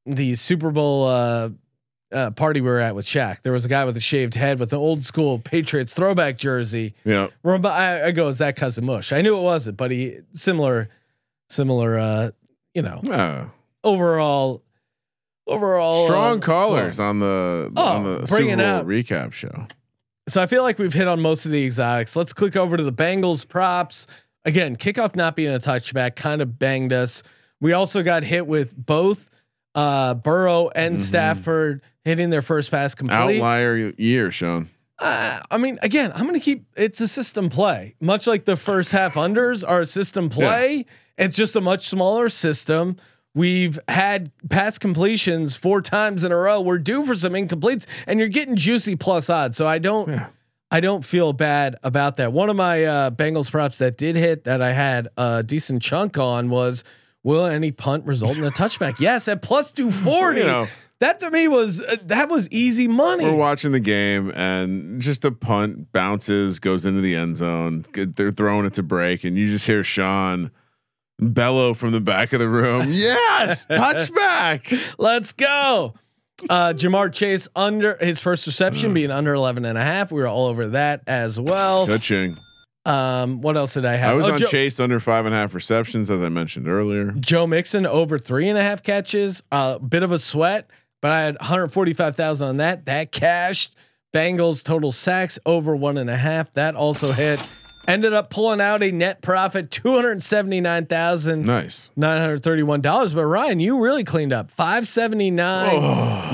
the 0.07 0.35
Super 0.37 0.71
Bowl 0.71 1.07
uh, 1.07 1.51
uh, 2.13 2.31
party 2.33 2.61
we 2.61 2.69
were 2.69 2.81
at 2.81 2.95
with 2.95 3.07
Shaq. 3.07 3.43
There 3.43 3.53
was 3.53 3.65
a 3.65 3.69
guy 3.69 3.85
with 3.85 3.97
a 3.97 4.01
shaved 4.01 4.35
head 4.35 4.59
with 4.61 4.73
an 4.73 4.79
old 4.79 5.03
school 5.05 5.39
Patriots 5.39 5.95
throwback 5.95 6.39
jersey. 6.39 6.95
yeah. 7.05 7.29
Rem- 7.43 7.65
I, 7.67 8.07
I 8.07 8.11
go, 8.13 8.29
is 8.29 8.39
that 8.39 8.57
cousin 8.57 8.85
Mush? 8.85 9.13
I 9.13 9.21
knew 9.23 9.37
it 9.37 9.43
wasn't, 9.43 9.77
but 9.77 9.91
he 9.91 10.19
similar, 10.33 10.89
similar. 11.51 11.99
Uh, 11.99 12.31
you 12.75 12.83
know, 12.83 13.01
Yeah. 13.05 13.49
overall, 13.85 14.63
overall 15.47 16.05
Strong 16.07 16.39
uh, 16.39 16.41
callers 16.47 16.97
so- 16.97 17.05
on 17.05 17.19
the 17.21 17.73
Oh, 17.77 17.83
on 17.97 18.05
the 18.05 18.27
Super 18.27 18.45
Bowl 18.57 18.61
out- 18.61 18.87
recap 18.87 19.33
show. 19.33 19.67
So 20.33 20.41
I 20.41 20.47
feel 20.47 20.63
like 20.63 20.79
we've 20.79 20.95
hit 20.95 21.09
on 21.09 21.21
most 21.21 21.45
of 21.45 21.53
the 21.53 21.63
exotics. 21.63 22.17
Let's 22.17 22.33
click 22.33 22.57
over 22.57 22.79
to 22.79 22.83
the 22.83 22.93
Bengals 22.93 23.47
props. 23.47 24.07
Again, 24.47 24.77
kickoff 24.77 25.15
not 25.15 25.37
being 25.37 25.55
a 25.55 25.59
touchback 25.59 26.17
kind 26.17 26.41
of 26.41 26.59
banged 26.59 26.95
us. 26.95 27.23
We 27.61 27.75
also 27.75 28.03
got 28.03 28.25
hit 28.25 28.47
with 28.47 28.75
both 28.75 29.29
uh, 29.75 30.15
Burrow 30.15 30.71
and 30.75 30.97
Mhm. 30.97 31.01
Stafford 31.01 31.83
hitting 32.05 32.31
their 32.31 32.41
first 32.41 32.71
pass 32.71 32.95
complete. 32.95 33.37
Outlier 33.43 33.93
year, 33.99 34.33
Sean. 34.33 34.71
Uh, 34.99 35.41
I 35.51 35.59
mean, 35.59 35.79
again, 35.83 36.13
I'm 36.15 36.23
going 36.23 36.41
to 36.41 36.45
keep 36.45 36.65
it's 36.77 37.03
a 37.03 37.09
system 37.09 37.51
play, 37.51 37.95
much 38.01 38.27
like 38.27 38.47
the 38.47 38.57
first 38.57 38.91
half 38.93 39.17
unders 39.17 39.63
are 39.69 39.83
a 39.83 39.87
system 39.87 40.31
play. 40.31 40.87
It's 41.19 41.37
just 41.37 41.57
a 41.57 41.61
much 41.61 41.89
smaller 41.89 42.31
system. 42.31 42.97
We've 43.35 43.79
had 43.89 44.31
pass 44.51 44.79
completions 44.79 45.57
four 45.57 45.81
times 45.81 46.23
in 46.25 46.33
a 46.33 46.37
row. 46.37 46.61
We're 46.61 46.79
due 46.79 47.07
for 47.07 47.15
some 47.15 47.33
incompletes, 47.33 47.87
and 48.07 48.19
you're 48.19 48.29
getting 48.29 48.57
juicy 48.57 48.97
plus 48.97 49.31
odds. 49.31 49.57
So 49.57 49.67
I 49.67 49.79
don't, 49.79 50.09
Yeah. 50.11 50.29
I 50.71 50.81
don't 50.81 51.05
feel 51.05 51.33
bad 51.33 51.77
about 51.83 52.17
that. 52.17 52.33
One 52.33 52.51
of 52.51 52.57
my 52.57 52.85
uh, 52.85 53.11
Bengals 53.11 53.51
props 53.51 53.79
that 53.79 53.97
did 53.99 54.17
hit 54.17 54.45
that 54.45 54.61
I 54.63 54.73
had 54.73 55.09
a 55.17 55.43
decent 55.43 55.83
chunk 55.83 56.19
on 56.19 56.51
was 56.51 56.85
will 57.23 57.47
any 57.47 57.73
punt 57.73 58.05
result 58.07 58.37
in 58.37 58.45
a 58.45 58.51
touchback? 58.51 58.95
yes, 59.01 59.29
at 59.29 59.41
plus 59.43 59.73
two 59.73 59.91
forty. 59.91 60.41
You 60.41 60.47
know. 60.47 60.69
that 61.01 61.21
to 61.21 61.31
me 61.31 61.47
was 61.49 61.81
uh, 61.83 61.97
that 62.05 62.29
was 62.31 62.49
easy 62.51 62.89
money. 62.89 63.25
We're 63.25 63.35
watching 63.35 63.73
the 63.73 63.81
game 63.81 64.31
and 64.35 65.01
just 65.01 65.25
a 65.27 65.33
punt 65.33 65.93
bounces, 65.93 66.59
goes 66.59 66.85
into 66.87 67.01
the 67.01 67.17
end 67.17 67.37
zone. 67.37 67.85
Good- 67.93 68.17
They're 68.17 68.31
throwing 68.33 68.65
it 68.67 68.75
to 68.75 68.83
break, 68.83 69.25
and 69.25 69.37
you 69.39 69.49
just 69.49 69.67
hear 69.67 69.85
Sean 69.85 70.51
bellow 71.23 71.75
from 71.75 71.93
the 71.93 72.01
back 72.01 72.33
of 72.33 72.39
the 72.41 72.49
room. 72.49 72.87
Yes, 72.93 73.67
touchback. 73.67 74.95
Let's 74.99 75.33
go. 75.33 75.95
Uh, 76.51 76.73
Ja'Marr 76.75 77.13
Chase 77.13 77.49
under 77.55 77.97
his 78.01 78.21
first 78.21 78.47
reception 78.47 78.93
being 78.95 79.11
under 79.11 79.33
11 79.33 79.65
and 79.65 79.79
a 79.79 79.83
half. 79.83 80.11
We 80.11 80.21
were 80.21 80.27
all 80.27 80.47
over 80.47 80.69
that 80.69 81.03
as 81.07 81.39
well. 81.39 81.87
Coaching. 81.87 82.37
Um, 82.85 83.41
what 83.41 83.57
else 83.57 83.75
did 83.75 83.85
I 83.85 83.95
have? 83.95 84.11
I 84.11 84.15
was 84.15 84.27
Oh, 84.27 84.33
on 84.33 84.39
Joe, 84.41 84.47
Chase 84.47 84.81
under 84.81 84.99
five 84.99 85.25
and 85.25 85.35
a 85.35 85.39
half 85.39 85.55
receptions, 85.55 86.11
as 86.11 86.21
I 86.21 86.29
mentioned 86.29 86.67
earlier. 86.67 87.13
Joe 87.13 87.47
Mixon 87.47 87.87
over 87.87 88.19
three 88.19 88.49
and 88.49 88.59
a 88.59 88.63
half 88.63 88.83
catches. 88.83 89.43
A 89.53 89.55
uh, 89.55 89.79
bit 89.79 90.03
of 90.03 90.11
a 90.11 90.19
sweat, 90.19 90.69
but 91.01 91.13
I 91.13 91.23
had 91.23 91.37
145,000 91.37 92.49
on 92.49 92.57
that. 92.57 92.87
That 92.87 93.13
cashed. 93.13 93.77
Bengals 94.13 94.63
total 94.65 94.91
sacks 94.93 95.39
over 95.47 95.77
one 95.77 95.97
and 95.97 96.11
a 96.11 96.17
half. 96.17 96.53
That 96.55 96.75
also 96.75 97.13
hit. 97.13 97.47
Ended 97.89 98.13
up 98.13 98.31
pulling 98.31 98.61
out 98.61 98.81
a 98.83 98.93
net 98.93 99.23
profit 99.23 99.71
two 99.73 99.93
hundred 99.93 100.23
seventy 100.23 100.61
nine 100.61 100.87
thousand 100.87 101.45
Nice. 101.47 101.91
nine 101.97 102.21
hundred 102.21 102.43
thirty 102.43 102.63
one 102.63 102.81
dollars. 102.81 103.13
But 103.13 103.25
Ryan, 103.27 103.59
you 103.59 103.83
really 103.83 104.05
cleaned 104.05 104.33
up 104.33 104.53
five 104.53 104.87
seventy 104.87 105.33
nine 105.33 105.81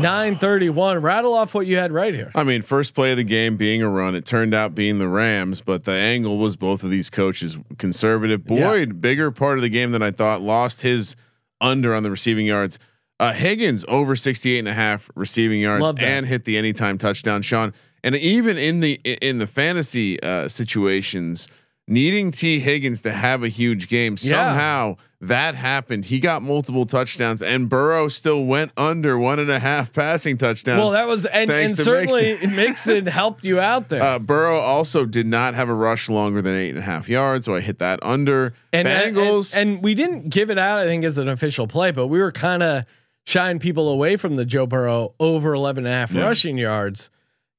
nine 0.03 0.35
thirty 0.37 0.69
one. 0.69 1.01
Rattle 1.01 1.33
off 1.33 1.55
what 1.55 1.67
you 1.67 1.79
had 1.79 1.91
right 1.91 2.13
here. 2.13 2.31
I 2.35 2.45
mean, 2.45 2.61
first 2.61 2.95
play 2.95 3.13
of 3.13 3.17
the 3.17 3.25
game 3.25 3.57
being 3.57 3.83
a 3.83 3.89
run. 3.89 4.15
It 4.15 4.27
turned 4.27 4.53
out 4.53 4.75
being 4.75 4.99
the 4.99 5.09
Rams, 5.09 5.63
but 5.63 5.85
the 5.85 5.93
angle 5.93 6.37
was 6.37 6.57
both 6.57 6.85
of 6.85 6.91
these 6.91 7.09
coaches 7.09 7.57
conservative. 7.79 8.45
Boyd, 8.45 9.01
bigger 9.01 9.31
part 9.31 9.57
of 9.57 9.63
the 9.63 9.71
game 9.71 9.93
than 9.93 10.03
I 10.03 10.11
thought, 10.11 10.43
lost 10.43 10.83
his 10.83 11.17
under 11.63 11.95
on 11.95 12.03
the 12.03 12.11
receiving 12.11 12.45
yards. 12.45 12.79
Uh, 13.21 13.33
Higgins 13.33 13.85
over 13.89 14.15
68 14.15 14.59
and 14.61 14.69
a 14.69 14.75
half 14.75 15.11
receiving 15.17 15.61
yards 15.61 15.99
and 15.99 16.27
hit 16.27 16.45
the 16.45 16.57
anytime 16.59 16.99
touchdown, 16.99 17.41
Sean. 17.43 17.73
And 18.15 18.17
even 18.17 18.57
in 18.57 18.81
the 18.81 18.95
in 19.05 19.37
the 19.39 19.47
fantasy 19.47 20.19
uh, 20.23 20.49
situations, 20.49 21.47
needing 21.87 22.31
Tee 22.31 22.59
Higgins 22.59 23.03
to 23.03 23.13
have 23.13 23.43
a 23.43 23.49
huge 23.49 23.89
game, 23.89 24.17
Yeah. 24.21 24.31
somehow 24.31 24.97
that 25.21 25.55
happened. 25.57 26.05
He 26.07 26.21
got 26.21 26.43
multiple 26.43 26.87
touchdowns, 26.87 27.43
and 27.43 27.69
Burrow 27.69 28.09
still 28.09 28.45
went 28.45 28.71
under 28.77 29.19
one 29.19 29.39
and 29.39 29.51
a 29.51 29.59
half 29.59 29.93
passing 29.93 30.37
touchdowns. 30.39 30.79
Well, 30.79 30.91
that 30.91 31.07
was 31.07 31.27
and, 31.27 31.51
and 31.51 31.71
certainly 31.71 32.31
Mixon. 32.33 32.57
Mixon 32.57 33.07
helped 33.07 33.45
you 33.45 33.61
out 33.61 33.89
there. 33.91 34.03
Uh, 34.03 34.19
Burrow 34.19 34.59
also 34.59 35.05
did 35.05 35.27
not 35.27 35.55
have 35.55 35.69
a 35.69 35.75
rush 35.75 36.09
longer 36.09 36.41
than 36.41 36.55
eight 36.55 36.71
and 36.71 36.79
a 36.79 36.83
half 36.83 37.09
yards, 37.09 37.45
so 37.47 37.55
I 37.55 37.61
hit 37.61 37.79
that 37.81 37.99
under. 38.03 38.55
and, 38.73 38.89
and- 38.89 39.17
Bengals. 39.17 39.55
and, 39.57 39.71
and 39.75 39.83
we 39.85 39.95
didn't 39.95 40.31
give 40.31 40.51
it 40.51 40.57
out, 40.59 40.79
I 40.79 40.85
think, 40.85 41.05
as 41.05 41.19
an 41.19 41.29
official 41.29 41.67
play, 41.67 41.91
but 41.91 42.07
we 42.07 42.21
were 42.21 42.33
kind 42.33 42.63
of 42.63 42.85
shying 43.27 43.59
people 43.59 43.89
away 43.91 44.17
from 44.17 44.37
the 44.37 44.45
Joe 44.47 44.67
Burrow 44.67 45.13
over 45.21 45.53
11 45.53 45.85
and 45.85 45.93
a 45.93 45.97
half 45.97 46.13
Yeah. 46.15 46.23
rushing 46.23 46.57
yards 46.57 47.11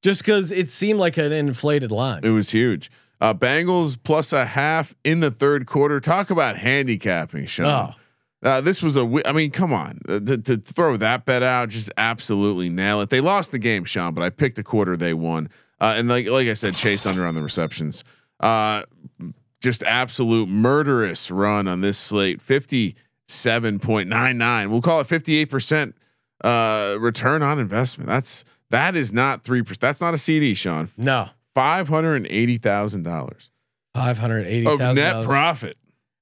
just 0.02 0.22
because 0.22 0.50
it 0.52 0.70
seemed 0.70 0.98
like 0.98 1.16
an 1.16 1.32
inflated 1.32 1.92
line. 1.92 2.20
it 2.24 2.30
was 2.30 2.50
huge. 2.50 2.90
Uh, 3.20 3.34
Bengals 3.34 3.98
plus 4.02 4.32
a 4.32 4.46
half 4.46 4.94
in 5.04 5.20
the 5.20 5.30
third 5.30 5.66
quarter. 5.66 6.00
Talk 6.00 6.30
about 6.30 6.56
handicapping, 6.56 7.46
Sean. 7.46 7.66
Oh. 7.92 8.48
Uh, 8.48 8.60
this 8.62 8.82
was 8.82 8.96
a. 8.96 9.20
I 9.26 9.32
mean, 9.32 9.50
come 9.50 9.74
on, 9.74 10.00
uh, 10.08 10.20
to, 10.20 10.38
to 10.38 10.56
throw 10.56 10.96
that 10.96 11.26
bet 11.26 11.42
out, 11.42 11.68
just 11.68 11.92
absolutely 11.98 12.70
nail 12.70 13.02
it. 13.02 13.10
They 13.10 13.20
lost 13.20 13.52
the 13.52 13.58
game, 13.58 13.84
Sean, 13.84 14.14
but 14.14 14.22
I 14.22 14.30
picked 14.30 14.56
the 14.56 14.62
quarter 14.62 14.96
they 14.96 15.12
won. 15.12 15.50
Uh, 15.78 15.94
and 15.98 16.08
like 16.08 16.26
like 16.26 16.48
I 16.48 16.54
said, 16.54 16.74
Chase 16.74 17.04
under 17.04 17.26
on 17.26 17.34
the 17.34 17.42
receptions. 17.42 18.02
Uh, 18.38 18.82
just 19.60 19.82
absolute 19.82 20.48
murderous 20.48 21.30
run 21.30 21.68
on 21.68 21.82
this 21.82 21.98
slate. 21.98 22.40
Fifty 22.40 22.96
seven 23.28 23.78
point 23.78 24.08
nine 24.08 24.38
nine. 24.38 24.70
We'll 24.70 24.80
call 24.80 25.00
it 25.00 25.06
fifty 25.06 25.36
eight 25.36 25.50
percent 25.50 25.94
uh 26.42 26.96
return 26.98 27.42
on 27.42 27.58
investment. 27.58 28.08
That's 28.08 28.46
That 28.70 28.96
is 28.96 29.12
not 29.12 29.42
three 29.42 29.62
percent. 29.62 29.80
That's 29.80 30.00
not 30.00 30.14
a 30.14 30.18
CD, 30.18 30.54
Sean. 30.54 30.88
No, 30.96 31.28
Five 31.54 31.88
hundred 31.88 32.16
and 32.16 32.26
eighty 32.28 32.58
thousand 32.58 33.02
dollars 33.02 33.50
five 33.94 34.18
hundred 34.18 34.46
eighty 34.46 34.66
of 34.66 34.78
net 34.78 35.26
profit 35.26 35.76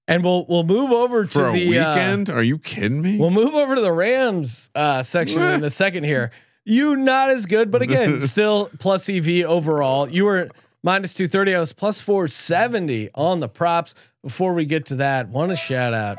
And 0.06 0.24
we'll 0.24 0.46
we'll 0.48 0.64
move 0.64 0.90
over 0.90 1.26
to 1.26 1.30
for 1.30 1.52
the 1.52 1.78
uh, 1.78 1.92
weekend. 1.92 2.30
Are 2.30 2.42
you 2.42 2.58
kidding 2.58 3.02
me? 3.02 3.18
We'll 3.18 3.30
move 3.30 3.54
over 3.54 3.74
to 3.74 3.80
the 3.80 3.92
Rams 3.92 4.70
uh, 4.74 5.02
section 5.02 5.42
in 5.42 5.62
a 5.62 5.70
second 5.84 6.04
here. 6.04 6.30
You 6.64 6.96
not 6.96 7.30
as 7.30 7.46
good, 7.46 7.70
but 7.70 7.82
again, 7.82 8.20
still 8.22 8.70
plus 8.78 9.08
EV 9.08 9.44
overall. 9.44 10.10
You 10.10 10.24
were 10.24 10.48
minus 10.82 11.14
230. 11.14 11.54
I 11.54 11.60
was 11.60 11.72
plus 11.72 12.00
470 12.00 13.10
on 13.14 13.40
the 13.40 13.48
props. 13.48 13.94
Before 14.22 14.52
we 14.52 14.64
get 14.66 14.86
to 14.86 14.96
that, 14.96 15.28
want 15.28 15.50
to 15.50 15.56
shout 15.56 15.94
out 15.94 16.18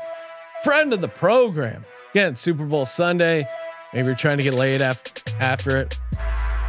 friend 0.64 0.92
of 0.92 1.00
the 1.00 1.08
program. 1.08 1.84
Again, 2.12 2.34
Super 2.34 2.64
Bowl 2.64 2.84
Sunday. 2.84 3.46
Maybe 3.92 4.06
you're 4.06 4.14
trying 4.14 4.38
to 4.38 4.44
get 4.44 4.54
laid 4.54 4.80
af- 4.80 5.02
after 5.40 5.76
it. 5.78 5.98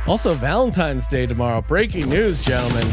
Also, 0.07 0.33
Valentine's 0.33 1.07
Day 1.07 1.25
tomorrow. 1.25 1.61
Breaking 1.61 2.09
news, 2.09 2.43
gentlemen. 2.43 2.87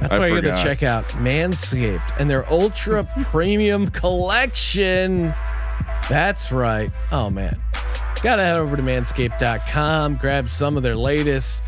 That's 0.00 0.12
I 0.12 0.18
why 0.18 0.26
you're 0.28 0.42
going 0.42 0.56
to 0.56 0.62
check 0.62 0.82
out 0.82 1.04
Manscaped 1.08 2.20
and 2.20 2.28
their 2.28 2.50
ultra 2.52 3.04
premium 3.24 3.88
collection. 3.90 5.32
That's 6.08 6.52
right. 6.52 6.90
Oh, 7.12 7.30
man. 7.30 7.54
Got 8.22 8.36
to 8.36 8.42
head 8.42 8.58
over 8.58 8.76
to 8.76 8.82
manscaped.com, 8.82 10.16
grab 10.16 10.48
some 10.50 10.76
of 10.76 10.82
their 10.82 10.96
latest. 10.96 11.62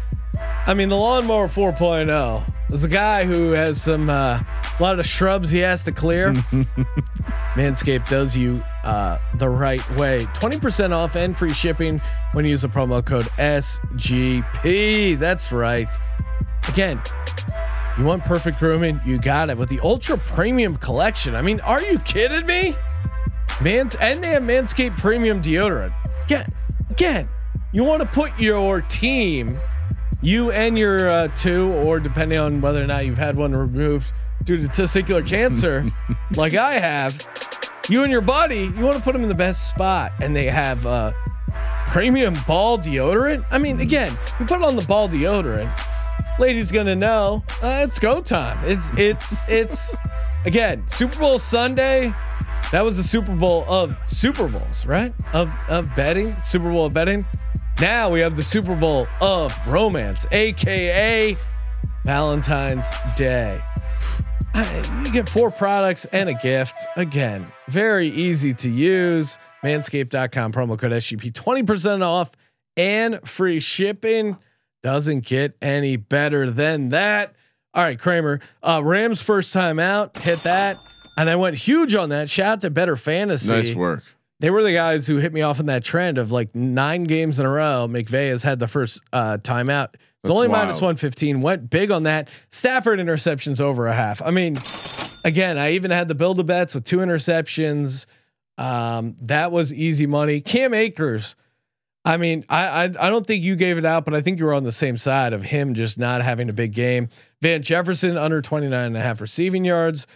I 0.66 0.74
mean, 0.74 0.90
the 0.90 0.96
lawnmower 0.96 1.48
4.0 1.48 2.42
is 2.72 2.84
a 2.84 2.88
guy 2.88 3.24
who 3.24 3.50
has 3.50 3.80
some, 3.80 4.08
uh, 4.08 4.40
a 4.78 4.82
lot 4.82 4.98
of 4.98 5.06
shrubs 5.06 5.50
he 5.50 5.58
has 5.58 5.84
to 5.84 5.92
clear. 5.92 6.32
Manscaped 7.54 8.08
does 8.08 8.36
you 8.36 8.62
uh, 8.84 9.18
the 9.36 9.48
right 9.48 9.88
way. 9.96 10.24
20% 10.34 10.92
off 10.92 11.16
and 11.16 11.36
free 11.36 11.52
shipping 11.52 12.00
when 12.32 12.44
you 12.44 12.50
use 12.52 12.62
the 12.62 12.68
promo 12.68 13.04
code 13.04 13.24
SGP. 13.36 15.18
That's 15.18 15.52
right. 15.52 15.88
Again, 16.68 17.00
you 17.98 18.04
want 18.04 18.24
perfect 18.24 18.58
grooming? 18.58 19.00
You 19.04 19.18
got 19.18 19.50
it 19.50 19.58
with 19.58 19.68
the 19.68 19.80
ultra 19.80 20.16
premium 20.16 20.76
collection. 20.76 21.34
I 21.34 21.42
mean, 21.42 21.60
are 21.60 21.82
you 21.82 21.98
kidding 22.00 22.46
me? 22.46 22.74
Mans 23.60 23.94
and 23.96 24.24
they 24.24 24.28
have 24.28 24.44
Manscaped 24.44 24.96
premium 24.96 25.40
deodorant. 25.40 25.92
Again, 26.24 26.52
again, 26.90 27.28
you 27.72 27.84
want 27.84 28.00
to 28.00 28.08
put 28.08 28.38
your 28.38 28.80
team, 28.80 29.52
you 30.22 30.50
and 30.52 30.78
your 30.78 31.08
uh, 31.08 31.28
two, 31.36 31.72
or 31.72 32.00
depending 32.00 32.38
on 32.38 32.60
whether 32.60 32.82
or 32.82 32.86
not 32.86 33.04
you've 33.04 33.18
had 33.18 33.36
one 33.36 33.54
removed 33.54 34.12
due 34.44 34.56
to 34.56 34.62
testicular 34.68 35.26
cancer, 35.26 35.86
like 36.36 36.54
I 36.54 36.74
have, 36.74 37.26
you 37.88 38.02
and 38.02 38.10
your 38.10 38.20
buddy, 38.20 38.72
you 38.76 38.84
want 38.84 38.96
to 38.96 39.02
put 39.02 39.12
them 39.12 39.22
in 39.22 39.28
the 39.28 39.34
best 39.34 39.68
spot, 39.68 40.12
and 40.20 40.34
they 40.34 40.46
have 40.46 40.86
uh, 40.86 41.12
premium 41.86 42.34
ball 42.46 42.78
deodorant. 42.78 43.44
I 43.50 43.58
mean, 43.58 43.80
again, 43.80 44.16
you 44.38 44.46
put 44.46 44.60
it 44.60 44.64
on 44.64 44.76
the 44.76 44.82
ball 44.82 45.08
deodorant, 45.08 45.70
lady's 46.38 46.72
gonna 46.72 46.96
know 46.96 47.44
uh, 47.62 47.84
it's 47.86 47.98
go 47.98 48.20
time. 48.20 48.58
It's 48.64 48.92
it's 48.96 49.40
it's 49.48 49.96
again 50.44 50.84
Super 50.88 51.18
Bowl 51.18 51.38
Sunday. 51.38 52.12
That 52.70 52.84
was 52.84 52.96
the 52.96 53.02
Super 53.02 53.34
Bowl 53.34 53.64
of 53.68 53.98
Super 54.08 54.48
Bowls, 54.48 54.86
right? 54.86 55.12
Of 55.34 55.52
of 55.68 55.94
betting, 55.94 56.38
Super 56.40 56.70
Bowl 56.70 56.86
of 56.86 56.94
betting. 56.94 57.26
Now 57.80 58.10
we 58.10 58.20
have 58.20 58.36
the 58.36 58.42
Super 58.42 58.76
Bowl 58.76 59.06
of 59.20 59.56
romance, 59.66 60.26
aka 60.30 61.36
Valentine's 62.04 62.90
Day. 63.16 63.60
You 64.54 65.10
get 65.12 65.28
four 65.28 65.50
products 65.50 66.04
and 66.06 66.28
a 66.28 66.34
gift. 66.34 66.74
Again, 66.96 67.50
very 67.68 68.08
easy 68.08 68.52
to 68.54 68.70
use. 68.70 69.38
Manscaped.com 69.64 70.52
promo 70.52 70.78
code 70.78 70.92
SGP 70.92 71.32
20% 71.32 72.02
off 72.04 72.32
and 72.76 73.26
free 73.28 73.60
shipping. 73.60 74.36
Doesn't 74.82 75.24
get 75.24 75.56
any 75.62 75.96
better 75.96 76.50
than 76.50 76.90
that. 76.90 77.34
All 77.72 77.82
right, 77.82 77.98
Kramer. 77.98 78.40
Uh, 78.62 78.82
Rams 78.84 79.22
first 79.22 79.52
time 79.52 79.78
out, 79.78 80.18
hit 80.18 80.40
that. 80.40 80.76
And 81.16 81.30
I 81.30 81.36
went 81.36 81.56
huge 81.56 81.94
on 81.94 82.10
that. 82.10 82.28
Shout 82.28 82.46
out 82.48 82.60
to 82.62 82.70
Better 82.70 82.96
Fantasy. 82.96 83.52
nice 83.52 83.74
work. 83.74 84.02
They 84.42 84.50
were 84.50 84.64
the 84.64 84.72
guys 84.72 85.06
who 85.06 85.18
hit 85.18 85.32
me 85.32 85.42
off 85.42 85.60
in 85.60 85.66
that 85.66 85.84
trend 85.84 86.18
of 86.18 86.32
like 86.32 86.52
nine 86.52 87.04
games 87.04 87.38
in 87.38 87.46
a 87.46 87.48
row. 87.48 87.86
McVay 87.88 88.30
has 88.30 88.42
had 88.42 88.58
the 88.58 88.66
first 88.66 89.00
uh, 89.12 89.38
timeout. 89.40 89.94
It's 89.94 90.02
That's 90.24 90.36
only 90.36 90.48
wild. 90.48 90.66
115. 90.66 91.40
Went 91.40 91.70
big 91.70 91.92
on 91.92 92.02
that. 92.02 92.28
Stafford 92.50 92.98
interceptions 92.98 93.60
over 93.60 93.86
a 93.86 93.92
half. 93.92 94.20
I 94.20 94.32
mean, 94.32 94.58
again, 95.24 95.58
I 95.58 95.74
even 95.74 95.92
had 95.92 96.08
the 96.08 96.16
build 96.16 96.40
a 96.40 96.42
bets 96.42 96.74
with 96.74 96.82
two 96.82 96.96
interceptions. 96.96 98.06
Um, 98.58 99.14
that 99.20 99.52
was 99.52 99.72
easy 99.72 100.06
money. 100.08 100.40
Cam 100.40 100.74
Akers. 100.74 101.36
I 102.04 102.16
mean, 102.16 102.44
I, 102.48 102.66
I 102.66 102.84
I 102.86 103.10
don't 103.10 103.24
think 103.24 103.44
you 103.44 103.54
gave 103.54 103.78
it 103.78 103.84
out, 103.84 104.04
but 104.04 104.12
I 104.12 104.22
think 104.22 104.40
you 104.40 104.46
were 104.46 104.54
on 104.54 104.64
the 104.64 104.72
same 104.72 104.96
side 104.96 105.34
of 105.34 105.44
him 105.44 105.74
just 105.74 106.00
not 106.00 106.20
having 106.20 106.48
a 106.48 106.52
big 106.52 106.72
game. 106.72 107.10
Van 107.42 107.62
Jefferson 107.62 108.18
under 108.18 108.42
29 108.42 108.86
and 108.86 108.96
a 108.96 109.00
half 109.00 109.20
receiving 109.20 109.64
yards. 109.64 110.08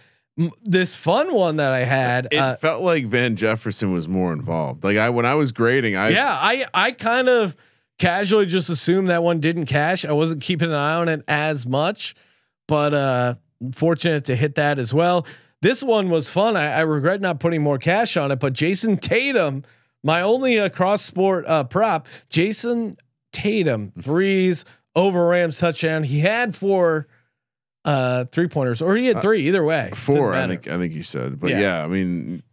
This 0.63 0.95
fun 0.95 1.33
one 1.33 1.57
that 1.57 1.71
I 1.71 1.79
had. 1.79 2.27
It 2.31 2.37
uh, 2.37 2.55
felt 2.57 2.83
like 2.83 3.07
Van 3.07 3.35
Jefferson 3.35 3.91
was 3.91 4.07
more 4.07 4.31
involved. 4.33 4.83
Like 4.83 4.97
I 4.97 5.09
when 5.09 5.25
I 5.25 5.33
was 5.33 5.51
grading, 5.51 5.95
I 5.95 6.09
yeah, 6.09 6.37
I 6.39 6.65
I 6.73 6.91
kind 6.91 7.27
of 7.27 7.55
casually 7.97 8.45
just 8.45 8.69
assumed 8.69 9.09
that 9.09 9.23
one 9.23 9.39
didn't 9.39 9.65
cash. 9.65 10.05
I 10.05 10.11
wasn't 10.11 10.41
keeping 10.41 10.69
an 10.69 10.75
eye 10.75 10.93
on 10.93 11.09
it 11.09 11.23
as 11.27 11.65
much, 11.65 12.13
but 12.67 12.93
uh 12.93 13.35
fortunate 13.73 14.25
to 14.25 14.35
hit 14.35 14.55
that 14.55 14.77
as 14.77 14.93
well. 14.93 15.25
This 15.61 15.81
one 15.81 16.09
was 16.09 16.29
fun. 16.29 16.55
I, 16.55 16.71
I 16.71 16.81
regret 16.81 17.19
not 17.19 17.39
putting 17.39 17.63
more 17.63 17.79
cash 17.79 18.15
on 18.15 18.31
it, 18.31 18.39
but 18.39 18.53
Jayson 18.53 18.97
Tatum, 18.97 19.63
my 20.03 20.21
only 20.21 20.59
uh, 20.59 20.69
cross 20.69 21.01
sport 21.01 21.45
uh, 21.47 21.63
prop, 21.63 22.07
Jayson 22.29 22.97
Tatum 23.31 23.91
threes 23.99 24.65
over 24.95 25.27
Rams 25.27 25.57
touchdown. 25.57 26.03
He 26.03 26.19
had 26.19 26.55
four 26.55 27.07
uh 27.87 28.25
three 28.25 28.47
pointers, 28.47 28.81
or 28.83 28.95
he 28.95 29.07
had 29.07 29.21
three. 29.21 29.47
Either 29.47 29.63
way, 29.63 29.89
four. 29.95 30.33
I 30.35 30.45
think 30.47 30.67
I 30.67 30.77
think 30.77 30.93
you 30.93 31.01
said, 31.03 31.39
but 31.39 31.49
Yeah. 31.49 31.59
yeah, 31.61 31.83
I 31.83 31.87
mean, 31.87 32.43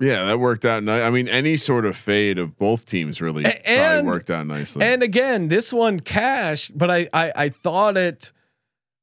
yeah, 0.00 0.24
that 0.24 0.38
worked 0.38 0.64
out. 0.64 0.82
Ni- 0.84 0.92
I 1.02 1.10
mean, 1.10 1.28
any 1.28 1.56
sort 1.56 1.84
of 1.84 1.96
fade 1.96 2.38
of 2.38 2.56
both 2.58 2.86
teams 2.86 3.20
really 3.20 3.44
A- 3.44 3.68
and- 3.68 4.06
worked 4.06 4.30
out 4.30 4.46
nicely. 4.46 4.82
And 4.84 5.02
again, 5.02 5.48
this 5.48 5.72
one 5.72 6.00
cashed, 6.00 6.78
but 6.78 6.90
I 6.90 7.08
I, 7.12 7.32
I 7.36 7.48
thought 7.50 7.96
it. 7.98 8.32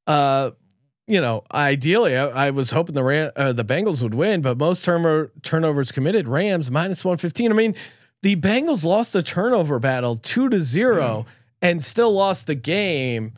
Uh, 0.06 0.50
you 1.06 1.20
know, 1.20 1.44
ideally, 1.52 2.16
I, 2.16 2.46
I 2.46 2.50
was 2.50 2.70
hoping 2.70 2.94
the 2.94 3.02
Ram, 3.04 3.30
uh, 3.36 3.52
the 3.52 3.64
Bengals 3.64 4.02
would 4.02 4.14
win, 4.14 4.40
but 4.40 4.56
most 4.56 4.84
turnover 4.84 5.30
turnovers 5.42 5.92
committed 5.92 6.26
Rams 6.26 6.70
minus 6.70 7.04
one 7.04 7.18
fifteen. 7.18 7.52
I 7.52 7.54
mean, 7.54 7.74
the 8.22 8.36
Bengals 8.36 8.84
lost 8.84 9.12
the 9.12 9.22
turnover 9.22 9.78
battle 9.78 10.16
two 10.16 10.48
to 10.48 10.60
zero 10.60 11.26
and 11.60 11.82
still 11.82 12.12
lost 12.12 12.46
the 12.46 12.54
game. 12.54 13.32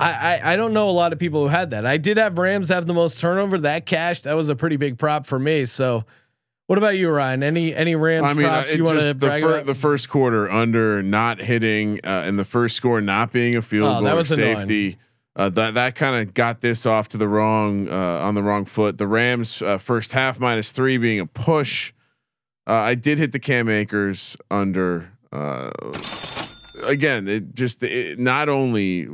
I, 0.00 0.12
I 0.38 0.52
I 0.52 0.56
don't 0.56 0.72
know 0.72 0.88
a 0.88 0.92
lot 0.92 1.12
of 1.12 1.18
people 1.18 1.42
who 1.42 1.48
had 1.48 1.70
that. 1.70 1.84
I 1.86 1.96
did 1.98 2.16
have 2.16 2.38
Rams 2.38 2.70
have 2.70 2.86
the 2.86 2.94
most 2.94 3.20
turnover. 3.20 3.58
That 3.60 3.84
cashed. 3.86 4.24
That 4.24 4.34
was 4.34 4.48
a 4.48 4.56
pretty 4.56 4.76
big 4.76 4.98
prop 4.98 5.26
for 5.26 5.38
me. 5.38 5.66
So, 5.66 6.04
what 6.68 6.78
about 6.78 6.96
you, 6.96 7.10
Ryan? 7.10 7.42
Any 7.42 7.74
any 7.74 7.94
Rams 7.96 8.26
I 8.26 8.32
mean, 8.32 8.46
uh, 8.46 8.50
props 8.62 8.76
you 8.76 8.84
want 8.84 8.98
to 8.98 9.02
just 9.04 9.20
the, 9.20 9.26
brag 9.26 9.42
fir- 9.42 9.54
about? 9.56 9.66
the 9.66 9.74
first 9.74 10.08
quarter 10.08 10.50
under 10.50 11.02
not 11.02 11.38
hitting 11.40 12.00
uh, 12.02 12.24
and 12.26 12.38
the 12.38 12.44
first 12.46 12.76
score 12.76 13.00
not 13.00 13.30
being 13.32 13.56
a 13.56 13.62
field 13.62 13.88
Oh, 13.88 13.94
goal 13.96 14.02
that 14.04 14.14
or 14.14 14.16
was 14.16 14.28
safety. 14.28 14.96
Uh, 15.36 15.48
that 15.50 15.74
that 15.74 15.94
kind 15.94 16.16
of 16.16 16.34
got 16.34 16.60
this 16.60 16.86
off 16.86 17.08
to 17.10 17.16
the 17.16 17.28
wrong 17.28 17.88
uh, 17.88 18.20
on 18.22 18.34
the 18.34 18.42
wrong 18.42 18.64
foot. 18.64 18.98
The 18.98 19.06
Rams 19.06 19.60
uh, 19.62 19.78
first 19.78 20.12
half 20.12 20.40
minus 20.40 20.72
three 20.72 20.96
being 20.98 21.20
a 21.20 21.26
push. 21.26 21.92
Uh, 22.66 22.72
I 22.72 22.94
did 22.94 23.18
hit 23.18 23.32
the 23.32 23.38
Cam 23.38 23.68
Akers 23.68 24.36
under. 24.50 25.12
Uh, 25.32 25.70
again, 26.84 27.28
it 27.28 27.54
just 27.54 27.82
it, 27.82 28.18
not 28.18 28.48
only. 28.48 29.08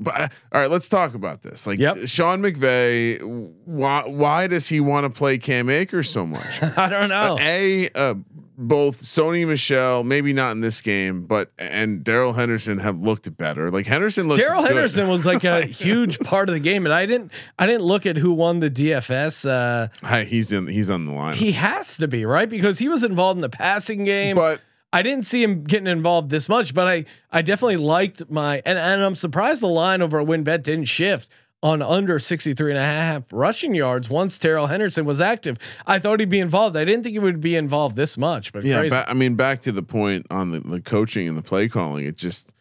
But 0.00 0.20
uh, 0.20 0.28
all 0.52 0.60
right, 0.60 0.70
let's 0.70 0.88
talk 0.88 1.14
about 1.14 1.42
this. 1.42 1.66
Like 1.66 1.78
Yep. 1.78 2.06
Sean 2.08 2.40
McVay, 2.42 3.20
why 3.64 4.02
why 4.06 4.46
does 4.46 4.68
he 4.68 4.80
want 4.80 5.04
to 5.04 5.10
play 5.10 5.38
Cam 5.38 5.70
Akers 5.70 6.10
so 6.10 6.26
much? 6.26 6.62
I 6.76 6.88
don't 6.88 7.08
know. 7.08 7.34
Uh, 7.34 7.38
a 7.40 7.88
uh, 7.94 8.14
both 8.58 9.00
Sony 9.00 9.46
Michel, 9.46 10.04
maybe 10.04 10.32
not 10.32 10.52
in 10.52 10.60
this 10.60 10.80
game, 10.80 11.24
but 11.26 11.50
and 11.58 12.04
Darrell 12.04 12.32
Henderson 12.34 12.78
have 12.78 13.00
looked 13.00 13.34
better. 13.36 13.70
Like 13.70 13.86
Henderson 13.86 14.28
looked. 14.28 14.40
Darrell. 14.40 14.62
Henderson 14.62 15.08
was 15.08 15.24
like 15.26 15.42
a 15.44 15.62
huge 15.66 16.18
part 16.20 16.48
of 16.48 16.54
the 16.54 16.60
game, 16.60 16.84
and 16.86 16.92
I 16.92 17.06
didn't 17.06 17.32
I 17.58 17.66
didn't 17.66 17.82
look 17.82 18.06
at 18.06 18.16
who 18.16 18.32
won 18.32 18.60
the 18.60 18.70
DFS. 18.70 19.48
Uh, 19.48 19.88
Hi, 20.06 20.24
he's 20.24 20.52
in. 20.52 20.66
He's 20.66 20.90
on 20.90 21.06
the 21.06 21.12
line. 21.12 21.34
he 21.34 21.52
has 21.52 21.96
to 21.98 22.08
be 22.08 22.24
right 22.24 22.48
because 22.48 22.78
he 22.78 22.88
was 22.88 23.02
involved 23.04 23.38
in 23.38 23.42
the 23.42 23.48
passing 23.48 24.04
game. 24.04 24.36
but 24.36 24.60
I 24.92 25.02
didn't 25.02 25.24
see 25.24 25.42
him 25.42 25.64
getting 25.64 25.86
involved 25.86 26.30
this 26.30 26.48
much, 26.48 26.74
but 26.74 26.86
I 26.86 27.04
I 27.30 27.42
definitely 27.42 27.78
liked 27.78 28.30
my 28.30 28.62
and, 28.66 28.78
and 28.78 29.02
I'm 29.02 29.14
surprised 29.14 29.62
the 29.62 29.68
line 29.68 30.02
over 30.02 30.18
a 30.18 30.24
WynnBET 30.24 30.62
didn't 30.62 30.84
shift 30.84 31.30
on 31.62 31.80
under 31.80 32.18
63 32.18 32.72
and 32.72 32.78
a 32.78 32.82
half 32.82 33.22
rushing 33.32 33.74
yards 33.74 34.10
once 34.10 34.38
Terrell 34.38 34.66
Henderson 34.66 35.04
was 35.04 35.20
active. 35.20 35.58
I 35.86 36.00
thought 36.00 36.18
he'd 36.18 36.28
be 36.28 36.40
involved. 36.40 36.76
I 36.76 36.84
didn't 36.84 37.04
think 37.04 37.14
he 37.14 37.20
would 37.20 37.40
be 37.40 37.54
involved 37.54 37.94
this 37.94 38.18
much, 38.18 38.52
but 38.52 38.64
yeah, 38.64 38.88
ba- 38.88 39.08
I 39.08 39.14
mean, 39.14 39.36
back 39.36 39.60
to 39.60 39.72
the 39.72 39.82
point 39.82 40.26
on 40.28 40.50
the, 40.50 40.60
the 40.60 40.80
coaching 40.80 41.28
and 41.28 41.38
the 41.38 41.42
play 41.42 41.68
calling. 41.68 42.04
It 42.04 42.16
just 42.16 42.52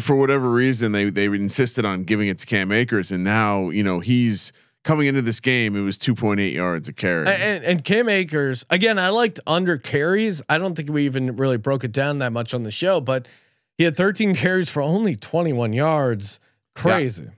for 0.00 0.16
whatever 0.16 0.50
reason 0.50 0.92
they 0.92 1.10
they 1.10 1.26
insisted 1.26 1.84
on 1.84 2.04
giving 2.04 2.28
it 2.28 2.38
to 2.38 2.46
Cam 2.46 2.72
Akers, 2.72 3.12
and 3.12 3.22
now 3.22 3.70
you 3.70 3.84
know 3.84 4.00
he's 4.00 4.52
coming 4.84 5.06
into 5.06 5.22
this 5.22 5.40
game. 5.40 5.76
It 5.76 5.80
was 5.82 5.98
2.8 5.98 6.52
yards 6.52 6.88
a 6.88 6.92
carry. 6.92 7.28
And, 7.28 7.64
and 7.64 7.84
Cam 7.84 8.08
Akers 8.08 8.66
again. 8.70 8.98
I 8.98 9.10
liked 9.10 9.40
under 9.46 9.78
carries. 9.78 10.42
I 10.48 10.58
don't 10.58 10.74
think 10.74 10.90
we 10.90 11.04
even 11.04 11.36
really 11.36 11.56
broke 11.56 11.84
it 11.84 11.92
down 11.92 12.18
that 12.18 12.32
much 12.32 12.54
on 12.54 12.62
the 12.62 12.70
show, 12.70 13.00
but 13.00 13.26
He 13.78 13.84
had 13.84 13.96
13 13.96 14.34
carries 14.34 14.68
for 14.68 14.82
only 14.82 15.16
21 15.16 15.72
yards. 15.72 16.40
Crazy. 16.74 17.28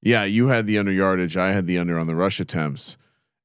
Yeah, 0.00 0.24
you 0.24 0.48
had 0.48 0.66
the 0.66 0.78
under 0.78 0.92
yardage. 0.92 1.36
I 1.36 1.52
had 1.52 1.66
the 1.66 1.78
under 1.78 1.98
on 1.98 2.06
the 2.06 2.14
rush 2.14 2.40
attempts. 2.40 2.96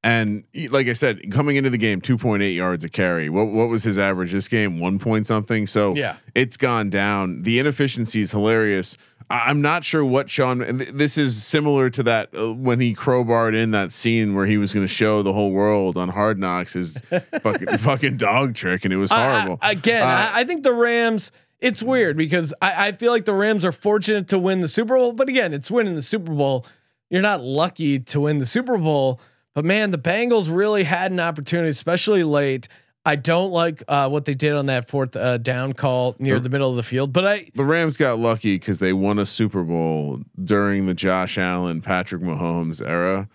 And 0.03 0.43
like 0.69 0.87
I 0.87 0.93
said, 0.93 1.31
coming 1.31 1.55
into 1.55 1.69
the 1.69 1.77
game, 1.77 2.01
2.8 2.01 2.53
yards 2.55 2.83
a 2.83 2.89
carry. 2.89 3.29
What 3.29 3.45
what 3.47 3.69
was 3.69 3.83
his 3.83 3.97
average 3.97 4.33
this 4.33 4.47
game? 4.49 4.79
One 4.79 4.99
point 4.99 5.25
something. 5.27 5.65
So 5.65 5.95
Yeah. 5.95 6.17
it's 6.35 6.57
gone 6.57 6.89
down. 6.89 7.43
The 7.43 7.57
inefficiency 7.59 8.19
is 8.21 8.31
hilarious. 8.31 8.97
I- 9.29 9.49
I'm 9.49 9.61
not 9.61 9.85
sure 9.85 10.03
what 10.03 10.29
Sean. 10.29 10.59
th- 10.59 10.89
This 10.89 11.17
is 11.17 11.41
similar 11.41 11.89
to 11.91 12.03
that 12.03 12.29
uh, 12.37 12.53
when 12.53 12.81
he 12.81 12.93
crowbarred 12.93 13.55
in 13.55 13.71
that 13.71 13.93
scene 13.93 14.35
where 14.35 14.45
he 14.45 14.57
was 14.57 14.73
going 14.73 14.85
to 14.85 14.93
show 14.93 15.23
the 15.23 15.31
whole 15.31 15.51
world 15.51 15.95
on 15.97 16.09
Hard 16.09 16.37
Knocks 16.37 16.73
his 16.73 16.97
fucking 17.41 17.77
fucking 17.77 18.17
dog 18.17 18.55
trick, 18.55 18.83
and 18.83 18.93
it 18.93 18.97
was 18.97 19.11
I- 19.13 19.15
I- 19.25 19.31
horrible. 19.39 19.59
again, 19.61 20.03
Uh, 20.03 20.05
I, 20.33 20.41
I 20.41 20.43
think 20.43 20.63
the 20.63 20.73
Rams. 20.73 21.31
It's 21.61 21.81
weird 21.81 22.17
because 22.17 22.53
I, 22.61 22.87
I 22.87 22.91
feel 22.91 23.13
like 23.13 23.23
the 23.23 23.33
Rams 23.33 23.63
are 23.63 23.71
fortunate 23.71 24.27
to 24.27 24.37
win 24.37 24.59
the 24.59 24.67
Super 24.67 24.97
Bowl, 24.97 25.13
but 25.13 25.29
again, 25.29 25.53
it's 25.53 25.71
winning 25.71 25.95
the 25.95 26.01
Super 26.01 26.33
Bowl. 26.33 26.65
You're 27.09 27.21
not 27.21 27.41
lucky 27.41 27.99
to 27.99 28.19
win 28.19 28.39
the 28.39 28.45
Super 28.45 28.77
Bowl, 28.77 29.21
but 29.53 29.65
man, 29.65 29.91
the 29.91 29.97
Bengals 29.97 30.53
really 30.53 30.83
had 30.83 31.11
an 31.11 31.19
opportunity, 31.19 31.69
especially 31.69 32.23
late. 32.23 32.67
I 33.05 33.17
don't 33.17 33.51
like 33.51 33.83
uh, 33.87 34.07
what 34.09 34.23
they 34.25 34.33
did 34.33 34.53
on 34.53 34.67
that 34.67 34.87
fourth 34.87 35.15
uh, 35.15 35.37
down 35.37 35.73
call 35.73 36.15
near 36.19 36.39
the 36.39 36.47
middle 36.47 36.69
of 36.69 36.77
the 36.77 36.83
field, 36.83 37.11
but 37.11 37.25
I 37.25 37.49
the 37.53 37.65
Rams 37.65 37.97
got 37.97 38.17
lucky 38.17 38.55
because 38.55 38.79
they 38.79 38.93
won 38.93 39.19
a 39.19 39.25
Super 39.25 39.63
Bowl 39.63 40.21
during 40.41 40.85
the 40.85 40.93
Josh 40.93 41.37
Allen, 41.37 41.81
Patrick 41.81 42.21
Mahomes 42.21 42.85
era. 42.85 43.27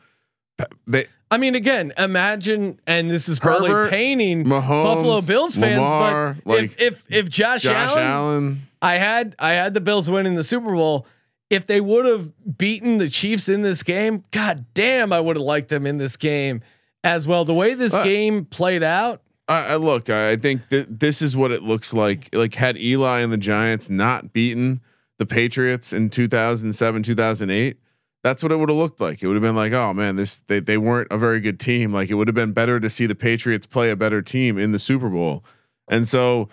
They 0.87 1.07
I 1.31 1.37
mean, 1.37 1.55
again, 1.55 1.93
imagine, 1.99 2.81
and 2.87 3.11
this 3.11 3.29
is 3.29 3.39
probably 3.39 3.69
Herbert, 3.71 3.91
painting 3.91 4.45
Mahomes, 4.45 4.85
Buffalo 4.85 5.21
Bills 5.21 5.57
fans, 5.57 5.81
Lamar, 5.81 6.37
but 6.45 6.51
like 6.51 6.65
if 6.65 6.81
if 6.81 7.07
if 7.11 7.29
Josh, 7.29 7.63
Josh 7.63 7.97
Allen, 7.97 8.07
Allen. 8.07 8.63
I 8.81 8.95
had 8.95 9.37
I 9.39 9.53
had 9.53 9.75
the 9.75 9.81
Bills 9.81 10.09
winning 10.09 10.35
the 10.37 10.45
Super 10.45 10.73
Bowl. 10.73 11.07
If 11.51 11.67
they 11.67 11.81
would 11.81 12.05
have 12.05 12.31
beaten 12.59 12.99
the 12.99 13.09
Chiefs 13.09 13.49
in 13.49 13.63
this 13.63 13.83
game, 13.83 14.25
god 14.31 14.67
damn, 14.75 15.13
I 15.13 15.21
would 15.21 15.37
have 15.37 15.45
liked 15.45 15.69
them 15.69 15.87
in 15.87 15.97
this 15.97 16.17
game 16.17 16.61
as 17.03 17.27
well. 17.27 17.45
The 17.45 17.55
way 17.55 17.75
this 17.75 17.95
Uh, 17.95 18.05
game 18.05 18.45
played 18.45 18.83
out, 18.83 19.23
I, 19.49 19.63
I 19.73 19.77
look. 19.77 20.11
I 20.11 20.33
I 20.33 20.37
think 20.37 20.69
that 20.69 21.01
this 21.01 21.23
is 21.23 21.37
what 21.37 21.51
it 21.53 21.63
looks 21.63 21.95
like. 21.95 22.29
Like 22.35 22.55
had 22.55 22.77
Eli 22.77 23.21
and 23.21 23.33
the 23.33 23.39
Giants 23.39 23.89
not 23.89 24.33
beaten 24.35 24.81
the 25.19 25.25
Patriots 25.27 25.93
in 25.93 26.11
2007, 26.11 27.03
2008, 27.03 27.77
that's 28.23 28.43
what 28.43 28.53
it 28.53 28.57
would 28.57 28.69
have 28.69 28.77
looked 28.79 29.01
like. 29.01 29.23
It 29.23 29.27
would 29.27 29.35
have 29.35 29.43
been 29.43 29.57
like, 29.57 29.73
oh 29.73 29.95
man, 29.95 30.17
this 30.17 30.41
they 30.49 30.61
they 30.61 30.77
weren't 30.77 31.09
a 31.11 31.17
very 31.17 31.41
good 31.41 31.59
team. 31.59 31.95
Like 31.95 32.11
it 32.11 32.15
would 32.15 32.29
have 32.29 32.35
been 32.35 32.53
better 32.53 32.79
to 32.79 32.91
see 32.91 33.07
the 33.07 33.15
Patriots 33.15 33.65
play 33.65 33.91
a 33.91 33.97
better 33.97 34.21
team 34.21 34.59
in 34.59 34.73
the 34.73 34.79
Super 34.79 35.09
Bowl. 35.09 35.43
And 35.91 36.07
so 36.07 36.51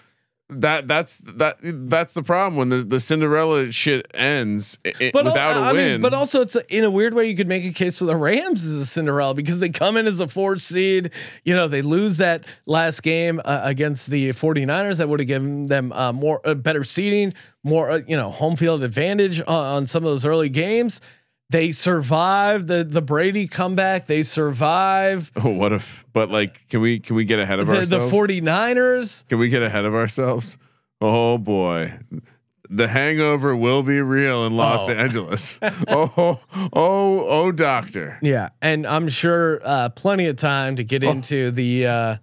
that 0.50 0.88
that's 0.88 1.18
that 1.20 1.58
that's 1.62 2.14
the 2.14 2.22
problem 2.22 2.56
when 2.56 2.70
the 2.70 2.78
the 2.78 3.00
Cinderella 3.00 3.72
shit 3.72 4.06
ends 4.14 4.78
i- 4.86 4.94
i- 5.02 5.10
but 5.12 5.26
without 5.26 5.58
a 5.58 5.66
I 5.66 5.74
win. 5.74 5.94
mean, 5.94 6.02
but 6.02 6.14
also 6.14 6.42
it's 6.42 6.56
a, 6.56 6.62
in 6.76 6.84
a 6.84 6.92
weird 6.92 7.16
way 7.16 7.28
you 7.28 7.36
could 7.36 7.48
make 7.48 7.66
a 7.66 7.72
case 7.74 7.98
for 7.98 8.06
the 8.06 8.16
Rams 8.16 8.64
as 8.64 8.76
a 8.76 8.86
Cinderella 8.86 9.34
because 9.34 9.60
they 9.60 9.70
come 9.70 9.98
in 9.98 10.06
as 10.06 10.20
a 10.20 10.28
fourth 10.28 10.62
seed. 10.62 11.10
You 11.46 11.56
know, 11.56 11.68
they 11.68 11.82
lose 11.82 12.18
that 12.18 12.44
last 12.68 13.02
game 13.02 13.42
uh, 13.44 13.62
against 13.64 14.12
the 14.12 14.30
49ers 14.30 14.98
that 15.00 15.10
would 15.10 15.20
have 15.20 15.28
given 15.28 15.64
them 15.64 15.92
uh, 15.92 16.14
more 16.14 16.42
uh, 16.46 16.54
better 16.54 16.84
seating, 16.84 17.34
more 17.64 17.90
uh, 17.90 18.02
you 18.08 18.16
know 18.16 18.30
home 18.30 18.56
field 18.56 18.84
advantage 18.84 19.42
on, 19.42 19.48
on 19.48 19.86
some 19.88 20.04
of 20.04 20.12
those 20.12 20.28
early 20.28 20.50
games. 20.50 21.02
They 21.56 21.72
survive 21.72 22.68
the 22.68 22.84
the 22.84 23.02
Brady 23.02 23.48
comeback. 23.48 24.08
They 24.08 24.24
survive 24.24 25.32
oh, 25.42 25.50
what 25.52 25.72
if? 25.72 26.04
But 26.12 26.30
like, 26.30 26.68
can 26.68 26.82
we 26.82 27.00
can 27.00 27.16
we 27.16 27.24
get 27.24 27.40
ahead 27.40 27.60
of 27.60 27.68
the, 27.68 27.72
the 27.74 27.80
ourselves? 27.80 28.12
49ers. 28.12 29.26
Can 29.30 29.40
we 29.40 29.48
get 29.48 29.64
ahead 29.64 29.86
of 29.86 29.94
ourselves? 29.94 30.58
Oh 31.00 31.38
boy. 31.38 31.94
The 32.70 32.90
hangover 32.90 33.56
will 33.56 33.84
be 33.84 34.02
real 34.02 34.46
in 34.46 34.58
Los 34.58 34.90
Oh. 34.90 34.94
Angeles. 34.94 35.58
oh, 35.62 35.80
oh, 36.18 36.40
oh, 36.74 37.26
oh, 37.30 37.52
doctor. 37.54 38.20
Yeah, 38.22 38.50
and 38.62 38.86
I'm 38.86 39.08
sure 39.08 39.62
uh, 39.64 39.90
plenty 39.90 40.26
of 40.26 40.36
time 40.36 40.76
to 40.76 40.84
get 40.84 41.04
Oh. 41.06 41.12
into 41.12 41.52
the. 41.52 41.88
Uh, 41.88 42.16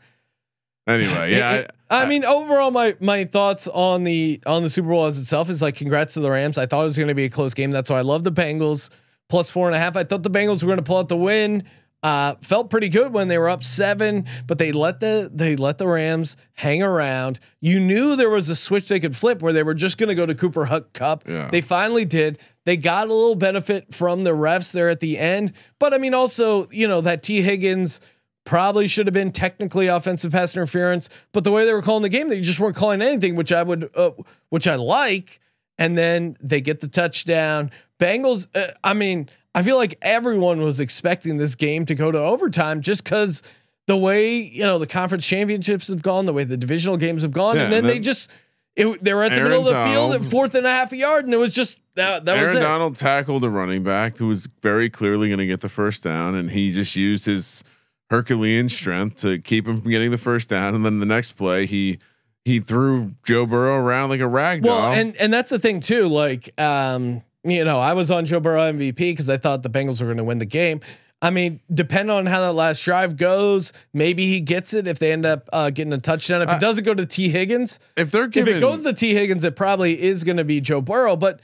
Anyway, 0.86 1.30
yeah. 1.32 1.52
It- 1.52 1.70
I, 1.88 2.06
mean, 2.06 2.24
overall, 2.24 2.70
my 2.70 2.96
my 3.00 3.24
thoughts 3.24 3.68
on 3.68 4.02
the 4.04 4.40
on 4.46 4.62
the 4.62 4.68
Super 4.68 4.88
Bowl 4.88 5.04
as 5.06 5.18
itself 5.20 5.48
is 5.48 5.62
like, 5.62 5.76
congrats 5.76 6.14
to 6.14 6.20
the 6.20 6.30
Rams. 6.30 6.58
I 6.58 6.66
thought 6.66 6.80
it 6.80 6.84
was 6.84 6.96
going 6.96 7.08
to 7.08 7.14
be 7.14 7.24
a 7.26 7.30
close 7.30 7.54
game. 7.54 7.70
That's 7.70 7.88
why 7.88 7.98
I 7.98 8.02
love 8.02 8.24
the 8.24 8.32
Bengals 8.32 8.90
plus 9.32 9.50
four 9.50 9.66
and 9.66 9.74
a 9.74 9.78
half. 9.78 9.96
I 9.96 10.04
thought 10.04 10.22
the 10.22 10.30
Bengals 10.30 10.62
were 10.62 10.66
going 10.66 10.76
to 10.76 10.82
pull 10.82 10.98
out 10.98 11.08
the 11.08 11.16
win. 11.16 11.64
Uh, 12.02 12.34
felt 12.42 12.68
pretty 12.68 12.90
good 12.90 13.14
when 13.14 13.28
they 13.28 13.38
were 13.38 13.48
up 13.48 13.64
seven, 13.64 14.26
but 14.46 14.58
they 14.58 14.72
let 14.72 15.00
the 15.00 15.30
they 15.32 15.56
let 15.56 15.78
the 15.78 15.86
Rams 15.86 16.36
hang 16.52 16.82
around. 16.82 17.40
You 17.58 17.80
knew 17.80 18.14
there 18.14 18.28
was 18.28 18.50
a 18.50 18.56
switch 18.56 18.88
they 18.88 19.00
could 19.00 19.16
flip 19.16 19.40
where 19.40 19.54
they 19.54 19.62
were 19.62 19.72
just 19.72 19.96
going 19.96 20.10
to 20.10 20.14
go 20.14 20.26
to 20.26 20.34
Cooper 20.34 20.66
Huck 20.66 20.92
Kupp. 20.92 21.26
Yeah. 21.26 21.48
They 21.50 21.62
finally 21.62 22.04
did. 22.04 22.40
They 22.66 22.76
got 22.76 23.06
a 23.06 23.14
little 23.14 23.34
benefit 23.34 23.94
from 23.94 24.24
the 24.24 24.32
refs 24.32 24.70
there 24.72 24.90
at 24.90 25.00
the 25.00 25.18
end, 25.18 25.54
but 25.78 25.94
I 25.94 25.98
mean, 25.98 26.12
also 26.12 26.68
you 26.70 26.86
know 26.86 27.00
that 27.00 27.22
Tee 27.22 27.40
Higgins 27.40 28.02
probably 28.44 28.86
should 28.86 29.06
have 29.06 29.14
been 29.14 29.32
technically 29.32 29.86
offensive 29.86 30.32
pass 30.32 30.54
interference, 30.54 31.08
but 31.32 31.42
the 31.42 31.52
way 31.52 31.64
they 31.64 31.72
were 31.72 31.80
calling 31.80 32.02
the 32.02 32.10
game, 32.10 32.28
they 32.28 32.42
just 32.42 32.60
weren't 32.60 32.76
calling 32.76 33.00
anything, 33.00 33.34
which 33.34 33.52
I 33.52 33.62
would, 33.62 33.88
uh, 33.94 34.10
which 34.50 34.68
I 34.68 34.74
like. 34.74 35.38
And 35.78 35.96
then 35.96 36.36
they 36.40 36.60
get 36.60 36.80
the 36.80 36.88
touchdown. 36.88 37.70
Bengals. 38.02 38.46
Uh, 38.54 38.72
I 38.82 38.94
mean, 38.94 39.28
I 39.54 39.62
feel 39.62 39.76
like 39.76 39.98
everyone 40.02 40.62
was 40.62 40.80
expecting 40.80 41.36
this 41.36 41.54
game 41.54 41.86
to 41.86 41.94
go 41.94 42.10
to 42.10 42.18
overtime 42.18 42.80
just 42.80 43.04
because 43.04 43.42
the 43.86 43.96
way 43.96 44.36
you 44.36 44.62
know 44.62 44.78
the 44.78 44.86
conference 44.86 45.26
championships 45.26 45.88
have 45.88 46.02
gone, 46.02 46.26
the 46.26 46.32
way 46.32 46.44
the 46.44 46.56
divisional 46.56 46.96
games 46.96 47.22
have 47.22 47.32
gone, 47.32 47.56
Yeah, 47.56 47.64
and 47.64 47.72
then 47.72 47.80
and 47.84 47.88
they 47.88 47.98
just. 47.98 48.30
It, 48.74 49.04
they 49.04 49.12
were 49.12 49.22
at 49.22 49.32
the 49.32 49.36
Aaron 49.36 49.50
middle 49.50 49.68
of 49.68 49.74
the 49.74 49.92
field 49.92 50.14
at 50.14 50.22
fourth 50.22 50.54
and 50.54 50.64
a 50.64 50.70
half 50.70 50.92
a 50.92 50.96
yard, 50.96 51.26
and 51.26 51.34
it 51.34 51.36
was 51.36 51.54
just 51.54 51.82
that. 51.94 52.24
That 52.24 52.38
Aaron 52.38 52.54
was 52.54 52.56
it. 52.56 52.60
Donald 52.60 52.96
tackled 52.96 53.44
a 53.44 53.50
running 53.50 53.82
back 53.82 54.16
who 54.16 54.28
was 54.28 54.48
very 54.62 54.88
clearly 54.88 55.28
going 55.28 55.40
to 55.40 55.46
get 55.46 55.60
the 55.60 55.68
first 55.68 56.02
down, 56.02 56.34
and 56.34 56.50
he 56.50 56.72
just 56.72 56.96
used 56.96 57.26
his 57.26 57.62
Herculean 58.08 58.70
strength 58.70 59.16
to 59.16 59.38
keep 59.38 59.68
him 59.68 59.82
from 59.82 59.90
getting 59.90 60.10
the 60.10 60.16
first 60.16 60.48
down. 60.48 60.74
And 60.74 60.86
then 60.86 61.00
the 61.00 61.06
next 61.06 61.32
play, 61.32 61.66
he 61.66 61.98
he 62.46 62.60
threw 62.60 63.12
Joe 63.24 63.44
Burrow 63.44 63.76
around 63.76 64.08
like 64.08 64.20
a 64.20 64.26
rag 64.26 64.62
doll. 64.62 64.78
Well, 64.78 64.92
and 64.92 65.14
and 65.16 65.30
that's 65.30 65.50
the 65.50 65.58
thing 65.58 65.80
too. 65.80 66.08
Like, 66.08 66.58
um, 66.58 67.22
you 67.44 67.64
know, 67.64 67.78
I 67.80 67.92
was 67.94 68.10
on 68.10 68.26
Joe 68.26 68.40
Burrow 68.40 68.72
MVP 68.72 68.96
because 68.96 69.28
I 69.30 69.36
thought 69.36 69.62
the 69.62 69.70
Bengals 69.70 70.00
were 70.00 70.06
going 70.06 70.16
to 70.18 70.24
win 70.24 70.38
the 70.38 70.46
game. 70.46 70.80
I 71.20 71.30
mean, 71.30 71.60
depending 71.72 72.10
on 72.14 72.26
how 72.26 72.40
that 72.40 72.52
last 72.54 72.82
drive 72.82 73.16
goes, 73.16 73.72
maybe 73.94 74.26
he 74.26 74.40
gets 74.40 74.74
it 74.74 74.88
if 74.88 74.98
they 74.98 75.12
end 75.12 75.24
up 75.24 75.48
uh, 75.52 75.70
getting 75.70 75.92
a 75.92 75.98
touchdown. 75.98 76.42
If 76.42 76.48
I- 76.48 76.56
it 76.56 76.60
doesn't 76.60 76.82
go 76.84 76.94
to 76.94 77.06
Tee 77.06 77.28
Higgins, 77.28 77.78
if 77.96 78.10
they're 78.10 78.24
if 78.24 78.36
it 78.36 78.60
goes 78.60 78.82
to 78.82 78.92
Tee 78.92 79.14
Higgins, 79.14 79.44
it 79.44 79.54
probably 79.54 80.00
is 80.00 80.24
going 80.24 80.38
to 80.38 80.44
be 80.44 80.60
Joe 80.60 80.80
Burrow. 80.80 81.14
But 81.14 81.38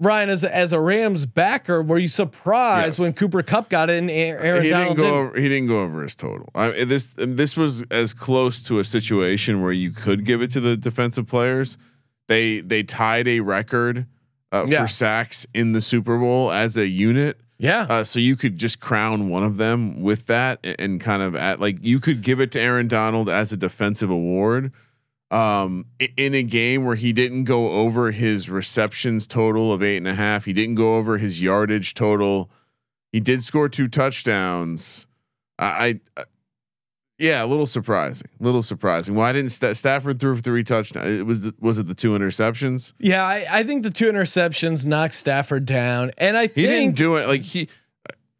Ryan, 0.00 0.30
as 0.30 0.44
a, 0.44 0.54
as 0.56 0.72
a 0.72 0.80
Rams 0.80 1.26
backer, 1.26 1.82
were 1.82 1.98
you 1.98 2.08
surprised 2.08 2.86
Yes. 2.86 2.98
when 2.98 3.12
Cooper 3.12 3.42
Kupp 3.42 3.68
got 3.68 3.90
A- 3.90 3.92
Aaron 4.10 4.62
he 4.64 4.70
Donald 4.70 4.96
didn't 4.96 4.96
go 4.96 5.02
didn't? 5.04 5.14
over. 5.28 5.40
He 5.40 5.48
didn't 5.48 5.68
go 5.68 5.82
over 5.82 6.02
his 6.02 6.16
total. 6.16 6.48
I, 6.54 6.84
this 6.84 7.14
this 7.16 7.54
was 7.56 7.82
as 7.90 8.14
close 8.14 8.62
to 8.64 8.78
a 8.78 8.84
situation 8.84 9.60
where 9.60 9.72
you 9.72 9.90
could 9.90 10.24
give 10.24 10.40
it 10.40 10.50
to 10.52 10.60
the 10.60 10.74
defensive 10.76 11.26
players. 11.26 11.76
They 12.28 12.60
they 12.60 12.82
tied 12.82 13.28
a 13.28 13.40
record 13.40 14.06
uh, 14.52 14.66
Yeah. 14.68 14.82
for 14.82 14.88
sacks 14.88 15.46
in 15.54 15.72
the 15.72 15.80
Super 15.80 16.18
Bowl 16.18 16.52
as 16.52 16.76
a 16.76 16.86
unit. 16.86 17.40
Yeah. 17.58 17.86
Uh, 17.88 18.04
so 18.04 18.18
you 18.20 18.36
could 18.36 18.58
just 18.58 18.80
crown 18.80 19.28
one 19.28 19.42
of 19.44 19.56
them 19.56 20.02
with 20.02 20.26
that 20.26 20.58
and, 20.64 20.76
and 20.78 21.00
kind 21.00 21.22
of 21.22 21.34
at 21.36 21.60
like 21.60 21.84
you 21.84 22.00
could 22.00 22.20
give 22.22 22.40
it 22.40 22.50
to 22.52 22.60
Aaron 22.60 22.88
Donald 22.88 23.28
as 23.28 23.52
a 23.52 23.56
defensive 23.56 24.10
award. 24.10 24.72
Um, 25.30 25.86
in 26.18 26.34
a 26.34 26.42
game 26.42 26.84
where 26.84 26.96
he 26.96 27.12
didn't 27.14 27.44
go 27.44 27.70
over 27.70 28.10
his 28.10 28.50
receptions 28.50 29.26
total 29.26 29.72
of 29.72 29.82
eight 29.82 29.96
and 29.96 30.08
a 30.08 30.14
half, 30.14 30.44
he 30.44 30.52
didn't 30.52 30.74
go 30.74 30.96
over 30.96 31.16
his 31.16 31.40
yardage 31.40 31.94
total. 31.94 32.50
He 33.12 33.20
did 33.20 33.42
score 33.42 33.68
two 33.70 33.88
touchdowns. 33.88 35.06
I, 35.58 36.00
I 36.16 36.24
yeah, 37.22 37.44
a 37.44 37.46
little 37.46 37.66
surprising. 37.66 38.28
A 38.40 38.42
little 38.42 38.62
surprising. 38.62 39.14
Why 39.14 39.32
didn't 39.32 39.50
Sta- 39.50 39.74
Stafford 39.74 40.18
threw 40.18 40.38
three 40.38 40.64
touchdowns? 40.64 41.08
It 41.20 41.24
was 41.24 41.52
was 41.60 41.78
it 41.78 41.86
the 41.86 41.94
two 41.94 42.10
interceptions? 42.10 42.92
Yeah, 42.98 43.24
I, 43.24 43.46
I 43.48 43.62
think 43.62 43.84
the 43.84 43.90
two 43.90 44.10
interceptions 44.10 44.84
knocked 44.84 45.14
Stafford 45.14 45.64
down, 45.64 46.10
and 46.18 46.36
I 46.36 46.42
He 46.48 46.66
think 46.66 46.68
didn't 46.68 46.96
do 46.96 47.16
it 47.16 47.28
like 47.28 47.42
he. 47.42 47.68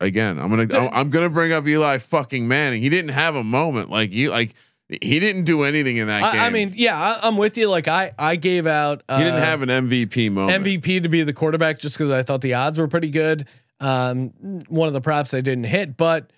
Again, 0.01 0.41
I'm 0.41 0.51
gonna 0.51 0.66
I'm, 0.76 0.91
I'm 0.93 1.11
gonna 1.11 1.30
bring 1.30 1.53
up 1.53 1.66
Eli 1.66 1.99
fucking 1.99 2.49
Manning. 2.49 2.83
He 2.83 2.89
didn't 2.89 3.12
have 3.12 3.37
a 3.37 3.45
moment 3.45 3.89
like 3.89 4.12
you 4.12 4.30
like 4.30 4.55
he 4.89 5.20
didn't 5.20 5.45
do 5.45 5.62
anything 5.62 5.97
in 5.97 6.09
that 6.09 6.33
game. 6.33 6.43
I, 6.43 6.47
I 6.47 6.51
mean, 6.51 6.72
yeah, 6.74 6.99
I, 6.99 7.20
I'm 7.26 7.37
with 7.37 7.57
you. 7.57 7.68
Like 7.68 7.87
I, 7.87 8.12
I 8.18 8.35
gave 8.37 8.66
out. 8.66 9.03
Uh, 9.09 9.18
he 9.18 9.24
didn't 9.24 9.41
have 9.41 9.62
an 9.62 9.68
MVP 9.68 10.30
moment. 10.33 10.64
MVP 10.64 11.05
to 11.05 11.09
be 11.09 11.22
the 11.22 11.33
quarterback 11.33 11.78
just 11.78 11.97
because 11.97 12.11
I 12.11 12.22
thought 12.22 12.41
the 12.41 12.55
odds 12.55 12.78
were 12.80 12.89
pretty 12.89 13.11
good. 13.11 13.47
Um, 13.80 14.30
one 14.68 14.89
of 14.89 14.93
the 14.93 15.01
props 15.01 15.35
I 15.35 15.41
didn't 15.41 15.64
hit, 15.64 15.97
but 15.97 16.30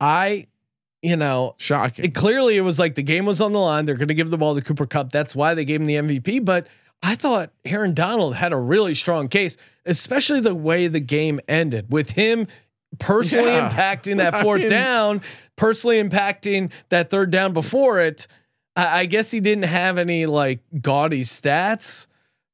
I, 0.00 0.46
you 1.02 1.16
know, 1.16 1.54
Shocking. 1.58 2.04
it, 2.04 2.14
clearly 2.14 2.56
it 2.56 2.60
was 2.62 2.78
like 2.78 2.94
the 2.94 3.02
game 3.02 3.24
was 3.26 3.40
on 3.40 3.52
the 3.52 3.58
line. 3.58 3.84
They're 3.86 3.94
going 3.96 4.08
to 4.08 4.14
give 4.14 4.30
the 4.30 4.38
ball 4.38 4.54
to 4.54 4.60
Cooper 4.60 4.86
Kupp. 4.86 5.10
That's 5.12 5.34
why 5.34 5.54
they 5.54 5.64
gave 5.64 5.80
him 5.80 5.86
the 5.86 5.94
MVP. 5.96 6.44
But 6.44 6.66
I 7.02 7.14
thought 7.14 7.50
Aaron 7.64 7.94
Donald 7.94 8.34
had 8.34 8.52
a 8.52 8.56
really 8.58 8.94
strong 8.94 9.28
case, 9.28 9.56
especially 9.86 10.40
the 10.40 10.54
way 10.54 10.86
the 10.88 11.00
game 11.00 11.40
ended 11.48 11.86
with 11.90 12.10
him 12.10 12.46
personally 12.98 13.46
Yeah. 13.52 13.70
impacting 13.70 14.18
that 14.18 14.34
I 14.34 14.42
fourth 14.42 14.60
mean- 14.62 14.70
down, 14.70 15.22
personally 15.56 16.02
impacting 16.02 16.70
that 16.90 17.08
third 17.10 17.30
down 17.30 17.52
before 17.54 18.00
it. 18.00 18.26
I, 18.76 19.00
I 19.00 19.06
guess 19.06 19.30
he 19.30 19.40
didn't 19.40 19.64
have 19.64 19.96
any 19.96 20.26
like 20.26 20.60
gaudy 20.82 21.22
stats, 21.22 22.08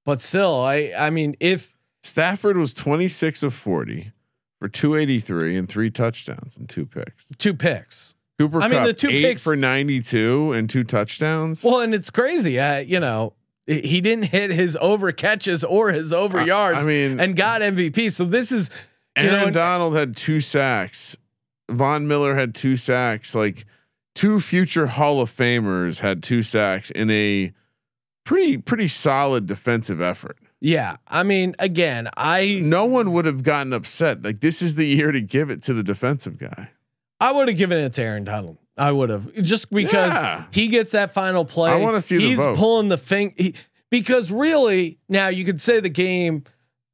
but 0.05 0.21
still, 0.21 0.61
I 0.61 0.93
I 0.97 1.11
mean, 1.11 1.35
if 1.41 1.77
Stafford 2.05 2.57
was 2.57 2.73
26 2.73 3.43
of 3.43 3.53
40 3.55 4.13
for 4.61 4.69
283 4.69 5.57
and 5.57 5.69
three 5.69 5.91
touchdowns 5.91 6.57
and 6.57 6.69
two 6.69 6.87
picks. 6.87 7.29
two 7.39 7.53
picks. 7.55 8.15
Cooper 8.39 8.61
I 8.61 8.69
mean, 8.69 8.83
the 8.85 8.93
two 8.93 9.09
picks- 9.09 9.43
for 9.43 9.57
92 9.57 10.53
and 10.53 10.69
two 10.69 10.85
touchdowns. 10.85 11.65
Well, 11.65 11.81
and 11.81 11.95
it's 11.95 12.11
crazy. 12.11 12.59
Uh, 12.61 12.79
you 12.79 13.01
know, 13.01 13.33
he 13.67 14.01
didn't 14.01 14.27
hit 14.27 14.51
his 14.51 14.77
over 14.81 15.11
catches 15.13 15.65
or 15.65 15.91
his 15.91 16.13
over 16.13 16.45
yards. 16.45 16.85
I 16.85 16.87
mean- 16.89 17.19
and 17.19 17.35
got 17.35 17.63
MVP. 17.63 18.11
So 18.13 18.25
this 18.25 18.53
is 18.53 18.69
you 19.17 19.25
Aaron 19.25 19.47
know, 19.47 19.51
Donald 19.51 19.97
had 19.97 20.15
two 20.17 20.41
sacks. 20.41 21.17
Von 21.71 22.07
Miller 22.07 22.35
had 22.37 22.55
two 22.55 22.77
sacks. 22.77 23.35
Like 23.35 23.65
two 24.15 24.39
future 24.41 24.87
Hall 24.87 25.21
of 25.21 25.35
Famers 25.35 26.01
had 26.01 26.23
two 26.23 26.43
sacks 26.43 26.91
in 26.91 27.11
a 27.11 27.53
pretty 28.25 28.59
pretty 28.59 28.89
solid 28.89 29.47
defensive 29.47 30.01
effort. 30.01 30.37
yeah. 30.61 30.97
I 31.09 31.23
mean, 31.23 31.55
again, 31.59 32.09
I 32.17 32.61
No 32.63 32.85
one 32.85 33.13
would 33.13 33.25
have 33.25 33.43
gotten 33.43 33.73
upset. 33.73 34.23
Like 34.23 34.41
this 34.41 34.61
is 34.63 34.75
the 34.75 34.87
year 34.87 35.11
to 35.11 35.21
give 35.23 35.49
it 35.51 35.63
to 35.65 35.73
the 35.75 35.83
defensive 35.83 36.39
guy. 36.39 36.71
I 37.21 37.33
would 37.33 37.49
have 37.49 37.57
given 37.57 37.79
it 37.79 37.93
to 37.95 38.03
Aaron 38.03 38.25
Donald. 38.25 38.59
I 38.77 38.93
would 38.93 39.09
have 39.11 39.33
just 39.43 39.71
because 39.71 40.13
Yeah. 40.13 40.45
he 40.53 40.69
gets 40.69 40.91
that 40.93 41.15
final 41.15 41.45
play. 41.45 41.71
I 41.73 41.77
wanna 41.77 42.01
see 42.03 42.17
the 42.19 42.23
He's 42.23 42.37
vote. 42.37 42.57
pulling 42.59 42.89
the 42.89 42.99
thing 42.99 43.33
he, 43.37 43.55
because 43.91 44.31
really 44.31 44.99
now 45.09 45.29
you 45.29 45.45
could 45.45 45.61
say 45.61 45.81
the 45.81 45.89
game 45.89 46.45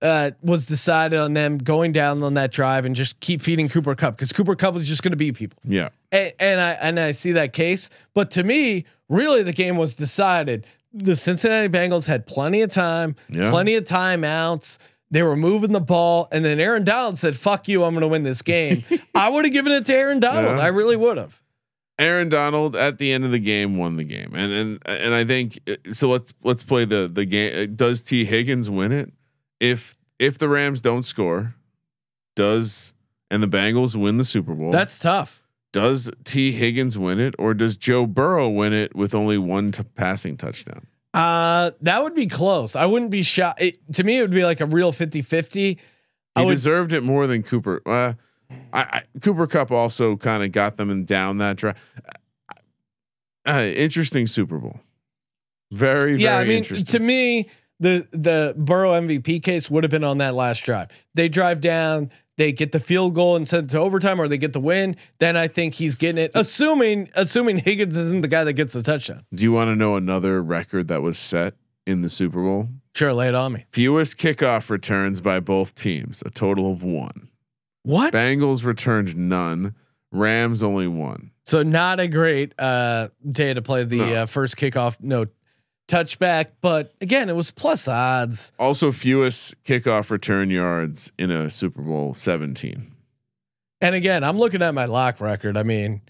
uh, 0.01 0.33
was 0.43 0.67
decided 0.67 1.17
on 1.19 1.33
them 1.33 1.59
going 1.59 1.93
down 1.93 2.23
on 2.25 2.35
that 2.35 2.51
drive 2.51 2.85
and 2.85 2.95
just 2.97 3.21
keep 3.21 3.41
feeding 3.41 3.69
Cooper 3.69 3.95
Kupp 3.95 4.17
because 4.17 4.33
Cooper 4.33 4.57
Kupp 4.57 4.75
was 4.75 4.87
just 4.89 5.01
going 5.03 5.13
to 5.13 5.17
beat 5.17 5.37
people. 5.37 5.61
Yeah. 5.65 5.91
And, 6.11 6.33
and 6.41 6.61
I 6.61 6.71
and 6.73 6.99
I 7.01 7.13
see 7.13 7.33
that 7.33 7.53
case, 7.53 7.89
but 8.15 8.31
to 8.33 8.43
me, 8.43 8.85
really 9.09 9.43
the 9.45 9.53
game 9.53 9.77
was 9.77 9.95
decided. 9.95 10.67
The 10.93 11.15
Cincinnati 11.17 11.69
Bengals 11.69 12.07
had 12.07 12.27
plenty 12.27 12.63
of 12.63 12.71
time, 12.71 13.15
Yeah. 13.31 13.51
plenty 13.51 13.77
of 13.77 13.85
timeouts. 13.85 14.79
They 15.13 15.23
were 15.23 15.37
moving 15.37 15.73
the 15.73 15.81
ball, 15.81 16.27
and 16.33 16.43
then 16.43 16.59
Aaron 16.59 16.85
Donald 16.85 17.19
said, 17.19 17.37
"Fuck 17.37 17.69
you, 17.69 17.85
I'm 17.85 17.93
going 17.93 18.01
to 18.01 18.09
win 18.09 18.23
this 18.23 18.41
game." 18.41 18.83
I 19.15 19.29
would 19.29 19.45
have 19.45 19.53
given 19.53 19.71
it 19.71 19.85
to 19.87 19.95
Aaron 19.95 20.21
Donald. 20.21 20.57
Yeah. 20.57 20.65
I 20.65 20.69
really 20.69 20.97
would 20.97 21.19
have. 21.19 21.41
Aaron 21.99 22.31
Donald 22.31 22.75
at 22.75 22.97
the 22.97 23.13
end 23.13 23.25
of 23.25 23.31
the 23.31 23.39
game 23.39 23.77
won 23.77 23.97
the 23.97 24.05
game, 24.05 24.33
and 24.35 24.51
and 24.51 24.79
and 24.87 25.15
I 25.15 25.25
think 25.25 25.61
uh, 25.69 25.93
so. 25.93 26.09
Let's 26.09 26.33
let's 26.43 26.63
play 26.63 26.87
the 26.87 27.11
the 27.13 27.27
game. 27.27 27.75
Does 27.75 28.03
Tee 28.03 28.25
Higgins 28.25 28.71
win 28.71 28.91
it? 28.91 29.13
If 29.61 29.99
if 30.19 30.39
the 30.39 30.49
Rams 30.49 30.81
don't 30.81 31.05
score, 31.05 31.55
does 32.35 32.95
and 33.31 33.43
the 33.43 33.49
Bengals 33.49 33.95
win 33.95 34.17
the 34.17 34.25
Super 34.25 34.55
Bowl? 34.55 34.71
That's 34.73 34.99
tough. 34.99 35.43
does 35.73 36.11
Tee 36.25 36.53
Higgins 36.53 36.99
win 36.99 37.21
it, 37.21 37.35
or 37.39 37.53
does 37.53 37.77
Joe 37.77 38.07
Burrow 38.07 38.49
win 38.49 38.73
it 38.73 38.97
with 38.97 39.15
only 39.15 39.37
one 39.37 39.73
t- 39.73 39.85
passing 39.95 40.39
touchdown? 40.39 40.87
Uh, 41.15 41.73
that 41.83 42.03
would 42.03 42.15
be 42.15 42.27
close. 42.27 42.75
I 42.75 42.87
wouldn't 42.87 43.11
be 43.11 43.23
shocked. 43.23 43.61
It, 43.61 43.95
to 43.95 44.05
me, 44.05 44.19
it 44.19 44.23
would 44.23 44.31
be 44.31 44.45
like 44.45 44.61
a 44.61 44.67
real 44.67 44.93
50-50. 44.93 45.79
I 46.35 46.41
He 46.41 46.47
would- 46.47 46.53
deserved 46.53 46.93
it 46.93 47.03
more 47.03 47.27
than 47.27 47.43
Cooper. 47.43 47.83
Uh, 47.85 48.15
I, 48.73 48.81
I 48.83 49.03
Cooper 49.21 49.47
Kupp 49.47 49.71
also 49.71 50.17
kind 50.17 50.43
of 50.43 50.53
got 50.53 50.77
them 50.77 50.91
in 50.91 51.05
down 51.05 51.39
that 51.39 51.57
drive. 51.57 51.77
Uh, 53.47 53.71
interesting 53.75 54.27
Super 54.27 54.59
Bowl. 54.59 54.81
Very 55.73 56.17
yeah, 56.17 56.33
very 56.37 56.45
I 56.45 56.49
mean, 56.49 56.57
interesting. 56.59 56.87
to 56.93 56.99
me, 57.01 57.49
the 57.81 58.07
the 58.13 58.55
Burrow 58.57 58.93
MVP 58.93 59.43
case 59.43 59.71
would 59.71 59.85
have 59.85 59.91
been 59.91 60.05
on 60.05 60.19
that 60.19 60.35
last 60.35 60.65
drive. 60.65 60.91
They 61.15 61.29
drive 61.29 61.61
down, 61.61 62.11
they 62.43 62.51
get 62.51 62.73
the 62.73 62.81
field 62.81 63.15
goal 63.15 63.37
and 63.37 63.47
send 63.47 63.67
it 63.67 63.71
to 63.71 63.79
overtime, 63.79 64.21
or 64.21 64.27
they 64.27 64.37
get 64.37 64.53
the 64.53 64.59
win. 64.59 64.97
Then 65.19 65.37
I 65.37 65.47
think 65.47 65.75
he's 65.75 65.95
getting 65.95 66.19
it. 66.25 66.33
Assuming 66.35 67.09
assuming 67.15 67.59
Higgins 67.59 67.97
isn't 67.97 68.21
the 68.23 68.27
guy 68.29 68.43
that 68.43 68.55
gets 68.55 68.73
the 68.73 68.83
touchdown. 68.83 69.25
Do 69.33 69.45
you 69.45 69.53
want 69.53 69.69
to 69.69 69.77
know 69.77 69.95
another 69.95 70.43
record 70.43 70.89
that 70.89 71.03
was 71.03 71.19
set 71.19 71.55
in 71.87 72.03
the 72.03 72.11
Super 72.11 72.43
Bowl? 72.43 72.69
Sure, 72.97 73.13
lay 73.13 73.29
it 73.29 73.37
on 73.37 73.53
me. 73.53 73.65
Fewest 73.71 74.19
kickoff 74.19 74.71
returns 74.71 75.21
by 75.21 75.39
both 75.39 75.77
teams, 75.77 76.21
a 76.27 76.31
total 76.31 76.73
of 76.73 76.83
one. 76.83 77.29
What? 77.85 78.13
Bengals 78.13 78.65
returned 78.65 79.17
none. 79.17 79.77
Rams 80.11 80.63
only 80.65 80.89
one. 80.89 81.31
So 81.45 81.63
not 81.63 82.01
a 82.01 82.09
great 82.09 82.55
uh, 82.59 83.09
day 83.29 83.55
to 83.55 83.63
play 83.63 83.85
the 83.85 83.99
No. 83.99 84.15
uh, 84.15 84.27
first 84.27 84.57
kickoff, 84.57 84.97
no 85.01 85.27
touchback. 85.89 86.49
But 86.61 86.95
again, 87.01 87.29
it 87.29 87.37
was 87.37 87.51
plus 87.51 87.89
odds. 87.89 88.53
Also, 88.59 88.93
fewest 88.93 89.63
kickoff 89.65 90.11
return 90.11 90.51
yards 90.51 91.13
in 91.19 91.31
a 91.31 91.51
Super 91.51 91.83
Bowl 91.83 92.15
17. 92.15 92.93
And 93.81 93.95
again, 93.95 94.23
I'm 94.25 94.39
looking 94.39 94.63
at 94.63 94.75
my 94.75 94.85
lock 94.85 95.21
record. 95.21 95.57
I 95.57 95.65
mean, 95.65 96.03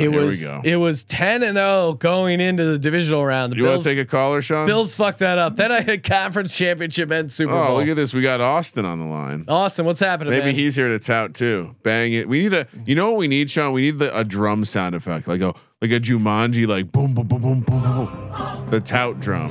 Oh, 0.00 0.04
it 0.04 0.08
was 0.08 0.50
it 0.64 0.76
was 0.76 1.04
10 1.04 1.42
and 1.42 1.56
0 1.56 1.94
going 1.98 2.40
into 2.40 2.64
the 2.64 2.78
divisional 2.78 3.24
round. 3.24 3.52
The 3.52 3.56
You 3.56 3.64
want 3.66 3.82
to 3.82 3.88
take 3.88 3.98
a 3.98 4.04
caller, 4.04 4.40
Sean? 4.40 4.66
Bills 4.66 4.94
fucked 4.94 5.18
that 5.18 5.36
up. 5.36 5.56
Then 5.56 5.70
I 5.72 5.82
had 5.82 6.02
conference 6.02 6.56
championship 6.56 7.10
and 7.10 7.30
Super 7.30 7.52
oh, 7.52 7.66
Bowl. 7.66 7.76
look 7.78 7.88
at 7.88 7.96
this. 7.96 8.14
We 8.14 8.22
got 8.22 8.40
Austin 8.40 8.86
on 8.86 8.98
the 8.98 9.04
line. 9.04 9.44
Awesome. 9.48 9.84
What's 9.84 10.00
happening? 10.00 10.30
Maybe 10.30 10.46
man? 10.46 10.54
he's 10.54 10.76
here 10.76 10.88
to 10.88 10.98
tout 10.98 11.34
too. 11.34 11.74
Bang 11.82 12.12
it. 12.12 12.28
We 12.28 12.42
need 12.42 12.54
a. 12.54 12.66
You 12.86 12.94
know 12.94 13.10
what 13.10 13.18
we 13.18 13.28
need, 13.28 13.50
Sean? 13.50 13.72
We 13.72 13.82
need 13.82 13.98
the, 13.98 14.16
a 14.16 14.24
drum 14.24 14.64
sound 14.64 14.94
effect, 14.94 15.28
like 15.28 15.42
a 15.42 15.54
like 15.80 15.92
a 15.92 16.00
Jumanji, 16.00 16.66
like 16.66 16.92
boom, 16.92 17.14
boom, 17.14 17.26
boom, 17.26 17.40
boom, 17.40 17.60
boom, 17.60 17.82
boom, 17.82 18.06
boom. 18.06 18.66
The 18.70 18.80
tout 18.80 19.18
drum. 19.18 19.50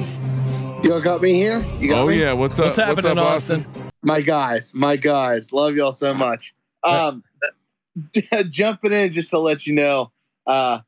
Y'all 0.84 1.02
got 1.02 1.22
me 1.22 1.34
here? 1.34 1.66
You 1.80 1.90
got 1.90 2.04
Oh 2.04 2.08
me? 2.08 2.20
yeah. 2.20 2.34
What's 2.34 2.60
up? 2.60 2.68
What's 2.68 2.78
happening, 2.78 3.18
up, 3.18 3.26
Austin? 3.26 3.66
My 4.04 4.22
guys, 4.22 4.74
my 4.76 4.96
guys. 4.96 5.52
Love 5.52 5.76
y'all 5.76 5.92
so 5.92 6.14
much. 6.14 6.54
Um 6.84 7.24
jumping 8.50 8.94
in 8.94 9.12
just 9.12 9.32
to 9.32 9.40
let 9.40 9.66
you 9.66 9.74
know, 9.74 10.12
uh 10.46 10.80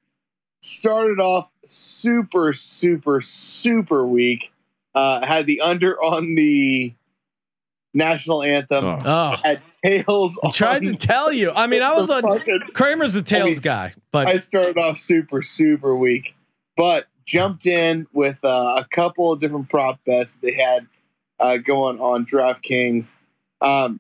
started 0.61 1.19
off 1.19 1.49
super, 1.65 2.53
super, 2.53 3.19
super 3.21 4.05
weak. 4.05 4.51
Uh 4.93 5.25
had 5.25 5.47
the 5.47 5.61
under 5.61 6.01
on 6.03 6.35
the 6.35 6.93
national 7.95 8.43
anthem. 8.43 8.85
Oh. 8.85 9.01
Oh, 9.03 9.35
Had 9.43 9.63
tails 9.84 10.38
I 10.43 10.51
tried 10.51 10.84
to 10.84 10.93
tell 10.93 11.32
you. 11.32 11.51
I 11.51 11.67
mean, 11.67 11.82
I 11.84 11.93
was 11.93 12.07
the 12.07 12.15
on 12.15 12.21
fucking- 12.21 12.61
Kramer's 12.73 13.13
the 13.13 13.21
tails 13.21 13.43
I 13.43 13.49
mean, 13.49 13.57
guy, 13.59 13.93
but 14.11 14.27
I 14.27 14.38
started 14.38 14.77
off 14.77 14.99
super, 14.99 15.41
super 15.43 15.95
weak, 15.95 16.36
but 16.77 17.07
jumped 17.25 17.65
in 17.65 18.07
with 18.13 18.38
uh, 18.43 18.75
a 18.84 18.88
couple 18.91 19.32
of 19.32 19.39
different 19.39 19.69
prop 19.69 19.99
bets 20.05 20.36
they 20.36 20.53
had 20.53 20.88
uh, 21.39 21.57
going 21.57 21.99
on 21.99 22.25
DraftKings. 22.25 23.13
Um, 23.61 23.99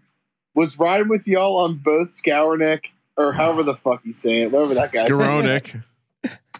was 0.53 0.77
riding 0.77 1.07
with 1.07 1.27
y'all 1.27 1.57
on 1.57 1.77
both 1.77 2.09
Scournick 2.09 2.87
or 3.17 3.31
however 3.31 3.63
the 3.63 3.75
fuck 3.75 4.01
you 4.03 4.13
say 4.13 4.41
it, 4.41 4.51
whatever 4.51 4.73
that 4.75 4.91
guy. 4.91 5.03
Skowronek. 5.03 5.83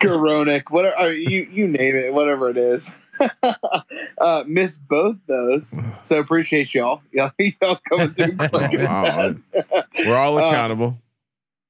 Skowronek, 0.02 0.64
whatever 0.70 0.98
uh, 0.98 1.08
you 1.10 1.48
you 1.52 1.68
name 1.68 1.96
it, 1.96 2.14
whatever 2.14 2.50
it 2.50 2.58
is. 2.58 2.92
uh, 4.18 4.44
missed 4.48 4.80
both 4.88 5.16
those, 5.28 5.74
so 6.02 6.20
appreciate 6.20 6.74
y'all. 6.74 7.02
Y'all, 7.12 7.32
y'all 7.40 7.80
coming 7.90 8.14
through. 8.14 8.38
Oh, 8.54 8.68
wow. 8.84 9.36
We're 10.06 10.16
all 10.16 10.38
Uh, 10.38 10.42
accountable. 10.50 10.98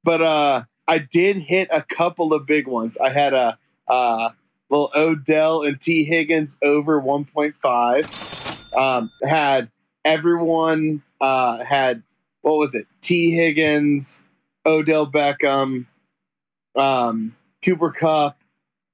but 0.03 0.21
uh 0.21 0.63
I 0.87 0.97
did 0.99 1.37
hit 1.37 1.67
a 1.71 1.81
couple 1.83 2.33
of 2.33 2.45
big 2.45 2.67
ones. 2.67 2.97
I 2.97 3.09
had 3.09 3.33
a 3.33 3.57
uh 3.87 4.29
little 4.69 4.91
Odell 4.95 5.63
and 5.63 5.79
Tee 5.79 6.03
Higgins 6.05 6.57
over 6.63 7.01
1.5. 7.01 8.77
Um 8.77 9.11
had 9.23 9.69
everyone 10.05 11.01
uh 11.19 11.63
had 11.63 12.01
what 12.41 12.57
was 12.57 12.73
it? 12.73 12.87
Tee 13.01 13.31
Higgins, 13.31 14.21
Odell 14.65 15.05
Beckham, 15.11 15.85
um 16.75 17.35
Cooper 17.63 17.91
Kupp 17.91 18.37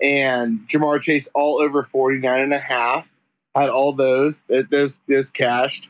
and 0.01 0.59
Ja'Marr 0.67 1.01
Chase 1.01 1.27
all 1.33 1.59
over 1.61 1.83
49 1.83 2.39
and 2.41 2.53
a 2.53 2.59
half. 2.59 3.07
Had 3.55 3.69
all 3.69 3.93
those 3.93 4.39
th- 4.49 4.67
those 4.69 4.99
those 5.07 5.29
cashed. 5.29 5.89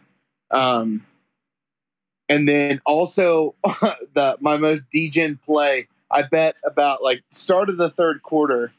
Um 0.51 1.05
and 2.29 2.47
then 2.47 2.81
also 2.85 3.55
the 4.13 4.37
my 4.39 4.57
most 4.57 4.83
degen 4.91 5.39
play. 5.45 5.87
I 6.09 6.21
bet 6.21 6.55
about 6.65 7.03
like 7.03 7.23
start 7.31 7.69
of 7.69 7.77
the 7.77 7.89
third 7.89 8.21
quarter, 8.23 8.71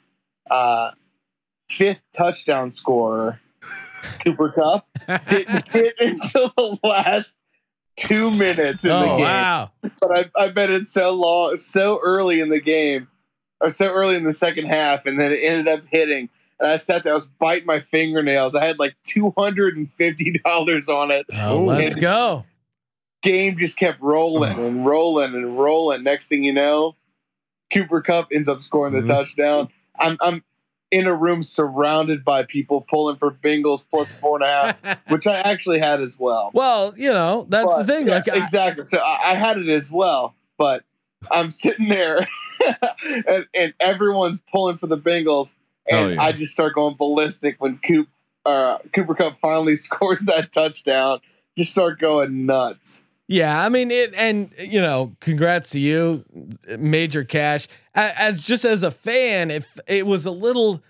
uh, 0.51 0.93
fifth 1.69 2.01
touchdown 2.17 2.71
scorer, 2.71 3.39
Cooper 4.25 4.51
Kupp 4.51 4.87
didn't 5.29 5.69
hit 5.73 5.95
until 5.99 6.53
the 6.57 6.79
last 6.83 7.35
two 7.97 8.31
minutes 8.31 8.85
in 8.85 8.91
the 8.91 8.97
oh 8.97 9.17
game. 9.19 9.21
wow, 9.21 9.71
But 10.01 10.31
I, 10.37 10.45
I 10.45 10.49
bet 10.49 10.71
it 10.71 10.87
so 10.87 11.13
long, 11.13 11.59
so 11.59 12.01
early 12.03 12.41
in 12.41 12.49
the 12.49 12.61
game, 12.61 13.09
or 13.61 13.71
so 13.71 13.87
early 13.89 14.17
in 14.17 14.25
the 14.25 14.33
second 14.33 14.67
half, 14.67 15.07
and 15.07 15.19
then 15.19 15.33
it 15.33 15.41
ended 15.43 15.69
up 15.69 15.83
hitting. 15.91 16.29
And 16.61 16.69
I 16.71 16.79
sat 16.79 17.05
there, 17.05 17.13
I 17.13 17.17
was 17.17 17.27
biting 17.39 17.67
my 17.67 17.81
fingernails. 17.81 18.55
I 18.55 18.65
had 18.67 18.79
like 18.79 18.97
two 19.05 19.33
hundred 19.39 19.77
and 19.77 19.93
fifty 19.93 20.33
dollars 20.45 20.89
on 20.89 21.11
it 21.11 21.27
oh, 21.33 21.65
let's 21.65 21.95
go. 21.97 22.45
game 23.23 23.57
just 23.59 23.77
kept 23.77 24.01
rolling 24.01 24.53
and 24.59 24.85
rolling 24.87 25.35
and 25.35 25.59
rolling. 25.59 26.03
Next 26.03 26.27
thing 26.27 26.45
you 26.45 26.53
know, 26.53 26.97
Cooper 27.73 28.01
Kupp 28.01 28.29
ends 28.33 28.49
up 28.49 28.63
scoring 28.63 28.93
the 28.95 29.01
Mhm. 29.01 29.07
touchdown. 29.09 29.69
I'm 29.99 30.17
I'm 30.21 30.43
in 30.91 31.07
a 31.07 31.15
room 31.15 31.43
surrounded 31.43 32.25
by 32.25 32.43
people 32.45 32.81
pulling 32.81 33.17
for 33.17 33.31
Bengals 33.31 33.85
plus 33.91 34.15
four 34.15 34.37
and 34.41 34.45
a 34.45 34.47
half, 34.87 34.99
which 35.09 35.27
I 35.27 35.35
actually 35.41 35.79
had 35.81 36.01
as 36.01 36.19
well. 36.19 36.51
well, 36.55 36.95
you 36.97 37.11
know 37.11 37.47
that's 37.51 37.67
But, 37.67 37.83
the 37.83 37.93
thing. 37.93 38.07
yeah, 38.07 38.15
like, 38.15 38.29
I- 38.31 38.37
exactly. 38.43 38.85
So 38.87 38.99
I, 38.99 39.33
I 39.33 39.35
had 39.35 39.59
it 39.59 39.69
as 39.69 39.91
well, 39.91 40.35
but 40.57 40.83
I'm 41.31 41.51
sitting 41.51 41.89
there 41.89 42.29
and, 43.27 43.47
and 43.55 43.75
everyone's 43.81 44.39
pulling 44.51 44.79
for 44.79 44.87
the 44.87 44.99
Bengals, 44.99 45.55
and 45.91 46.15
yeah. 46.15 46.23
I 46.23 46.33
just 46.33 46.53
start 46.53 46.75
going 46.75 46.97
ballistic 46.97 47.57
when 47.59 47.79
Coop 47.79 48.09
uh, 48.47 48.79
Cooper 48.93 49.15
Kupp 49.15 49.41
finally 49.41 49.77
scores 49.77 50.23
that 50.23 50.53
touchdown, 50.53 51.21
you 51.57 51.65
start 51.65 51.99
going 51.99 52.47
nuts. 52.47 53.03
Yeah, 53.27 53.63
I 53.63 53.69
mean 53.69 53.91
it, 53.91 54.15
and 54.15 54.51
you 54.59 54.81
know, 54.81 55.15
congrats 55.21 55.71
to 55.71 55.81
you, 55.81 56.25
major 56.79 57.25
cash. 57.25 57.69
As 57.95 58.39
just 58.39 58.65
as 58.65 58.83
a 58.83 58.91
fan, 58.91 59.51
if 59.51 59.79
it 59.87 60.07
was 60.07 60.25
a 60.25 60.31
little 60.31 60.83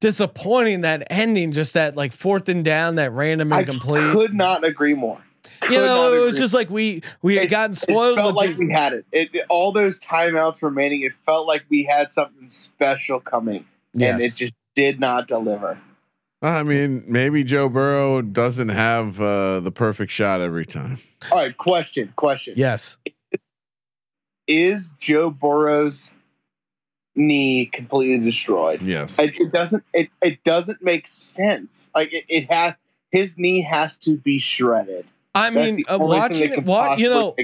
disappointing 0.00 0.80
that 0.80 1.06
ending, 1.08 1.52
just 1.52 1.74
that 1.74 1.94
like 1.94 2.12
fourth 2.12 2.48
and 2.48 2.64
down, 2.64 2.96
that 2.96 3.12
random 3.12 3.52
I 3.52 3.60
incomplete. 3.60 4.12
could 4.12 4.34
not 4.34 4.64
agree 4.64 4.94
more. 4.94 5.22
You 5.44 5.68
Could 5.68 5.76
know, 5.82 6.14
it 6.14 6.20
was 6.20 6.30
agree. 6.34 6.40
just 6.40 6.54
like 6.54 6.70
we 6.70 7.02
we 7.22 7.36
had 7.36 7.48
gotten 7.50 7.74
spoiled 7.74 8.18
It 8.18 8.22
felt 8.22 8.34
like 8.36 8.50
these- 8.50 8.58
we 8.58 8.70
had 8.72 8.92
it. 8.92 9.06
It, 9.12 9.34
it- 9.34 9.46
All 9.48 9.72
those 9.72 9.98
timeouts 9.98 10.62
remaining, 10.62 11.02
it 11.02 11.12
felt 11.26 11.46
like 11.46 11.64
we 11.68 11.84
had 11.84 12.12
something 12.12 12.48
special 12.48 13.20
coming, 13.20 13.64
and 14.00 14.22
it 14.22 14.34
just 14.36 14.54
did 14.74 15.00
not 15.00 15.28
deliver. 15.28 15.78
I 16.40 16.62
mean, 16.62 17.02
maybe 17.08 17.42
Joe 17.42 17.68
Burrow 17.68 18.22
doesn't 18.22 18.68
have 18.68 19.20
uh, 19.20 19.58
the 19.60 19.72
perfect 19.72 20.12
shot 20.12 20.40
every 20.40 20.64
time. 20.64 20.98
All 21.32 21.38
right, 21.38 21.56
question, 21.56 22.12
question. 22.16 22.54
Yes. 22.56 22.96
Is 24.46 24.92
Joe 25.00 25.30
Burrow's 25.30 26.12
knee 27.16 27.66
completely 27.66 28.24
destroyed? 28.24 28.80
Yes. 28.82 29.18
It, 29.18 29.34
it 29.38 29.52
doesn't. 29.52 29.84
It, 29.92 30.08
it 30.22 30.42
doesn't 30.44 30.82
make 30.82 31.06
sense. 31.06 31.90
Like 31.94 32.12
it, 32.12 32.24
it 32.28 32.50
has. 32.52 32.74
His 33.10 33.36
knee 33.36 33.62
has 33.62 33.96
to 33.98 34.16
be 34.16 34.38
shredded. 34.38 35.06
I 35.38 35.50
mean, 35.50 35.84
uh, 35.88 35.98
watching 36.00 36.52
it, 36.52 36.64
wa- 36.64 36.94
you 36.96 37.08
know, 37.08 37.34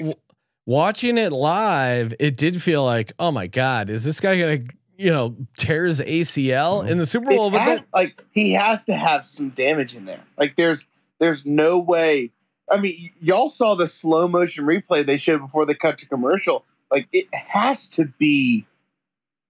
watching 0.67 1.19
it 1.19 1.33
live, 1.33 2.15
it 2.19 2.37
did 2.37 2.61
feel 2.63 2.85
like, 2.85 3.13
oh 3.19 3.31
my 3.31 3.47
god, 3.47 3.91
is 3.91 4.05
this 4.05 4.21
guy 4.21 4.39
gonna, 4.39 4.65
you 4.97 5.11
know, 5.11 5.35
tear 5.57 5.87
his 5.87 6.01
ACL 6.01 6.87
in 6.89 6.99
the 6.99 7.07
Super 7.07 7.31
Bowl? 7.35 7.49
It 7.49 7.53
But 7.53 7.61
has- 7.63 7.79
that, 7.79 7.87
like 7.93 8.23
he 8.33 8.53
has 8.53 8.85
to 8.85 8.95
have 8.95 9.27
some 9.27 9.51
damage 9.51 9.95
in 9.95 10.05
there. 10.05 10.21
Like 10.39 10.57
there's 10.57 10.85
there's 11.21 11.45
no 11.45 11.79
way. 11.79 12.31
I 12.71 12.79
mean, 12.79 12.97
y- 12.99 13.13
y'all 13.21 13.51
saw 13.51 13.75
the 13.75 13.87
slow 13.87 14.27
motion 14.27 14.65
replay 14.65 15.05
they 15.07 15.17
showed 15.19 15.39
before 15.41 15.67
they 15.67 15.75
cut 15.75 15.99
to 15.99 16.07
commercial. 16.07 16.65
Like 16.91 17.09
it 17.13 17.27
has 17.35 17.87
to 17.89 18.07
be 18.19 18.67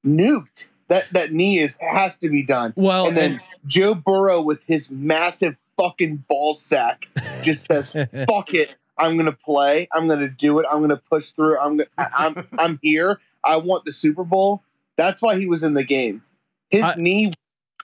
nuked. 0.07 0.67
That 0.89 1.07
that 1.13 1.33
knee 1.33 1.59
is 1.61 1.77
has 1.81 2.19
to 2.19 2.29
be 2.29 2.43
done. 2.43 2.75
Well, 2.77 3.07
and 3.09 3.17
then 3.17 3.33
and- 3.33 3.41
Joe 3.67 3.95
Burrow 3.95 4.43
with 4.43 4.63
his 4.65 4.91
massive 4.91 5.57
fucking 5.79 6.25
ball 6.29 6.55
sack 6.55 7.07
just 7.43 7.67
says, 7.67 7.91
"Fuck 8.29 8.55
it, 8.55 8.75
I'm 8.99 9.17
gonna 9.17 9.33
play. 9.33 9.89
I'm 9.93 10.09
gonna 10.09 10.29
do 10.29 10.59
it. 10.61 10.67
I'm 10.71 10.81
gonna 10.81 10.97
push 11.11 11.31
through. 11.31 11.59
I'm 11.59 11.77
gonna, 11.79 11.89
I- 11.99 12.09
I'm 12.27 12.49
I'm 12.59 12.79
here. 12.83 13.21
I 13.43 13.57
want 13.57 13.85
the 13.85 13.93
Super 13.93 14.25
Bowl." 14.25 14.63
That's 14.97 15.21
why 15.21 15.39
he 15.39 15.47
was 15.47 15.63
in 15.63 15.75
the 15.75 15.85
game. 15.85 16.23
His 16.71 16.83
I- 16.83 16.95
knee 16.97 17.33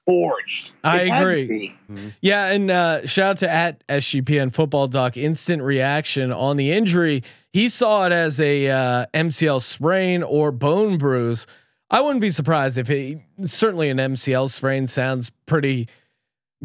forged. 0.06 0.72
I 0.82 1.02
It 1.02 1.06
to 1.08 1.18
agree. 1.20 1.74
be. 1.88 2.12
Yeah, 2.20 2.46
and 2.52 2.70
uh, 2.70 3.06
shout 3.06 3.30
out 3.30 3.36
to 3.38 3.50
at 3.50 3.86
SGPN 3.88 4.52
Football 4.52 4.88
Doc. 4.88 5.16
Instant 5.16 5.62
reaction 5.62 6.32
on 6.32 6.56
the 6.56 6.72
injury. 6.72 7.22
He 7.52 7.68
saw 7.68 8.06
it 8.06 8.12
as 8.12 8.40
a 8.40 8.68
uh, 8.68 9.06
MCL 9.12 9.60
sprain 9.60 10.22
or 10.22 10.52
bone 10.52 10.98
bruise. 10.98 11.46
I 11.90 12.00
wouldn't 12.00 12.20
be 12.20 12.30
surprised 12.30 12.78
if 12.78 12.88
it 12.90 13.18
certainly 13.44 13.90
an 13.90 13.98
MCL 13.98 14.50
sprain 14.50 14.86
sounds 14.86 15.30
pretty, 15.46 15.88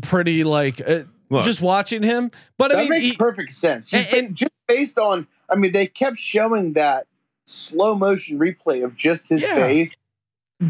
pretty 0.01 0.43
like 0.43 0.79
uh, 0.87 1.03
Look. 1.29 1.45
just 1.45 1.61
watching 1.61 2.03
him. 2.03 2.31
But 2.57 2.71
I 2.71 2.75
that 2.75 2.81
mean, 2.83 2.89
makes 2.91 3.05
he- 3.11 3.17
perfect 3.17 3.51
sense. 3.53 3.89
Just, 3.89 4.13
and- 4.13 4.35
just 4.35 4.51
based 4.67 4.97
on, 4.97 5.27
I 5.49 5.55
mean, 5.55 5.71
they 5.71 5.87
kept 5.87 6.17
showing 6.17 6.73
that 6.73 7.07
slow 7.45 7.95
motion 7.95 8.39
replay 8.39 8.83
of 8.83 8.95
just 8.95 9.29
his 9.29 9.41
Yeah. 9.41 9.55
face, 9.55 9.95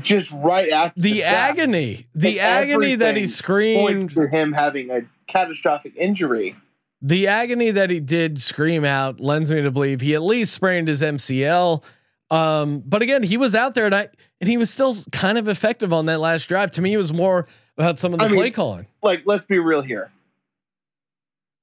just 0.01 0.31
right 0.31 0.69
after 0.69 0.99
the 0.99 1.19
sack. 1.19 1.51
agony, 1.59 2.07
the 2.15 2.39
agony 2.39 2.95
that 2.95 3.15
he 3.15 3.25
screamed, 3.27 4.11
for 4.11 4.27
him 4.27 4.51
having 4.51 4.89
a 4.89 5.01
catastrophic 5.27 5.93
injury. 5.95 6.55
the 7.01 7.27
agony 7.27 7.71
that 7.71 7.89
he 7.89 7.99
did 7.99 8.39
scream 8.39 8.83
out 8.83 9.19
lends 9.19 9.51
me 9.51 9.61
to 9.61 9.69
believe 9.71 10.01
he 10.01 10.15
at 10.15 10.23
least 10.23 10.53
sprained 10.53 10.87
his 10.87 11.01
MCL. 11.03 11.83
Um, 12.31 12.79
but 12.85 13.01
again, 13.03 13.21
he 13.21 13.37
was 13.37 13.53
out 13.53 13.75
there 13.75 13.85
and 13.85 13.93
I 13.93 14.09
and 14.41 14.49
he 14.49 14.57
was 14.57 14.69
still 14.71 14.95
kind 15.11 15.37
of 15.37 15.47
effective 15.47 15.93
on 15.93 16.07
that 16.07 16.19
last 16.19 16.47
drive. 16.47 16.71
To 16.71 16.81
me, 16.81 16.93
it 16.93 16.97
was 16.97 17.13
more 17.13 17.47
about 17.77 17.99
some 17.99 18.11
of 18.13 18.19
the 18.19 18.25
I 18.25 18.27
mean, 18.29 18.37
play 18.39 18.49
calling. 18.51 18.87
Like, 19.03 19.21
let's 19.25 19.45
be 19.45 19.59
real 19.59 19.81
here. 19.81 20.11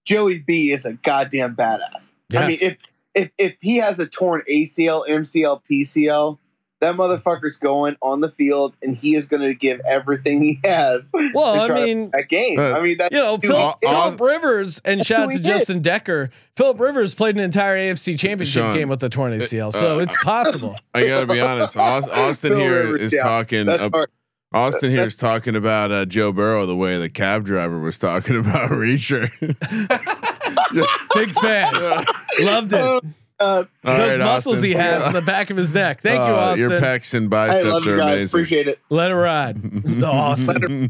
Joey 0.04 0.38
B 0.38 0.72
is 0.72 0.84
a 0.84 0.94
goddamn 0.94 1.54
badass. 1.56 2.12
I 2.34 2.48
mean, 2.48 2.58
if 2.60 2.76
if 3.14 3.30
if 3.38 3.54
he 3.60 3.76
has 3.76 3.98
a 3.98 4.06
torn 4.06 4.42
ACL, 4.48 5.06
MCL, 5.08 5.60
PCL, 5.70 6.38
that 6.80 6.96
motherfucker's 6.96 7.56
going 7.56 7.96
on 8.02 8.20
the 8.20 8.30
field 8.30 8.74
and 8.82 8.96
he 8.96 9.14
is 9.14 9.24
going 9.26 9.42
to 9.42 9.54
give 9.54 9.80
everything 9.88 10.42
he 10.42 10.58
has. 10.64 11.12
Well, 11.32 11.54
to 11.68 11.72
I 11.72 11.84
mean, 11.84 12.00
win 12.00 12.10
that 12.12 12.28
game. 12.28 12.58
Uh, 12.58 12.72
I 12.72 12.82
mean, 12.82 12.98
that 12.98 13.12
You 13.12 13.18
know, 13.18 13.36
dude, 13.36 13.52
Philip, 13.52 13.76
it- 13.82 13.88
Philip 13.88 14.20
Rivers 14.20 14.80
and 14.84 15.00
That's 15.00 15.08
shout 15.08 15.20
out 15.20 15.26
to 15.26 15.32
he 15.32 15.38
did. 15.38 15.46
Justin 15.46 15.80
Decker. 15.82 16.30
Philip 16.56 16.80
Rivers 16.80 17.14
played 17.14 17.36
an 17.36 17.42
entire 17.42 17.76
AFC 17.76 18.18
championship 18.18 18.62
Sean, 18.62 18.76
game 18.76 18.88
with 18.88 19.00
the 19.00 19.08
torn 19.08 19.32
ACL, 19.32 19.72
so 19.72 19.98
uh, 19.98 20.02
it's 20.02 20.16
possible. 20.24 20.76
I 20.92 21.06
gotta 21.06 21.26
be 21.26 21.40
honest. 21.40 21.76
Austin 21.78 22.50
Phil 22.50 22.58
here 22.58 22.80
Rivers, 22.86 23.00
is 23.00 23.14
yeah. 23.14 23.22
talking. 23.22 23.66
That's 23.66 23.82
ab- 23.82 23.92
hard. 23.92 24.10
Austin 24.54 24.90
here 24.90 25.04
is 25.04 25.16
talking 25.16 25.56
about 25.56 25.90
uh, 25.90 26.04
Joe 26.04 26.32
Burrow 26.32 26.66
the 26.66 26.76
way 26.76 26.98
the 26.98 27.08
cab 27.10 27.44
driver 27.44 27.78
was 27.78 27.98
talking 27.98 28.36
about 28.40 28.70
Reacher. 28.70 29.28
Big 31.14 31.34
fan, 31.34 31.74
loved 32.40 32.72
it. 32.72 33.04
Uh, 33.40 33.64
Those 33.82 33.98
right, 33.98 34.18
muscles 34.20 34.56
Austin. 34.58 34.68
he 34.70 34.74
has 34.76 35.04
on 35.04 35.14
the 35.14 35.22
back 35.22 35.50
of 35.50 35.56
his 35.56 35.74
neck. 35.74 36.00
Thank 36.00 36.18
you, 36.18 36.32
Uh, 36.32 36.36
Austin. 36.36 36.70
Your 36.70 36.80
pecs 36.80 37.12
and 37.14 37.26
I 37.34 37.48
biceps 37.48 37.64
love 37.72 37.84
you 37.84 37.94
are 37.94 37.96
guys. 37.96 38.12
amazing. 38.12 38.38
Appreciate 38.40 38.68
it. 38.68 38.78
Let 38.88 39.10
it 39.10 39.16
ride. 39.16 39.56
The 39.56 40.06
Austin. 40.06 40.88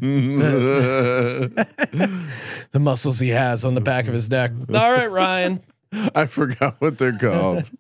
the 2.73 2.79
muscles 2.81 3.19
he 3.21 3.31
has 3.31 3.65
on 3.65 3.75
the 3.75 3.81
back 3.81 4.07
of 4.07 4.13
his 4.15 4.31
neck. 4.31 4.51
All 4.69 4.93
right, 4.93 5.11
Ryan. 5.11 5.61
I 6.15 6.27
forgot 6.27 6.77
what 6.79 6.99
they're 6.99 7.17
called. 7.17 7.71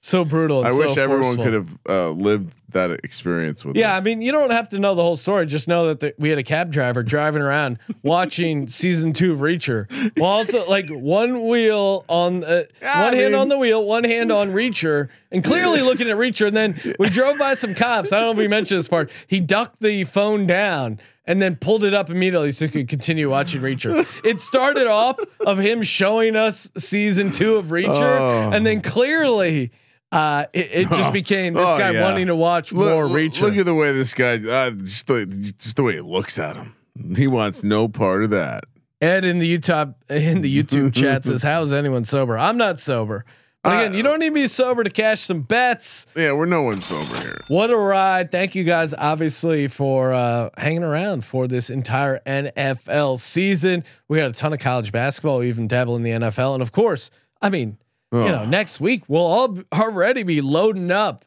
So 0.00 0.24
brutal. 0.24 0.58
and 0.60 0.68
I 0.68 0.70
so 0.72 0.78
wish 0.80 0.96
everyone 0.96 1.36
forceful. 1.36 1.44
could 1.44 1.52
have 1.54 1.78
uh, 1.88 2.10
lived 2.10 2.52
that 2.70 2.90
experience 3.04 3.64
with. 3.64 3.76
Yeah, 3.76 3.94
I 3.96 4.00
mean, 4.00 4.20
you 4.22 4.32
don't 4.32 4.50
have 4.50 4.68
to 4.70 4.78
know 4.78 4.94
the 4.94 5.02
whole 5.02 5.16
story. 5.16 5.46
Just 5.46 5.68
know 5.68 5.86
that 5.88 6.00
the, 6.00 6.14
we 6.18 6.28
had 6.30 6.38
a 6.38 6.42
cab 6.42 6.72
driver 6.72 7.02
driving 7.02 7.42
around 7.42 7.78
watching 8.02 8.66
season 8.68 9.12
two 9.12 9.32
of 9.32 9.38
Reacher, 9.40 9.88
while 10.18 10.32
also 10.32 10.68
like 10.68 10.88
one 10.88 11.46
wheel 11.46 12.04
on 12.08 12.42
uh, 12.44 12.64
Yeah, 12.82 13.04
one 13.04 13.14
I 13.14 13.16
hand 13.16 13.32
mean- 13.32 13.40
on 13.40 13.48
the 13.48 13.58
wheel, 13.58 13.84
one 13.84 14.04
hand 14.04 14.32
on 14.32 14.48
Reacher, 14.48 15.08
and 15.30 15.44
clearly 15.44 15.80
looking 15.82 16.08
at 16.08 16.16
Reacher. 16.16 16.48
And 16.48 16.56
then 16.56 16.80
we 16.98 17.08
drove 17.08 17.38
by 17.38 17.54
some 17.54 17.74
cops. 17.74 18.12
I 18.12 18.18
don't 18.18 18.26
know 18.26 18.32
if 18.32 18.38
we 18.38 18.48
mentioned 18.48 18.78
this 18.80 18.88
part. 18.88 19.10
He 19.26 19.40
ducked 19.40 19.80
the 19.80 20.04
phone 20.04 20.46
down 20.46 20.98
and 21.28 21.42
then 21.42 21.56
pulled 21.56 21.82
it 21.84 21.92
up 21.94 22.08
immediately 22.10 22.52
so 22.52 22.66
he 22.66 22.72
could 22.72 22.88
continue 22.88 23.28
watching 23.30 23.60
Reacher. 23.60 24.06
It 24.24 24.40
started 24.40 24.86
off 24.86 25.18
of 25.40 25.58
him 25.58 25.82
showing 25.82 26.36
us 26.36 26.70
season 26.76 27.32
two 27.32 27.56
of 27.56 27.66
Reacher, 27.66 28.18
Oh. 28.20 28.50
and 28.52 28.66
then 28.66 28.80
clearly. 28.80 29.70
Uh, 30.12 30.44
it, 30.52 30.68
it 30.72 30.88
just 30.88 31.08
Oh. 31.10 31.12
became 31.12 31.54
this 31.54 31.66
Oh, 31.68 31.78
guy 31.78 31.90
yeah. 31.90 32.02
wanting 32.02 32.28
to 32.28 32.36
watch 32.36 32.72
Look- 32.72 32.88
more 32.90 33.04
Reacher. 33.06 33.42
Look 33.42 33.56
at 33.56 33.64
the 33.66 33.74
way 33.74 33.92
this 33.92 34.14
guy, 34.14 34.34
uh, 34.36 34.70
just 34.70 35.06
the 35.08 35.26
just 35.58 35.76
the 35.76 35.82
way 35.82 35.94
he 35.94 36.00
looks 36.00 36.38
at 36.38 36.56
him. 36.56 36.74
He 37.16 37.26
wants 37.26 37.62
no 37.64 37.88
part 37.88 38.22
of 38.24 38.30
that. 38.30 38.64
Ed 39.02 39.24
in 39.26 39.38
the 39.38 39.46
Utah 39.46 39.86
in 40.08 40.40
the 40.40 40.62
YouTube 40.62 40.94
chat 41.00 41.24
says, 41.24 41.42
"How 41.42 41.60
is 41.62 41.72
anyone 41.72 42.04
sober? 42.04 42.38
I'm 42.38 42.56
not 42.56 42.80
sober. 42.80 43.24
But 43.62 43.80
again, 43.80 43.92
Uh, 43.94 43.96
you 43.96 44.02
don't 44.04 44.20
need 44.20 44.28
to 44.28 44.34
be 44.34 44.46
sober 44.46 44.84
to 44.84 44.90
cash 44.90 45.20
some 45.22 45.40
bets. 45.42 46.06
Yeah, 46.16 46.32
we're 46.32 46.46
no 46.46 46.62
one 46.62 46.80
sober 46.80 47.16
here. 47.20 47.40
What 47.48 47.70
a 47.70 47.76
ride! 47.76 48.30
Thank 48.30 48.54
you 48.54 48.62
guys, 48.62 48.94
obviously, 48.96 49.66
for 49.66 50.14
uh, 50.14 50.50
hanging 50.56 50.84
around 50.84 51.24
for 51.24 51.48
this 51.48 51.68
entire 51.68 52.20
NFL 52.26 53.18
season. 53.18 53.82
We 54.08 54.18
got 54.18 54.30
a 54.30 54.32
ton 54.32 54.52
of 54.52 54.60
college 54.60 54.92
basketball, 54.92 55.38
we 55.40 55.48
even 55.48 55.66
dabble 55.66 55.96
in 55.96 56.04
the 56.04 56.12
NFL, 56.12 56.54
and 56.54 56.62
of 56.62 56.70
course, 56.70 57.10
I 57.42 57.50
mean, 57.50 57.76
you 58.12 58.18
know, 58.20 58.44
next 58.44 58.80
week 58.80 59.02
we'll 59.08 59.20
all 59.26 59.58
already 59.74 60.22
be 60.22 60.40
loading 60.40 60.90
up 60.90 61.24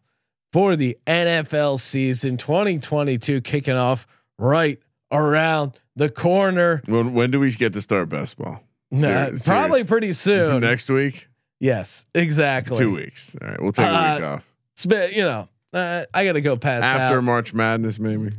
for 0.54 0.76
the 0.76 0.98
NFL 1.06 1.80
season 1.80 2.38
2022 2.38 3.42
kicking 3.42 3.76
off 3.76 4.08
right 4.38 4.80
around 5.12 5.74
the 5.96 6.10
corner. 6.10 6.82
When, 6.86 7.14
when 7.14 7.32
do 7.32 7.40
we 7.40 7.52
get 7.52 7.74
to 7.74 7.82
start 7.82 8.10
best 8.10 8.38
ball? 8.38 8.62
Nah, 8.92 9.28
probably 9.28 9.40
serious. 9.82 9.88
pretty 9.88 10.12
soon. 10.14 10.62
Next 10.62 10.90
week, 10.90 11.28
Yes, 11.60 12.06
exactly. 12.16 12.76
two 12.78 12.94
weeks. 12.94 13.36
All 13.42 13.48
right, 13.50 13.62
we'll 13.62 13.72
take 13.74 13.86
a 13.86 13.90
week 13.90 14.24
Uh, 14.24 14.26
off 14.36 14.46
It's 14.74 14.86
been, 14.86 15.12
you 15.14 15.24
know, 15.24 15.48
uh, 15.74 16.06
I 16.14 16.24
got 16.26 16.34
to 16.34 16.42
go 16.42 16.56
pass 16.56 16.84
after 16.84 17.18
out, 17.18 17.24
March 17.24 17.54
Madness, 17.54 18.00
maybe. 18.00 18.32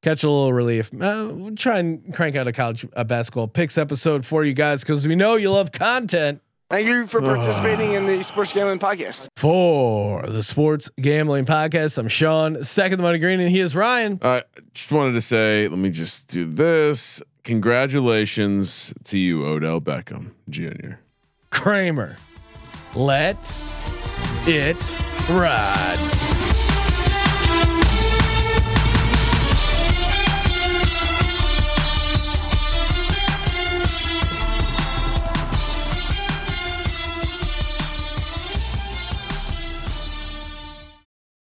catch 0.00 0.22
a 0.22 0.30
little 0.30 0.52
relief. 0.52 0.90
Uh, 0.94 1.28
we'll 1.32 1.56
try 1.56 1.80
and 1.80 2.14
crank 2.14 2.36
out 2.36 2.46
a 2.46 2.52
college 2.52 2.86
uh, 2.94 3.02
basketball 3.04 3.48
picks 3.48 3.76
episode 3.76 4.24
for 4.24 4.44
you 4.44 4.54
guys 4.54 4.82
because 4.82 5.06
we 5.06 5.16
know 5.16 5.34
you 5.34 5.50
love 5.50 5.72
content 5.72 6.40
Thank 6.72 6.86
you 6.86 7.06
for 7.06 7.20
participating 7.20 7.92
in 7.92 8.06
the 8.06 8.24
Sports 8.24 8.50
Gambling 8.54 8.78
Podcast. 8.78 9.28
for 9.36 10.22
the 10.26 10.42
Sports 10.42 10.88
Gambling 10.98 11.44
Podcast. 11.44 11.98
I'm 11.98 12.08
Sean, 12.08 12.64
second 12.64 12.96
the 12.96 13.02
money 13.02 13.18
green, 13.18 13.40
and 13.40 13.50
he 13.50 13.60
is 13.60 13.76
Ryan. 13.76 14.18
Uh, 14.22 14.40
just 14.72 14.90
wanted 14.90 15.12
to 15.12 15.20
say, 15.20 15.68
let 15.68 15.78
me 15.78 15.90
just 15.90 16.28
do 16.28 16.46
this. 16.46 17.20
Congratulations 17.44 18.94
to 19.04 19.18
you, 19.18 19.44
Odell 19.44 19.82
Beckham 19.82 20.30
Jr. 20.48 20.92
Kramer. 21.50 22.16
Let 22.94 23.36
it 24.46 24.98
ride. 25.28 26.31